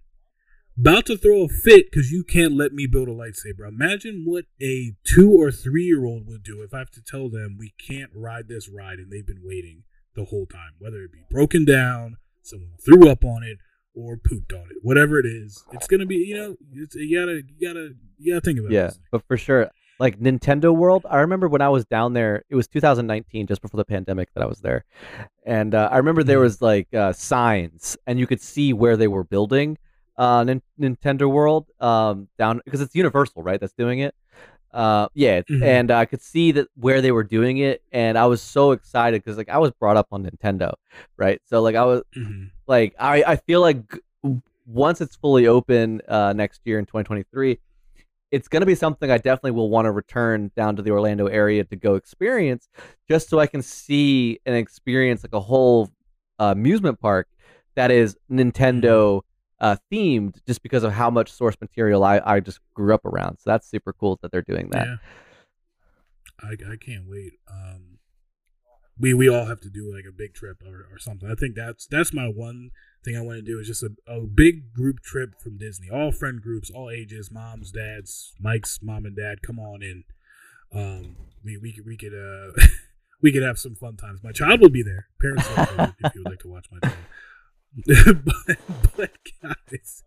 about 0.80 1.06
to 1.08 1.18
throw 1.18 1.44
a 1.44 1.48
fit 1.50 1.90
because 1.92 2.12
you 2.12 2.24
can't 2.24 2.54
let 2.54 2.74
me 2.74 2.86
build 2.88 3.08
a 3.08 3.12
lightsaber. 3.14 3.68
Imagine 3.68 4.24
what 4.26 4.46
a 4.62 4.94
two 5.04 5.32
or 5.32 5.52
three 5.52 5.84
year 5.86 6.06
old 6.06 6.28
would 6.28 6.44
do 6.44 6.62
if 6.62 6.74
I 6.74 6.80
have 6.80 6.92
to 6.92 7.02
tell 7.02 7.30
them 7.30 7.58
we 7.58 7.74
can't 7.80 8.12
ride 8.14 8.48
this 8.48 8.70
ride 8.70 9.00
and 9.00 9.12
they've 9.12 9.26
been 9.26 9.42
waiting 9.44 9.84
the 10.16 10.26
whole 10.26 10.46
time, 10.46 10.72
whether 10.80 11.04
it 11.04 11.12
be 11.12 11.24
broken 11.30 11.64
down, 11.66 12.18
someone 12.42 12.72
threw 12.84 13.10
up 13.10 13.24
on 13.24 13.44
it, 13.44 13.58
or 13.94 14.18
pooped 14.18 14.54
on 14.54 14.66
it. 14.72 14.78
Whatever 14.82 15.20
it 15.20 15.26
is, 15.26 15.64
it's 15.74 15.88
gonna 15.88 16.06
be. 16.06 16.16
You 16.18 16.38
know, 16.38 16.56
it's, 16.74 16.96
you 16.96 17.20
gotta, 17.20 17.42
you 17.58 17.68
gotta, 17.68 17.90
you 18.18 18.34
gotta 18.34 18.42
think 18.46 18.60
about 18.60 18.72
it. 18.72 18.76
yeah, 18.76 18.88
this. 18.88 19.00
but 19.12 19.24
for 19.28 19.38
sure, 19.38 19.70
like 20.00 20.20
Nintendo 20.20 20.76
World. 20.76 21.06
I 21.10 21.18
remember 21.20 21.48
when 21.48 21.62
I 21.62 21.70
was 21.70 21.86
down 21.86 22.14
there. 22.14 22.44
It 22.50 22.56
was 22.56 22.68
2019, 22.68 23.48
just 23.48 23.62
before 23.62 23.78
the 23.78 23.86
pandemic, 23.86 24.32
that 24.36 24.44
I 24.44 24.46
was 24.48 24.60
there, 24.62 24.86
and 25.46 25.74
uh, 25.76 25.90
I 25.92 25.98
remember 25.98 26.24
there 26.24 26.40
Mhm. 26.40 26.44
was 26.44 26.62
like 26.62 26.94
uh, 26.94 27.14
signs, 27.14 27.98
and 28.06 28.20
you 28.20 28.28
could 28.28 28.42
see 28.42 28.74
where 28.74 28.98
they 28.98 29.08
were 29.08 29.24
building 29.24 29.78
uh, 30.18 30.44
Nin- 30.44 30.62
Nintendo 30.80 31.30
World 31.30 31.68
um, 31.80 32.28
down 32.38 32.62
because 32.66 32.82
it's 32.82 32.96
Universal, 32.96 33.44
right? 33.44 33.60
That's 33.60 33.74
doing 33.74 34.00
it. 34.00 34.16
Uh, 34.74 35.08
yeah, 35.14 35.42
Mhm. 35.50 35.64
and 35.64 35.92
I 35.92 36.06
could 36.06 36.22
see 36.22 36.52
that 36.54 36.68
where 36.76 37.02
they 37.02 37.12
were 37.12 37.24
doing 37.24 37.58
it, 37.58 37.82
and 37.92 38.18
I 38.18 38.26
was 38.26 38.42
so 38.42 38.72
excited 38.72 39.24
because 39.24 39.38
like 39.38 39.50
I 39.50 39.58
was 39.58 39.72
brought 39.72 39.98
up 39.98 40.08
on 40.12 40.24
Nintendo, 40.24 40.74
right? 41.18 41.40
So 41.46 41.62
like 41.62 41.76
I 41.76 41.86
was 41.86 42.02
Mhm. 42.16 42.52
like 42.68 42.94
I, 43.00 43.24
I 43.24 43.36
feel 43.38 43.62
like 43.62 43.82
once 44.66 45.00
it's 45.02 45.16
fully 45.16 45.48
open 45.48 46.02
uh, 46.08 46.34
next 46.34 46.62
year 46.66 46.78
in 46.80 46.86
2023 46.86 47.58
it's 48.32 48.50
going 48.50 48.60
to 48.60 48.66
be 48.66 48.76
something 48.76 49.10
i 49.10 49.18
definitely 49.18 49.52
will 49.52 49.70
want 49.70 49.86
to 49.86 49.92
return 49.92 50.52
down 50.58 50.76
to 50.76 50.82
the 50.82 50.92
orlando 50.92 51.28
area 51.28 51.64
to 51.64 51.78
go 51.78 51.96
experience 51.96 52.68
just 53.08 53.30
so 53.30 53.40
i 53.40 53.48
can 53.48 53.62
see 53.62 54.38
and 54.46 54.54
experience 54.54 55.24
like 55.24 55.32
a 55.34 55.40
whole 55.40 55.90
uh, 56.40 56.52
amusement 56.52 57.00
park 57.00 57.30
that 57.78 57.90
is 57.92 58.18
nintendo 58.30 59.22
uh, 59.60 59.76
themed 59.92 60.36
just 60.46 60.62
because 60.62 60.84
of 60.84 60.92
how 60.92 61.10
much 61.10 61.32
source 61.32 61.56
material 61.60 62.04
I, 62.04 62.22
I 62.24 62.40
just 62.40 62.60
grew 62.74 62.94
up 62.94 63.06
around 63.06 63.38
so 63.38 63.50
that's 63.50 63.68
super 63.70 63.94
cool 63.94 64.20
that 64.22 64.32
they're 64.32 64.42
doing 64.42 64.70
that 64.72 64.88
Yeah. 64.88 64.96
I, 66.42 66.52
I 66.52 66.76
can't 66.76 67.06
wait. 67.08 67.34
Um, 67.50 67.98
we 69.00 69.14
we 69.14 69.30
all 69.30 69.46
have 69.46 69.60
to 69.62 69.70
do 69.70 69.92
like 69.94 70.06
a 70.08 70.12
big 70.12 70.34
trip 70.34 70.62
or, 70.66 70.88
or 70.92 70.98
something. 70.98 71.30
I 71.30 71.36
think 71.36 71.56
that's 71.56 71.86
that's 71.86 72.14
my 72.14 72.28
one 72.28 72.72
thing 73.04 73.16
I 73.16 73.22
want 73.22 73.38
to 73.38 73.42
do 73.44 73.60
is 73.60 73.68
just 73.68 73.84
a, 73.84 73.92
a 74.08 74.22
big 74.22 74.74
group 74.74 75.02
trip 75.02 75.40
from 75.40 75.58
Disney. 75.58 75.90
All 75.90 76.12
friend 76.12 76.42
groups, 76.42 76.70
all 76.70 76.90
ages, 76.90 77.30
moms, 77.32 77.72
dads, 77.72 78.34
Mike's 78.40 78.80
mom 78.82 79.06
and 79.06 79.16
dad, 79.16 79.42
come 79.42 79.60
on 79.60 79.84
in. 79.84 80.04
Um, 80.74 81.16
we 81.44 81.58
we 81.58 81.74
could 81.74 81.86
we 81.86 81.98
could 81.98 82.14
uh 82.14 82.60
we 83.22 83.32
could 83.32 83.44
have 83.44 83.60
some 83.60 83.76
fun 83.76 83.98
times. 83.98 84.22
My 84.24 84.32
child 84.32 84.62
will 84.62 84.70
be 84.70 84.84
there. 84.84 85.08
Parents 85.22 85.48
will 85.50 85.66
be 85.66 85.76
there 85.78 85.96
if 86.04 86.16
you 86.16 86.24
would 86.24 86.32
like 86.32 86.40
to 86.40 86.50
watch 86.50 86.68
my 86.72 86.80
child. 86.80 86.98
but, 87.86 88.58
but 88.96 89.12
guys, 89.42 90.04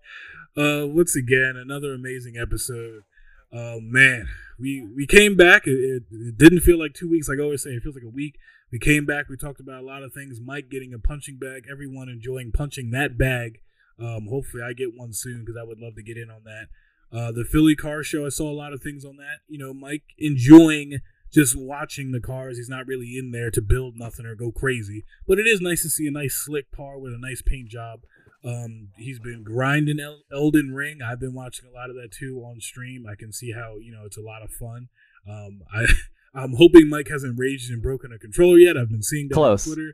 uh, 0.56 0.86
once 0.86 1.14
again, 1.14 1.54
another 1.56 1.94
amazing 1.94 2.36
episode. 2.36 3.04
Oh 3.52 3.78
man, 3.80 4.26
we 4.58 4.88
we 4.96 5.06
came 5.06 5.36
back. 5.36 5.66
It, 5.66 5.78
it, 5.78 6.02
it, 6.10 6.38
didn't 6.38 6.60
feel 6.60 6.78
like 6.78 6.94
two 6.94 7.08
weeks. 7.08 7.28
Like 7.28 7.38
I 7.38 7.42
always 7.42 7.62
say, 7.62 7.70
it 7.70 7.82
feels 7.82 7.94
like 7.94 8.04
a 8.04 8.08
week. 8.08 8.36
We 8.72 8.78
came 8.78 9.06
back. 9.06 9.28
We 9.28 9.36
talked 9.36 9.60
about 9.60 9.82
a 9.82 9.86
lot 9.86 10.02
of 10.02 10.12
things. 10.12 10.40
Mike 10.40 10.68
getting 10.68 10.92
a 10.94 10.98
punching 10.98 11.38
bag. 11.38 11.64
Everyone 11.70 12.08
enjoying 12.08 12.50
punching 12.52 12.90
that 12.90 13.16
bag. 13.16 13.60
Um, 14.00 14.26
hopefully, 14.28 14.62
I 14.64 14.72
get 14.72 14.96
one 14.96 15.12
soon 15.12 15.44
because 15.44 15.56
I 15.60 15.64
would 15.64 15.78
love 15.78 15.94
to 15.94 16.02
get 16.02 16.16
in 16.16 16.30
on 16.30 16.42
that. 16.44 16.68
Uh, 17.16 17.30
the 17.32 17.44
Philly 17.44 17.76
car 17.76 18.02
show. 18.02 18.26
I 18.26 18.30
saw 18.30 18.50
a 18.50 18.54
lot 18.54 18.72
of 18.72 18.82
things 18.82 19.04
on 19.04 19.16
that. 19.16 19.40
You 19.48 19.58
know, 19.58 19.72
Mike 19.72 20.04
enjoying 20.18 21.00
just 21.32 21.56
watching 21.56 22.12
the 22.12 22.20
cars. 22.20 22.56
He's 22.56 22.68
not 22.68 22.86
really 22.86 23.16
in 23.16 23.30
there 23.30 23.50
to 23.50 23.62
build 23.62 23.96
nothing 23.96 24.26
or 24.26 24.34
go 24.34 24.50
crazy. 24.50 25.04
But 25.26 25.38
it 25.38 25.46
is 25.46 25.60
nice 25.60 25.82
to 25.82 25.90
see 25.90 26.06
a 26.06 26.10
nice 26.10 26.34
slick 26.34 26.70
car 26.72 26.98
with 26.98 27.12
a 27.12 27.18
nice 27.18 27.42
paint 27.42 27.68
job. 27.68 28.00
Um, 28.44 28.88
he's 28.96 29.18
been 29.18 29.44
grinding 29.44 30.00
El- 30.00 30.22
Elden 30.32 30.72
Ring. 30.72 31.00
I've 31.02 31.20
been 31.20 31.34
watching 31.34 31.68
a 31.68 31.72
lot 31.72 31.90
of 31.90 31.96
that 31.96 32.10
too 32.10 32.42
on 32.44 32.60
stream. 32.60 33.04
I 33.06 33.14
can 33.14 33.32
see 33.32 33.52
how 33.52 33.76
you 33.78 33.92
know 33.92 34.04
it's 34.06 34.16
a 34.16 34.22
lot 34.22 34.42
of 34.42 34.50
fun. 34.50 34.88
Um, 35.28 35.60
I 35.74 35.86
I'm 36.34 36.54
hoping 36.54 36.88
Mike 36.88 37.08
hasn't 37.08 37.38
raged 37.38 37.70
and 37.70 37.82
broken 37.82 38.12
a 38.12 38.18
controller 38.18 38.58
yet. 38.58 38.76
I've 38.76 38.88
been 38.88 39.02
seeing 39.02 39.28
that 39.28 39.34
close. 39.34 39.66
on 39.66 39.74
Twitter. 39.74 39.92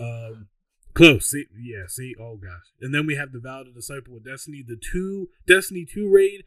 Um, 0.00 0.48
close. 0.94 1.30
See, 1.30 1.46
yeah. 1.60 1.86
See, 1.86 2.14
oh 2.18 2.36
gosh. 2.36 2.72
And 2.80 2.94
then 2.94 3.06
we 3.06 3.16
have 3.16 3.32
the 3.32 3.40
Vow 3.40 3.64
to 3.64 3.72
Disciple 3.72 4.14
with 4.14 4.24
Destiny, 4.24 4.64
the 4.66 4.76
two 4.80 5.28
Destiny 5.46 5.84
two 5.84 6.10
raid. 6.10 6.44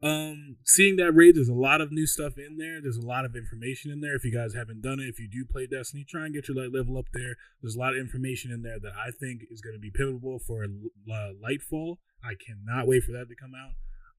Um, 0.00 0.56
seeing 0.64 0.96
that 0.96 1.12
raid, 1.12 1.34
there's 1.34 1.48
a 1.48 1.54
lot 1.54 1.80
of 1.80 1.90
new 1.90 2.06
stuff 2.06 2.38
in 2.38 2.56
there. 2.56 2.80
There's 2.80 2.96
a 2.96 3.06
lot 3.06 3.24
of 3.24 3.34
information 3.34 3.90
in 3.90 4.00
there. 4.00 4.14
If 4.14 4.24
you 4.24 4.32
guys 4.32 4.54
haven't 4.54 4.80
done 4.80 5.00
it, 5.00 5.08
if 5.08 5.18
you 5.18 5.28
do 5.28 5.44
play 5.44 5.66
Destiny, 5.66 6.04
try 6.08 6.24
and 6.24 6.34
get 6.34 6.46
your 6.46 6.56
light 6.56 6.72
level 6.72 6.96
up 6.96 7.06
there. 7.12 7.36
There's 7.60 7.74
a 7.74 7.80
lot 7.80 7.94
of 7.94 7.98
information 7.98 8.52
in 8.52 8.62
there 8.62 8.78
that 8.78 8.92
I 8.92 9.10
think 9.10 9.42
is 9.50 9.60
going 9.60 9.74
to 9.74 9.80
be 9.80 9.90
pivotal 9.90 10.38
for 10.38 10.64
uh, 10.64 11.30
Lightfall. 11.42 11.96
I 12.22 12.34
cannot 12.34 12.86
wait 12.86 13.02
for 13.02 13.12
that 13.12 13.28
to 13.28 13.34
come 13.34 13.52
out. 13.54 13.72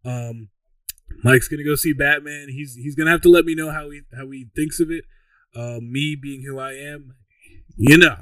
Um, 0.10 0.50
Mike's 1.24 1.48
gonna 1.48 1.64
go 1.64 1.76
see 1.76 1.94
Batman. 1.94 2.48
He's 2.50 2.76
he's 2.76 2.96
gonna 2.96 3.12
have 3.12 3.22
to 3.22 3.30
let 3.30 3.46
me 3.46 3.56
know 3.56 3.72
how 3.72 3.90
he 3.90 4.02
how 4.16 4.30
he 4.30 4.48
thinks 4.56 4.80
of 4.80 4.92
it. 4.92 5.06
Uh, 5.56 5.80
me 5.82 6.16
being 6.16 6.44
who 6.44 6.60
I 6.60 6.74
am, 6.74 7.16
you 7.76 7.98
know, 7.98 8.16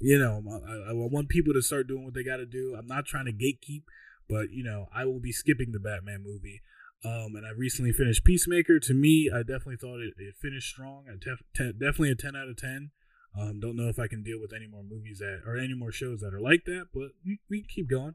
you 0.00 0.18
know, 0.18 0.42
I, 0.66 0.90
I 0.90 0.92
want 0.92 1.28
people 1.28 1.54
to 1.54 1.62
start 1.62 1.86
doing 1.86 2.04
what 2.04 2.14
they 2.14 2.24
got 2.24 2.38
to 2.38 2.46
do. 2.46 2.74
I'm 2.76 2.86
not 2.86 3.06
trying 3.06 3.26
to 3.26 3.32
gatekeep, 3.32 3.84
but 4.28 4.50
you 4.50 4.64
know, 4.64 4.88
I 4.94 5.04
will 5.04 5.20
be 5.20 5.32
skipping 5.32 5.72
the 5.72 5.78
Batman 5.78 6.24
movie. 6.24 6.62
Um, 7.04 7.36
and 7.36 7.44
I 7.46 7.50
recently 7.50 7.92
finished 7.92 8.24
Peacemaker. 8.24 8.80
To 8.80 8.94
me, 8.94 9.30
I 9.32 9.40
definitely 9.40 9.76
thought 9.76 10.00
it, 10.00 10.14
it 10.16 10.34
finished 10.40 10.70
strong. 10.70 11.04
I 11.08 11.16
def- 11.20 11.44
ten, 11.54 11.72
definitely 11.72 12.10
a 12.10 12.14
10 12.14 12.34
out 12.34 12.48
of 12.48 12.56
10. 12.56 12.90
Um, 13.38 13.60
don't 13.60 13.76
know 13.76 13.88
if 13.88 13.98
I 13.98 14.06
can 14.06 14.22
deal 14.22 14.40
with 14.40 14.52
any 14.54 14.66
more 14.66 14.82
movies 14.82 15.18
that 15.18 15.42
or 15.44 15.56
any 15.56 15.74
more 15.74 15.92
shows 15.92 16.20
that 16.20 16.32
are 16.32 16.40
like 16.40 16.64
that, 16.66 16.86
but 16.94 17.10
we, 17.24 17.40
we 17.50 17.62
keep 17.62 17.90
going. 17.90 18.14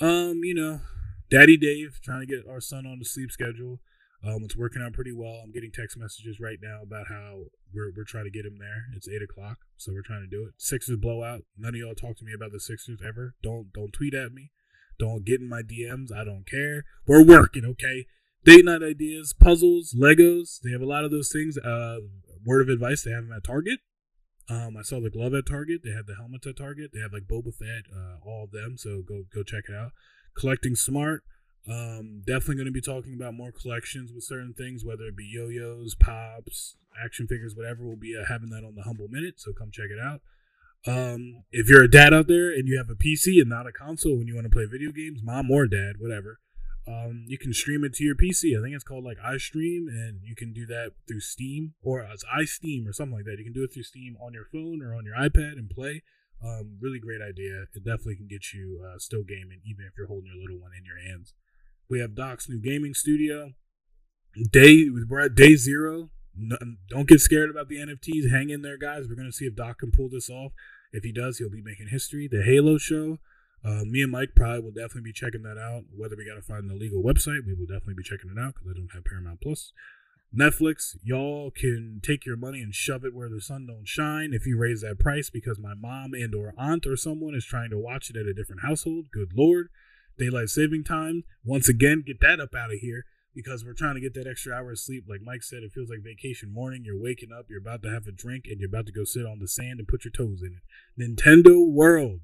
Um, 0.00 0.40
you 0.44 0.54
know, 0.54 0.80
Daddy 1.30 1.56
Dave 1.56 1.98
trying 2.02 2.20
to 2.20 2.26
get 2.26 2.48
our 2.48 2.60
son 2.60 2.86
on 2.86 2.98
the 2.98 3.04
sleep 3.04 3.30
schedule. 3.30 3.80
Um, 4.24 4.44
it's 4.44 4.56
working 4.56 4.80
out 4.80 4.92
pretty 4.92 5.12
well. 5.12 5.40
I'm 5.42 5.50
getting 5.50 5.72
text 5.72 5.98
messages 5.98 6.38
right 6.38 6.58
now 6.62 6.80
about 6.82 7.08
how 7.08 7.46
we're, 7.74 7.92
we're 7.96 8.04
trying 8.04 8.24
to 8.24 8.30
get 8.30 8.46
him 8.46 8.56
there. 8.58 8.84
It's 8.94 9.08
eight 9.08 9.22
o'clock, 9.22 9.58
so 9.76 9.92
we're 9.92 10.06
trying 10.06 10.22
to 10.22 10.30
do 10.30 10.44
it. 10.46 10.54
Sixers 10.58 10.96
blowout. 10.96 11.42
None 11.58 11.74
of 11.74 11.80
y'all 11.80 11.94
talk 11.94 12.16
to 12.18 12.24
me 12.24 12.32
about 12.32 12.52
the 12.52 12.60
Sixers 12.60 13.00
ever. 13.04 13.34
Don't 13.42 13.72
don't 13.72 13.92
tweet 13.92 14.14
at 14.14 14.32
me. 14.32 14.52
Don't 14.98 15.24
get 15.24 15.40
in 15.40 15.48
my 15.48 15.62
DMs. 15.62 16.12
I 16.14 16.22
don't 16.22 16.46
care. 16.48 16.84
We're 17.06 17.24
working, 17.24 17.64
okay? 17.64 18.06
Date 18.44 18.64
night 18.64 18.82
ideas, 18.82 19.34
puzzles, 19.38 19.94
Legos. 19.98 20.60
They 20.62 20.70
have 20.70 20.82
a 20.82 20.86
lot 20.86 21.04
of 21.04 21.10
those 21.10 21.30
things. 21.30 21.58
Uh, 21.58 21.98
word 22.44 22.62
of 22.62 22.68
advice: 22.68 23.02
they 23.02 23.10
have 23.10 23.24
them 23.24 23.36
at 23.36 23.44
Target. 23.44 23.80
Um, 24.48 24.76
I 24.76 24.82
saw 24.82 25.00
the 25.00 25.10
glove 25.10 25.34
at 25.34 25.46
Target. 25.46 25.82
They 25.84 25.92
had 25.92 26.06
the 26.06 26.16
helmets 26.16 26.46
at 26.46 26.56
Target. 26.56 26.90
They 26.92 27.00
have 27.00 27.12
like 27.12 27.28
Boba 27.30 27.54
Fett, 27.54 27.84
uh, 27.94 28.16
all 28.26 28.44
of 28.44 28.50
them. 28.50 28.76
So 28.76 29.02
go 29.06 29.24
go 29.34 29.42
check 29.42 29.64
it 29.68 29.74
out. 29.74 29.92
Collecting 30.36 30.74
smart. 30.74 31.22
Um, 31.68 32.22
definitely 32.26 32.56
going 32.56 32.66
to 32.66 32.72
be 32.72 32.80
talking 32.80 33.14
about 33.14 33.34
more 33.34 33.52
collections 33.52 34.10
with 34.12 34.24
certain 34.24 34.52
things, 34.52 34.84
whether 34.84 35.04
it 35.04 35.16
be 35.16 35.30
yo-yos, 35.32 35.94
pops, 35.94 36.76
action 37.02 37.28
figures, 37.28 37.54
whatever. 37.54 37.86
We'll 37.86 37.96
be 37.96 38.16
uh, 38.20 38.26
having 38.26 38.50
that 38.50 38.64
on 38.64 38.74
the 38.74 38.82
Humble 38.82 39.06
Minute, 39.08 39.34
so 39.38 39.52
come 39.52 39.70
check 39.70 39.86
it 39.90 40.00
out. 40.02 40.22
Um, 40.84 41.44
if 41.52 41.68
you're 41.68 41.84
a 41.84 41.90
dad 41.90 42.12
out 42.12 42.26
there 42.26 42.50
and 42.50 42.66
you 42.66 42.76
have 42.76 42.90
a 42.90 42.96
PC 42.96 43.40
and 43.40 43.48
not 43.48 43.68
a 43.68 43.72
console 43.72 44.18
when 44.18 44.26
you 44.26 44.34
want 44.34 44.46
to 44.46 44.50
play 44.50 44.64
video 44.64 44.90
games, 44.90 45.20
mom 45.22 45.50
or 45.52 45.68
dad, 45.68 45.94
whatever, 46.00 46.40
um, 46.86 47.24
you 47.28 47.38
can 47.38 47.52
stream 47.52 47.84
it 47.84 47.94
to 47.94 48.04
your 48.04 48.16
PC. 48.16 48.58
I 48.58 48.62
think 48.62 48.74
it's 48.74 48.84
called 48.84 49.04
like 49.04 49.18
iStream, 49.18 49.86
and 49.88 50.20
you 50.24 50.34
can 50.34 50.52
do 50.52 50.66
that 50.66 50.92
through 51.06 51.20
Steam 51.20 51.74
or 51.82 52.02
as 52.02 52.24
iSteam 52.36 52.88
or 52.88 52.92
something 52.92 53.16
like 53.16 53.24
that. 53.26 53.38
You 53.38 53.44
can 53.44 53.52
do 53.52 53.62
it 53.62 53.72
through 53.72 53.84
Steam 53.84 54.16
on 54.20 54.32
your 54.32 54.44
phone 54.44 54.82
or 54.82 54.94
on 54.94 55.04
your 55.04 55.14
iPad 55.14 55.52
and 55.52 55.70
play. 55.70 56.02
Um, 56.44 56.78
really 56.80 56.98
great 56.98 57.20
idea. 57.22 57.66
It 57.74 57.84
definitely 57.84 58.16
can 58.16 58.26
get 58.26 58.52
you 58.52 58.84
uh, 58.84 58.98
still 58.98 59.22
gaming, 59.22 59.60
even 59.64 59.84
if 59.86 59.92
you're 59.96 60.08
holding 60.08 60.32
your 60.34 60.42
little 60.42 60.60
one 60.60 60.72
in 60.76 60.84
your 60.84 60.98
hands. 60.98 61.34
We 61.88 62.00
have 62.00 62.16
Doc's 62.16 62.48
new 62.48 62.60
gaming 62.60 62.94
studio. 62.94 63.52
Day 64.50 64.88
we're 65.08 65.20
at 65.20 65.34
day 65.34 65.54
zero. 65.54 66.10
No, 66.34 66.56
don't 66.88 67.06
get 67.06 67.20
scared 67.20 67.50
about 67.50 67.68
the 67.68 67.76
NFTs. 67.76 68.30
Hang 68.30 68.50
in 68.50 68.62
there, 68.62 68.78
guys. 68.78 69.06
We're 69.08 69.14
gonna 69.14 69.30
see 69.30 69.44
if 69.44 69.54
Doc 69.54 69.78
can 69.78 69.92
pull 69.92 70.08
this 70.08 70.30
off. 70.30 70.52
If 70.92 71.04
he 71.04 71.12
does, 71.12 71.38
he'll 71.38 71.50
be 71.50 71.62
making 71.62 71.88
history. 71.88 72.28
The 72.28 72.42
Halo 72.42 72.78
show. 72.78 73.18
Uh, 73.64 73.84
me 73.84 74.02
and 74.02 74.10
Mike 74.10 74.30
probably 74.34 74.60
will 74.60 74.72
definitely 74.72 75.02
be 75.02 75.12
checking 75.12 75.42
that 75.42 75.58
out. 75.58 75.84
Whether 75.96 76.16
we 76.16 76.26
got 76.26 76.34
to 76.34 76.42
find 76.42 76.68
the 76.68 76.74
legal 76.74 77.02
website, 77.02 77.46
we 77.46 77.54
will 77.54 77.66
definitely 77.66 77.94
be 77.94 78.02
checking 78.02 78.30
it 78.30 78.40
out 78.40 78.54
because 78.54 78.70
I 78.70 78.78
don't 78.78 78.92
have 78.92 79.04
Paramount 79.04 79.40
Plus. 79.40 79.72
Netflix, 80.36 80.96
y'all 81.04 81.50
can 81.50 82.00
take 82.02 82.24
your 82.24 82.38
money 82.38 82.62
and 82.62 82.74
shove 82.74 83.04
it 83.04 83.14
where 83.14 83.28
the 83.28 83.40
sun 83.40 83.66
don't 83.66 83.86
shine 83.86 84.30
if 84.32 84.46
you 84.46 84.58
raise 84.58 84.80
that 84.80 84.98
price 84.98 85.28
because 85.28 85.58
my 85.58 85.74
mom 85.74 86.14
and 86.14 86.34
or 86.34 86.54
aunt 86.56 86.86
or 86.86 86.96
someone 86.96 87.34
is 87.34 87.44
trying 87.44 87.68
to 87.68 87.78
watch 87.78 88.08
it 88.08 88.16
at 88.16 88.26
a 88.26 88.32
different 88.32 88.62
household. 88.62 89.06
Good 89.12 89.32
lord. 89.36 89.68
Daylight 90.18 90.48
saving 90.48 90.84
time. 90.84 91.24
Once 91.44 91.68
again, 91.68 92.02
get 92.06 92.20
that 92.20 92.40
up 92.40 92.54
out 92.54 92.72
of 92.72 92.78
here 92.80 93.04
because 93.34 93.64
we're 93.64 93.74
trying 93.74 93.94
to 93.94 94.00
get 94.00 94.14
that 94.14 94.26
extra 94.26 94.54
hour 94.54 94.72
of 94.72 94.78
sleep. 94.78 95.04
Like 95.06 95.20
Mike 95.22 95.42
said, 95.42 95.62
it 95.62 95.72
feels 95.72 95.90
like 95.90 96.00
vacation 96.02 96.52
morning. 96.52 96.82
You're 96.84 97.00
waking 97.00 97.30
up, 97.36 97.46
you're 97.48 97.60
about 97.60 97.82
to 97.82 97.90
have 97.90 98.06
a 98.06 98.12
drink, 98.12 98.44
and 98.48 98.58
you're 98.58 98.68
about 98.68 98.86
to 98.86 98.92
go 98.92 99.04
sit 99.04 99.26
on 99.26 99.38
the 99.38 99.48
sand 99.48 99.78
and 99.78 99.88
put 99.88 100.04
your 100.04 100.12
toes 100.12 100.42
in 100.42 100.58
it. 100.58 100.62
Nintendo 101.00 101.70
World 101.70 102.20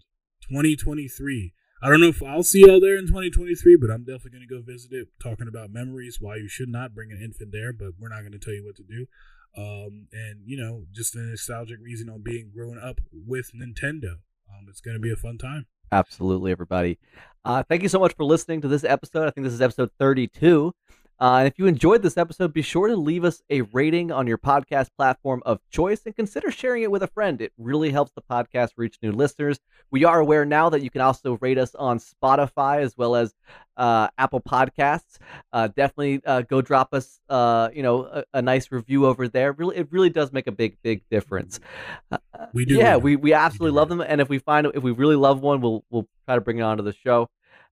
2023. 0.48 1.52
I 1.80 1.88
don't 1.88 2.00
know 2.00 2.08
if 2.08 2.22
I'll 2.22 2.42
see 2.42 2.60
y'all 2.66 2.80
there 2.80 2.98
in 2.98 3.06
2023, 3.06 3.76
but 3.76 3.90
I'm 3.90 4.02
definitely 4.02 4.32
going 4.32 4.48
to 4.48 4.54
go 4.54 4.62
visit 4.62 4.92
it, 4.92 5.08
talking 5.22 5.46
about 5.46 5.70
memories, 5.70 6.18
why 6.20 6.36
you 6.36 6.48
should 6.48 6.68
not 6.68 6.94
bring 6.94 7.12
an 7.12 7.20
infant 7.22 7.52
there, 7.52 7.72
but 7.72 7.92
we're 7.98 8.08
not 8.08 8.20
going 8.20 8.32
to 8.32 8.38
tell 8.38 8.54
you 8.54 8.64
what 8.64 8.76
to 8.76 8.82
do. 8.82 9.06
Um, 9.56 10.08
and, 10.12 10.40
you 10.44 10.56
know, 10.56 10.84
just 10.92 11.14
a 11.14 11.20
nostalgic 11.20 11.78
reason 11.80 12.08
on 12.08 12.22
being 12.22 12.50
grown 12.52 12.78
up 12.78 13.00
with 13.12 13.52
Nintendo. 13.54 14.18
Um, 14.48 14.66
it's 14.68 14.80
going 14.80 14.96
to 14.96 15.00
be 15.00 15.12
a 15.12 15.16
fun 15.16 15.38
time. 15.38 15.66
Absolutely, 15.92 16.50
everybody. 16.50 16.98
Uh, 17.44 17.62
thank 17.62 17.82
you 17.82 17.88
so 17.88 18.00
much 18.00 18.14
for 18.14 18.24
listening 18.24 18.60
to 18.62 18.68
this 18.68 18.84
episode. 18.84 19.26
I 19.26 19.30
think 19.30 19.44
this 19.44 19.54
is 19.54 19.62
episode 19.62 19.90
32. 19.98 20.74
Uh, 21.20 21.38
and 21.38 21.48
if 21.48 21.58
you 21.58 21.66
enjoyed 21.66 22.02
this 22.02 22.16
episode, 22.16 22.52
be 22.52 22.62
sure 22.62 22.88
to 22.88 22.96
leave 22.96 23.24
us 23.24 23.42
a 23.50 23.62
rating 23.62 24.12
on 24.12 24.26
your 24.26 24.38
podcast 24.38 24.88
platform 24.96 25.42
of 25.44 25.58
choice 25.70 26.02
and 26.06 26.14
consider 26.14 26.50
sharing 26.50 26.82
it 26.82 26.90
with 26.90 27.02
a 27.02 27.08
friend. 27.08 27.40
It 27.40 27.52
really 27.58 27.90
helps 27.90 28.12
the 28.12 28.22
podcast 28.22 28.70
reach 28.76 28.98
new 29.02 29.10
listeners. 29.10 29.58
We 29.90 30.04
are 30.04 30.20
aware 30.20 30.44
now 30.44 30.68
that 30.68 30.82
you 30.82 30.90
can 30.90 31.00
also 31.00 31.36
rate 31.40 31.58
us 31.58 31.74
on 31.74 31.98
Spotify 31.98 32.82
as 32.82 32.96
well 32.96 33.16
as 33.16 33.34
uh, 33.76 34.08
Apple 34.18 34.40
Podcasts. 34.40 35.18
Uh, 35.52 35.68
definitely 35.68 36.20
uh, 36.26 36.42
go 36.42 36.60
drop 36.60 36.92
us, 36.92 37.20
uh, 37.28 37.70
you 37.74 37.82
know, 37.82 38.04
a, 38.04 38.24
a, 38.34 38.42
nice 38.42 38.70
review 38.70 39.06
over 39.06 39.28
there. 39.28 39.52
Really, 39.52 39.76
it 39.76 39.88
really 39.90 40.10
does 40.10 40.32
make 40.32 40.46
a 40.46 40.52
big, 40.52 40.76
big 40.82 41.02
difference. 41.10 41.60
Uh, 42.10 42.18
we 42.52 42.64
do. 42.64 42.74
Yeah, 42.74 42.96
we, 42.96 43.16
we 43.16 43.32
absolutely 43.32 43.72
we 43.72 43.76
love 43.76 43.88
them. 43.88 44.00
And 44.00 44.20
if 44.20 44.28
we 44.28 44.38
find 44.38 44.66
if 44.74 44.82
we 44.82 44.90
really 44.90 45.16
love 45.16 45.40
one, 45.40 45.60
we'll 45.60 45.84
we'll 45.90 46.08
try 46.26 46.34
to 46.34 46.40
bring 46.40 46.58
it 46.58 46.62
onto 46.62 46.82
the 46.82 46.92
show. 46.92 47.28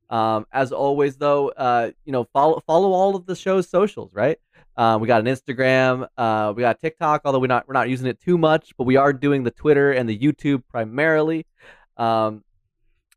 Um, 0.09 0.47
as 0.53 0.73
always, 0.73 1.17
though, 1.17 1.49
uh, 1.49 1.91
you 2.05 2.13
know, 2.13 2.25
follow 2.33 2.63
follow 2.67 2.93
all 2.93 3.17
of 3.17 3.27
the 3.27 3.35
show's 3.35 3.69
socials, 3.69 4.13
right? 4.13 4.39
Um, 4.77 5.01
we 5.01 5.09
got 5.09 5.21
an 5.21 5.27
Instagram, 5.27 6.07
uh, 6.19 6.53
we 6.55 6.61
got 6.61 6.81
TikTok, 6.81 7.23
although 7.25 7.39
we're 7.39 7.47
not 7.47 7.67
we're 7.67 7.75
not 7.75 7.89
using 7.89 8.07
it 8.07 8.21
too 8.21 8.37
much, 8.39 8.77
but 8.77 8.85
we 8.85 8.97
are 8.97 9.13
doing 9.13 9.43
the 9.43 9.51
Twitter 9.51 9.93
and 9.93 10.09
the 10.09 10.19
YouTube 10.19 10.63
primarily. 10.69 11.47
Um, 11.97 12.45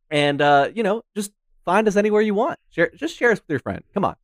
and 0.09 0.41
uh, 0.41 0.69
you 0.73 0.83
know, 0.83 1.03
just 1.15 1.31
find 1.65 1.87
us 1.87 1.95
anywhere 1.95 2.21
you 2.21 2.33
want. 2.33 2.59
Share, 2.69 2.89
just 2.95 3.15
share 3.15 3.31
us 3.31 3.39
with 3.39 3.49
your 3.49 3.59
friend. 3.59 3.83
Come 3.93 4.05
on. 4.05 4.15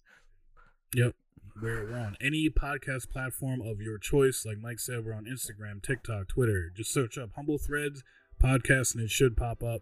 Yep. 0.94 1.14
We're 1.62 1.96
on 1.96 2.18
any 2.20 2.50
podcast 2.50 3.10
platform 3.10 3.62
of 3.62 3.80
your 3.80 3.98
choice. 3.98 4.46
Like 4.46 4.58
Mike 4.58 4.80
said, 4.80 5.06
we're 5.06 5.14
on 5.14 5.26
Instagram, 5.26 5.82
TikTok, 5.82 6.28
Twitter. 6.28 6.70
Just 6.76 6.92
search 6.92 7.18
up 7.18 7.30
Humble 7.36 7.58
Threads 7.58 8.04
podcast 8.42 8.94
and 8.96 9.04
it 9.04 9.10
should 9.10 9.38
pop 9.38 9.64
up. 9.64 9.82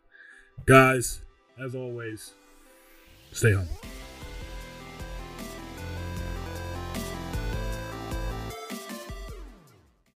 Guys, 0.65 1.23
as 1.59 1.73
always, 1.73 2.33
Stay 3.33 3.53
home. 3.53 3.67